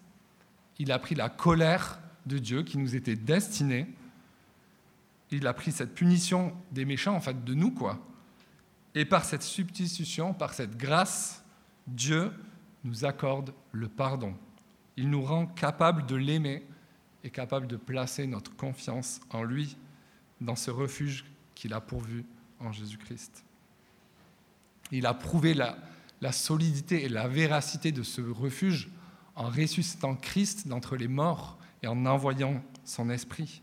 Il 0.78 0.92
a 0.92 0.98
pris 0.98 1.14
la 1.14 1.28
colère 1.28 1.98
de 2.26 2.38
Dieu 2.38 2.62
qui 2.62 2.78
nous 2.78 2.94
était 2.94 3.16
destinée 3.16 3.86
il 5.30 5.46
a 5.46 5.54
pris 5.54 5.72
cette 5.72 5.94
punition 5.94 6.54
des 6.70 6.84
méchants, 6.84 7.14
en 7.14 7.20
fait, 7.20 7.44
de 7.44 7.54
nous, 7.54 7.70
quoi. 7.70 7.98
Et 8.94 9.04
par 9.04 9.24
cette 9.24 9.42
substitution, 9.42 10.32
par 10.32 10.54
cette 10.54 10.76
grâce, 10.76 11.44
Dieu 11.86 12.32
nous 12.84 13.04
accorde 13.04 13.52
le 13.72 13.88
pardon. 13.88 14.34
Il 14.96 15.10
nous 15.10 15.22
rend 15.22 15.46
capables 15.46 16.06
de 16.06 16.16
l'aimer 16.16 16.64
et 17.24 17.30
capables 17.30 17.66
de 17.66 17.76
placer 17.76 18.26
notre 18.26 18.54
confiance 18.56 19.20
en 19.30 19.42
lui, 19.42 19.76
dans 20.40 20.56
ce 20.56 20.70
refuge 20.70 21.24
qu'il 21.54 21.72
a 21.72 21.80
pourvu 21.80 22.24
en 22.60 22.72
Jésus-Christ. 22.72 23.45
Il 24.92 25.06
a 25.06 25.14
prouvé 25.14 25.54
la, 25.54 25.76
solidité 26.32 27.04
et 27.04 27.08
la 27.08 27.28
véracité 27.28 27.92
de 27.92 28.02
ce 28.02 28.20
refuge 28.20 28.88
en 29.34 29.48
ressuscitant 29.48 30.16
Christ 30.16 30.66
d'entre 30.66 30.96
les 30.96 31.08
morts 31.08 31.58
et 31.82 31.86
en 31.86 32.06
envoyant 32.06 32.62
son 32.84 33.10
esprit. 33.10 33.62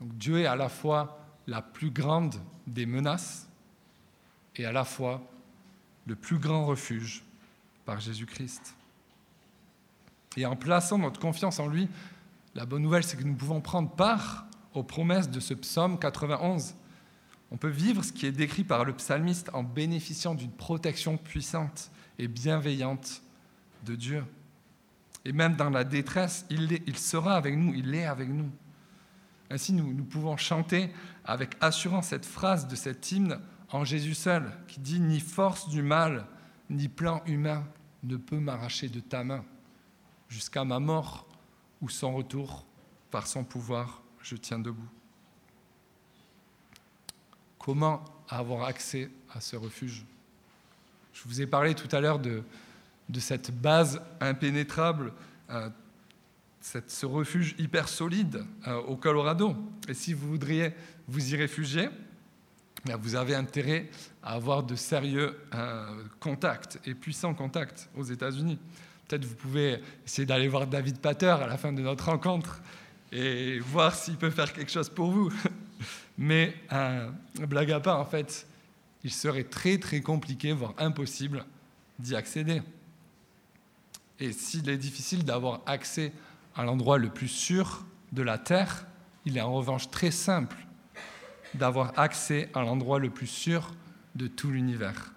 Dieu 0.00 0.40
est 0.40 0.46
à 0.46 0.56
la 0.56 0.68
fois 0.68 1.20
la 1.46 1.62
plus 1.62 1.90
grande 1.90 2.34
des 2.66 2.86
menaces 2.86 3.48
et 4.56 4.64
à 4.64 4.72
la 4.72 4.84
fois 4.84 5.22
le 6.06 6.16
plus 6.16 6.38
grand 6.38 6.66
refuge 6.66 7.24
par 7.84 8.00
Jésus-Christ. 8.00 8.74
Et 10.36 10.44
en 10.44 10.56
plaçant 10.56 10.98
notre 10.98 11.20
confiance 11.20 11.58
en 11.58 11.66
lui, 11.66 11.88
la 12.54 12.66
bonne 12.66 12.82
nouvelle, 12.82 13.04
c'est 13.04 13.16
que 13.16 13.24
nous 13.24 13.34
pouvons 13.34 13.60
prendre 13.60 13.90
part 13.90 14.46
aux 14.74 14.82
promesses 14.82 15.30
de 15.30 15.40
ce 15.40 15.54
psaume 15.54 15.98
91. 15.98 16.74
On 17.50 17.56
peut 17.56 17.68
vivre 17.68 18.02
ce 18.02 18.12
qui 18.12 18.26
est 18.26 18.32
décrit 18.32 18.64
par 18.64 18.84
le 18.84 18.92
psalmiste 18.92 19.50
en 19.52 19.62
bénéficiant 19.62 20.34
d'une 20.34 20.50
protection 20.50 21.16
puissante 21.16 21.90
et 22.18 22.28
bienveillante 22.28 23.22
de 23.84 23.94
Dieu. 23.94 24.24
Et 25.24 25.32
même 25.32 25.56
dans 25.56 25.70
la 25.70 25.84
détresse, 25.84 26.46
il, 26.50 26.98
sera 26.98 27.36
avec 27.36 27.56
nous, 27.56 27.74
il 27.74 27.94
est 27.94 28.04
avec 28.04 28.28
nous. 28.28 28.50
Ainsi, 29.50 29.72
nous, 29.72 29.92
nous 29.92 30.04
pouvons 30.04 30.36
chanter 30.36 30.90
avec 31.24 31.56
assurance 31.60 32.08
cette 32.08 32.26
phrase 32.26 32.66
de 32.66 32.76
cet 32.76 33.12
hymne 33.12 33.40
en 33.70 33.84
Jésus 33.84 34.14
seul, 34.14 34.52
qui 34.66 34.80
dit 34.80 35.00
Ni 35.00 35.20
force 35.20 35.68
du 35.68 35.82
mal, 35.82 36.26
ni 36.70 36.88
plan 36.88 37.22
humain 37.26 37.64
ne 38.02 38.16
peut 38.16 38.38
m'arracher 38.38 38.88
de 38.88 39.00
ta 39.00 39.24
main, 39.24 39.44
jusqu'à 40.28 40.64
ma 40.64 40.78
mort 40.78 41.26
ou 41.80 41.88
son 41.88 42.14
retour, 42.14 42.66
par 43.10 43.26
son 43.26 43.44
pouvoir, 43.44 44.02
je 44.22 44.36
tiens 44.36 44.58
debout. 44.58 44.88
Comment 47.66 48.04
avoir 48.28 48.62
accès 48.68 49.10
à 49.34 49.40
ce 49.40 49.56
refuge 49.56 50.04
Je 51.12 51.22
vous 51.24 51.40
ai 51.40 51.48
parlé 51.48 51.74
tout 51.74 51.88
à 51.90 52.00
l'heure 52.00 52.20
de, 52.20 52.44
cette 53.18 53.50
base 53.50 54.00
impénétrable. 54.20 55.12
Euh, 55.50 55.68
ce 56.60 57.06
refuge 57.06 57.56
hyper 57.58 57.88
solide 57.88 58.44
euh, 58.68 58.76
au 58.82 58.94
Colorado. 58.94 59.56
Et 59.88 59.94
si 59.94 60.12
vous 60.12 60.28
voudriez 60.28 60.74
vous 61.08 61.34
y 61.34 61.36
réfugier, 61.36 61.88
eh 62.88 62.94
vous 62.94 63.16
avez 63.16 63.34
intérêt 63.34 63.90
à 64.22 64.34
avoir 64.34 64.62
de 64.62 64.76
sérieux 64.76 65.36
euh, 65.52 66.04
contacts 66.20 66.78
et 66.84 66.94
puissants 66.94 67.34
contacts 67.34 67.88
aux 67.96 68.04
États-Unis. 68.04 68.60
Peut-être 69.08 69.24
vous 69.24 69.34
pouvez 69.34 69.82
essayer 70.06 70.24
d'aller 70.24 70.46
voir 70.46 70.68
David 70.68 71.00
Pater 71.00 71.34
à 71.42 71.48
la 71.48 71.58
fin 71.58 71.72
de 71.72 71.82
notre 71.82 72.04
rencontre 72.04 72.60
et 73.10 73.58
voir 73.58 73.92
s'il 73.92 74.18
peut 74.18 74.30
faire 74.30 74.52
quelque 74.52 74.70
chose 74.70 74.88
pour 74.88 75.10
vous. 75.10 75.32
Mais 76.18 76.54
euh, 76.72 77.10
blague 77.46 77.72
à 77.72 77.80
part, 77.80 78.00
en 78.00 78.06
fait, 78.06 78.46
il 79.04 79.12
serait 79.12 79.44
très 79.44 79.78
très 79.78 80.00
compliqué, 80.00 80.52
voire 80.52 80.74
impossible, 80.78 81.44
d'y 81.98 82.16
accéder. 82.16 82.62
Et 84.18 84.32
s'il 84.32 84.68
est 84.68 84.78
difficile 84.78 85.24
d'avoir 85.24 85.60
accès 85.66 86.12
à 86.54 86.64
l'endroit 86.64 86.98
le 86.98 87.10
plus 87.10 87.28
sûr 87.28 87.84
de 88.12 88.22
la 88.22 88.38
terre, 88.38 88.86
il 89.24 89.36
est 89.36 89.42
en 89.42 89.52
revanche 89.52 89.90
très 89.90 90.10
simple 90.10 90.56
d'avoir 91.54 91.98
accès 91.98 92.48
à 92.54 92.62
l'endroit 92.62 92.98
le 92.98 93.10
plus 93.10 93.26
sûr 93.26 93.72
de 94.14 94.26
tout 94.26 94.50
l'univers, 94.50 95.12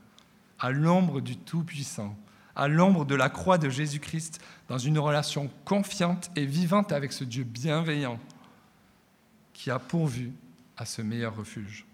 à 0.59 0.71
l'ombre 0.71 1.21
du 1.21 1.37
Tout-Puissant, 1.37 2.15
à 2.55 2.67
l'ombre 2.67 3.05
de 3.05 3.15
la 3.15 3.29
croix 3.29 3.57
de 3.57 3.69
Jésus-Christ, 3.69 4.41
dans 4.67 4.77
une 4.77 4.99
relation 4.99 5.49
confiante 5.63 6.29
et 6.35 6.45
vivante 6.45 6.91
avec 6.91 7.13
ce 7.13 7.23
Dieu 7.23 7.43
bienveillant 7.43 8.19
qui 9.53 9.71
a 9.71 9.79
pourvu 9.79 10.31
à 10.79 10.85
ce 10.85 11.01
meilleur 11.01 11.35
refuge. 11.35 11.85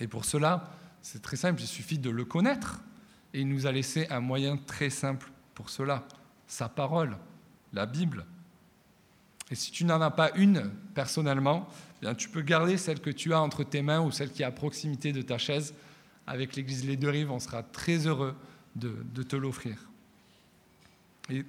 Et 0.00 0.08
pour 0.08 0.24
cela, 0.24 0.72
c'est 1.02 1.20
très 1.20 1.36
simple, 1.36 1.60
il 1.60 1.66
suffit 1.66 1.98
de 1.98 2.10
le 2.10 2.24
connaître 2.24 2.80
Et 3.34 3.42
il 3.42 3.48
nous 3.48 3.66
a 3.66 3.72
laissé 3.72 4.06
un 4.08 4.20
moyen 4.20 4.56
très 4.56 4.88
simple 4.90 5.30
pour 5.54 5.68
cela, 5.68 6.08
sa 6.46 6.68
parole, 6.70 7.18
la 7.74 7.84
Bible. 7.84 8.24
Et 9.50 9.54
si 9.54 9.70
tu 9.70 9.84
n'en 9.84 10.00
as 10.00 10.10
pas 10.10 10.30
une 10.36 10.70
personnellement, 10.94 11.68
eh 11.98 12.06
bien, 12.06 12.14
tu 12.14 12.30
peux 12.30 12.40
garder 12.40 12.78
celle 12.78 13.00
que 13.00 13.10
tu 13.10 13.34
as 13.34 13.40
entre 13.40 13.62
tes 13.62 13.82
mains 13.82 14.00
ou 14.00 14.10
celle 14.10 14.32
qui 14.32 14.42
est 14.42 14.46
à 14.46 14.50
proximité 14.50 15.12
de 15.12 15.22
ta 15.22 15.36
chaise. 15.36 15.74
Avec 16.26 16.56
l'Église 16.56 16.84
Les 16.86 16.96
Deux 16.96 17.10
Rives, 17.10 17.30
on 17.30 17.38
sera 17.38 17.62
très 17.62 18.06
heureux 18.06 18.34
de, 18.74 19.22
te 19.22 19.36
l'offrir. 19.36 19.76
Et, 21.30 21.44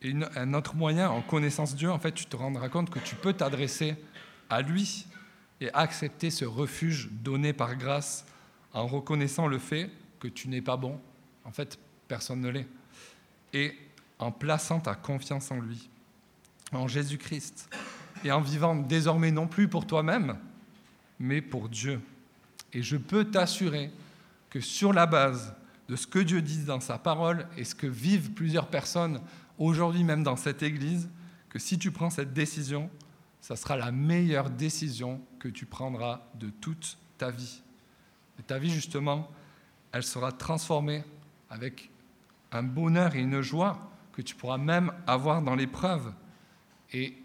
et 0.00 0.14
un 0.36 0.54
autre 0.54 0.76
moyen, 0.76 1.10
en 1.10 1.22
connaissance 1.22 1.74
Dieu, 1.74 1.90
en 1.90 1.98
fait, 1.98 2.12
tu 2.12 2.26
te 2.26 2.36
rendras 2.36 2.68
compte 2.68 2.88
que 2.88 3.00
tu 3.00 3.16
peux 3.16 3.32
t'adresser 3.32 3.96
à 4.52 4.60
lui 4.60 5.06
et 5.60 5.72
accepter 5.72 6.30
ce 6.30 6.44
refuge 6.44 7.08
donné 7.10 7.52
par 7.52 7.76
grâce 7.76 8.26
en 8.74 8.86
reconnaissant 8.86 9.46
le 9.46 9.58
fait 9.58 9.90
que 10.20 10.28
tu 10.28 10.48
n'es 10.48 10.60
pas 10.60 10.76
bon. 10.76 11.00
En 11.44 11.52
fait, 11.52 11.78
personne 12.06 12.40
ne 12.40 12.50
l'est. 12.50 12.68
Et 13.54 13.74
en 14.18 14.30
plaçant 14.30 14.78
ta 14.78 14.94
confiance 14.94 15.50
en 15.50 15.58
lui, 15.58 15.88
en 16.72 16.86
Jésus-Christ, 16.86 17.74
et 18.24 18.30
en 18.30 18.40
vivant 18.40 18.76
désormais 18.76 19.30
non 19.30 19.48
plus 19.48 19.68
pour 19.68 19.86
toi-même, 19.86 20.36
mais 21.18 21.40
pour 21.40 21.68
Dieu. 21.68 22.00
Et 22.72 22.82
je 22.82 22.96
peux 22.96 23.24
t'assurer 23.24 23.90
que 24.50 24.60
sur 24.60 24.92
la 24.92 25.06
base 25.06 25.54
de 25.88 25.96
ce 25.96 26.06
que 26.06 26.18
Dieu 26.18 26.42
dit 26.42 26.64
dans 26.64 26.80
sa 26.80 26.98
parole 26.98 27.46
et 27.56 27.64
ce 27.64 27.74
que 27.74 27.86
vivent 27.86 28.32
plusieurs 28.32 28.68
personnes 28.68 29.20
aujourd'hui 29.58 30.04
même 30.04 30.22
dans 30.22 30.36
cette 30.36 30.62
Église, 30.62 31.08
que 31.48 31.58
si 31.58 31.78
tu 31.78 31.90
prends 31.90 32.10
cette 32.10 32.32
décision, 32.32 32.90
ça 33.42 33.56
sera 33.56 33.76
la 33.76 33.90
meilleure 33.90 34.48
décision 34.50 35.20
que 35.40 35.48
tu 35.48 35.66
prendras 35.66 36.22
de 36.36 36.48
toute 36.48 36.96
ta 37.18 37.30
vie. 37.30 37.60
Et 38.38 38.42
ta 38.42 38.58
vie, 38.58 38.70
justement, 38.70 39.28
elle 39.90 40.04
sera 40.04 40.30
transformée 40.30 41.04
avec 41.50 41.90
un 42.52 42.62
bonheur 42.62 43.16
et 43.16 43.20
une 43.20 43.42
joie 43.42 43.90
que 44.12 44.22
tu 44.22 44.36
pourras 44.36 44.58
même 44.58 44.92
avoir 45.08 45.42
dans 45.42 45.56
l'épreuve. 45.56 46.14
Et, 46.92 47.16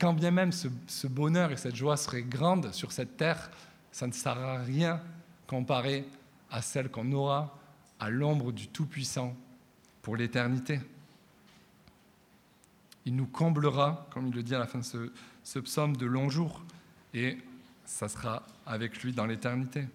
quand 0.00 0.12
bien 0.12 0.32
même 0.32 0.50
ce, 0.50 0.66
ce, 0.88 1.06
bonheur 1.06 1.52
et 1.52 1.56
cette 1.56 1.76
joie 1.76 1.96
seraient 1.96 2.22
grandes 2.22 2.72
sur 2.72 2.90
cette 2.90 3.16
terre, 3.16 3.50
ça 3.92 4.08
ne 4.08 4.12
sera 4.12 4.58
rien 4.58 5.00
comparé 5.46 6.04
à 6.50 6.62
celle 6.62 6.90
qu'on 6.90 7.12
aura 7.12 7.56
à 8.00 8.10
l'ombre 8.10 8.50
du 8.50 8.68
Tout-Puissant 8.68 9.36
pour 10.02 10.16
l'éternité. 10.16 10.80
Il 13.04 13.16
nous 13.16 13.26
comblera, 13.26 14.06
comme 14.10 14.28
il 14.28 14.34
le 14.34 14.42
dit 14.42 14.54
à 14.54 14.58
la 14.58 14.66
fin 14.66 14.80
de 14.80 15.12
ce, 15.44 15.58
psaume, 15.58 15.96
de 15.96 16.06
longs 16.06 16.28
jours, 16.28 16.62
et 17.14 17.38
ça 17.84 18.08
sera 18.08 18.44
avec 18.66 19.02
lui 19.02 19.12
dans 19.12 19.26
l'éternité. 19.26 19.86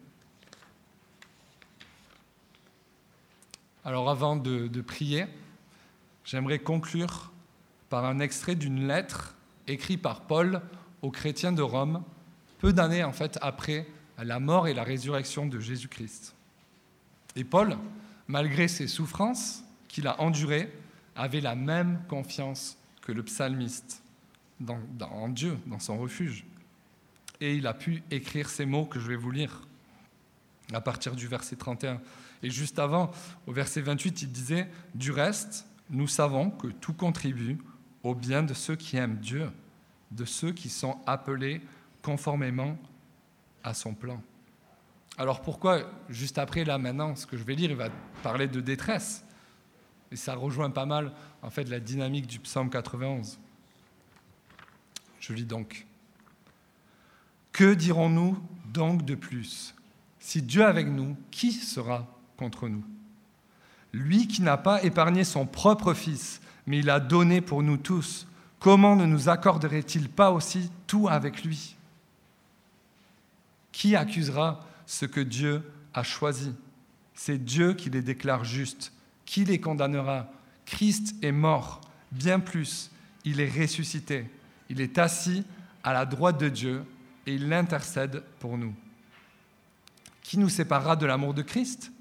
Alors 3.85 4.09
avant 4.09 4.35
de, 4.35 4.67
de 4.67 4.81
prier, 4.81 5.25
j'aimerais 6.23 6.59
conclure 6.59 7.31
par 7.89 8.05
un 8.05 8.19
extrait 8.19 8.55
d'une 8.55 8.87
lettre 8.87 9.35
écrite 9.67 10.01
par 10.01 10.21
Paul 10.21 10.61
aux 11.01 11.11
chrétiens 11.11 11.51
de 11.51 11.61
Rome, 11.61 12.03
peu 12.59 12.73
d'années 12.73 13.03
en 13.03 13.11
fait 13.11 13.37
après 13.41 13.85
la 14.17 14.39
mort 14.39 14.67
et 14.67 14.73
la 14.73 14.83
résurrection 14.83 15.45
de 15.45 15.59
Jésus-Christ. 15.59 16.33
Et 17.35 17.43
Paul, 17.43 17.77
malgré 18.27 18.67
ses 18.67 18.87
souffrances 18.87 19.63
qu'il 19.87 20.07
a 20.07 20.19
endurées, 20.21 20.71
avait 21.15 21.41
la 21.41 21.55
même 21.55 22.01
confiance 22.07 22.77
que 23.03 23.11
le 23.11 23.23
psalmiste 23.23 24.01
dans, 24.59 24.79
en 25.01 25.29
Dieu, 25.29 25.57
dans 25.67 25.79
son 25.79 25.97
refuge. 25.97 26.45
Et 27.41 27.55
il 27.55 27.67
a 27.67 27.73
pu 27.73 28.03
écrire 28.09 28.49
ces 28.49 28.65
mots 28.65 28.85
que 28.85 28.99
je 28.99 29.07
vais 29.07 29.15
vous 29.15 29.31
lire 29.31 29.61
à 30.73 30.81
partir 30.81 31.15
du 31.15 31.27
verset 31.27 31.55
31. 31.55 32.01
Et 32.41 32.49
juste 32.49 32.79
avant, 32.79 33.11
au 33.45 33.51
verset 33.51 33.81
28, 33.81 34.21
il 34.23 34.31
disait, 34.31 34.69
Du 34.95 35.11
reste, 35.11 35.67
nous 35.89 36.07
savons 36.07 36.49
que 36.49 36.67
tout 36.67 36.93
contribue 36.93 37.57
au 38.03 38.15
bien 38.15 38.43
de 38.43 38.53
ceux 38.53 38.75
qui 38.75 38.97
aiment 38.97 39.17
Dieu, 39.17 39.49
de 40.11 40.25
ceux 40.25 40.51
qui 40.51 40.69
sont 40.69 40.99
appelés 41.05 41.61
conformément 42.01 42.77
à 43.63 43.73
son 43.73 43.93
plan. 43.93 44.21
Alors 45.17 45.41
pourquoi, 45.41 45.81
juste 46.09 46.37
après, 46.37 46.63
là 46.63 46.77
maintenant, 46.77 47.15
ce 47.15 47.25
que 47.25 47.37
je 47.37 47.43
vais 47.43 47.55
lire, 47.55 47.69
il 47.69 47.77
va 47.77 47.89
parler 48.23 48.47
de 48.47 48.61
détresse? 48.61 49.22
Et 50.13 50.15
ça 50.15 50.35
rejoint 50.35 50.69
pas 50.69 50.85
mal, 50.85 51.11
en 51.41 51.49
fait, 51.49 51.63
la 51.63 51.79
dynamique 51.79 52.27
du 52.27 52.37
psaume 52.37 52.69
91. 52.69 53.39
Je 55.19 55.33
lis 55.33 55.43
donc. 55.43 55.87
Que 57.51 57.73
dirons-nous 57.73 58.37
donc 58.67 59.03
de 59.05 59.15
plus? 59.15 59.73
Si 60.19 60.43
Dieu 60.43 60.63
avec 60.63 60.87
nous, 60.87 61.17
qui 61.31 61.51
sera 61.51 62.05
contre 62.37 62.69
nous? 62.69 62.83
Lui 63.91 64.27
qui 64.27 64.43
n'a 64.43 64.55
pas 64.57 64.83
épargné 64.83 65.23
son 65.23 65.47
propre 65.47 65.95
Fils, 65.95 66.41
mais 66.67 66.77
il 66.77 66.91
a 66.91 66.99
donné 66.99 67.41
pour 67.41 67.63
nous 67.63 67.77
tous, 67.77 68.27
comment 68.59 68.95
ne 68.95 69.07
nous 69.07 69.29
accorderait-il 69.29 70.09
pas 70.09 70.31
aussi 70.31 70.69
tout 70.85 71.07
avec 71.09 71.43
lui? 71.43 71.75
Qui 73.71 73.95
accusera 73.95 74.63
ce 74.85 75.07
que 75.07 75.21
Dieu 75.21 75.63
a 75.91 76.03
choisi? 76.03 76.53
C'est 77.15 77.43
Dieu 77.43 77.73
qui 77.73 77.89
les 77.89 78.03
déclare 78.03 78.43
justes. 78.43 78.93
Qui 79.25 79.45
les 79.45 79.59
condamnera? 79.59 80.29
Christ 80.65 81.15
est 81.21 81.31
mort, 81.31 81.81
bien 82.11 82.39
plus, 82.39 82.91
il 83.25 83.39
est 83.39 83.49
ressuscité. 83.49 84.29
Il 84.69 84.81
est 84.81 84.97
assis 84.97 85.43
à 85.83 85.93
la 85.93 86.05
droite 86.05 86.39
de 86.39 86.49
Dieu 86.49 86.83
et 87.25 87.35
il 87.35 87.51
intercède 87.51 88.23
pour 88.39 88.57
nous. 88.57 88.73
Qui 90.21 90.37
nous 90.37 90.49
séparera 90.49 90.95
de 90.95 91.05
l'amour 91.05 91.33
de 91.33 91.41
Christ? 91.41 91.91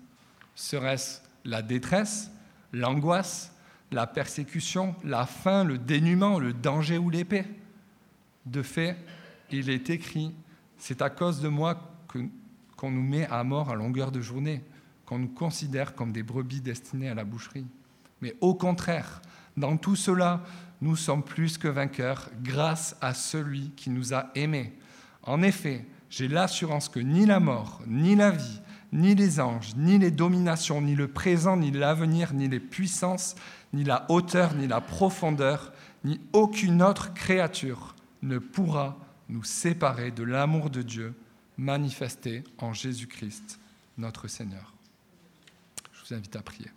Serait-ce 0.55 1.21
la 1.45 1.63
détresse, 1.63 2.31
l'angoisse, 2.73 3.53
la 3.91 4.07
persécution, 4.07 4.95
la 5.05 5.27
faim, 5.27 5.65
le 5.65 5.79
dénuement, 5.79 6.39
le 6.39 6.53
danger 6.53 6.99
ou 6.99 7.11
l'épée? 7.11 7.45
De 8.47 8.63
fait, 8.63 8.97
il 9.51 9.71
est 9.71 9.91
écrit, 9.91 10.33
c'est 10.79 11.03
à 11.03 11.11
cause 11.11 11.41
de 11.41 11.49
moi 11.49 11.93
qu'on 12.77 12.91
nous 12.91 13.03
met 13.03 13.27
à 13.27 13.45
mort 13.45 13.71
à 13.71 13.75
longueur 13.75 14.11
de 14.13 14.21
journée, 14.21 14.63
qu'on 15.13 15.19
nous 15.19 15.29
considère 15.29 15.95
comme 15.95 16.11
des 16.11 16.23
brebis 16.23 16.63
destinées 16.63 17.11
à 17.11 17.15
la 17.15 17.25
boucherie. 17.25 17.67
Mais 18.23 18.35
au 18.41 18.55
contraire, 18.55 19.21
dans 19.59 19.77
tout 19.77 19.95
cela, 19.95 20.41
nous 20.81 20.97
sommes 20.97 21.23
plus 21.23 21.59
que 21.59 21.69
vainqueurs 21.69 22.31
grâce 22.43 22.97
à 23.03 23.13
celui 23.13 23.73
qui 23.77 23.91
nous 23.91 24.15
a 24.15 24.31
aimés. 24.35 24.73
En 25.25 25.43
effet, 25.43 25.85
j'ai 26.09 26.29
l'assurance 26.29 26.89
que 26.89 26.99
ni 26.99 27.27
la 27.27 27.41
mort, 27.41 27.83
ni 27.87 28.17
la 28.17 28.31
vie, 28.31 28.63
ni 28.91 29.15
les 29.15 29.39
anges, 29.39 29.77
ni 29.77 29.99
les 29.99 30.11
dominations, 30.11 30.81
ni 30.81 30.95
le 30.95 31.09
présent, 31.09 31.59
ni 31.59 31.71
l'avenir, 31.71 32.33
ni 32.33 32.49
les 32.49 32.61
puissances, 32.61 33.35
ni 33.75 33.85
la 33.85 34.07
hauteur, 34.09 34.55
ni 34.55 34.67
la 34.67 34.81
profondeur, 34.81 35.75
ni 36.05 36.23
aucune 36.33 36.83
autre 36.83 37.13
créature 37.13 37.95
ne 38.23 38.39
pourra 38.39 38.97
nous 39.29 39.45
séparer 39.45 40.11
de 40.11 40.23
l'amour 40.23 40.71
de 40.71 40.81
Dieu 40.81 41.13
manifesté 41.59 42.45
en 42.57 42.73
Jésus-Christ, 42.73 43.61
notre 43.99 44.27
Seigneur. 44.27 44.72
Je 46.03 46.09
vous 46.09 46.15
invite 46.15 46.35
à 46.37 46.43
prier. 46.43 46.71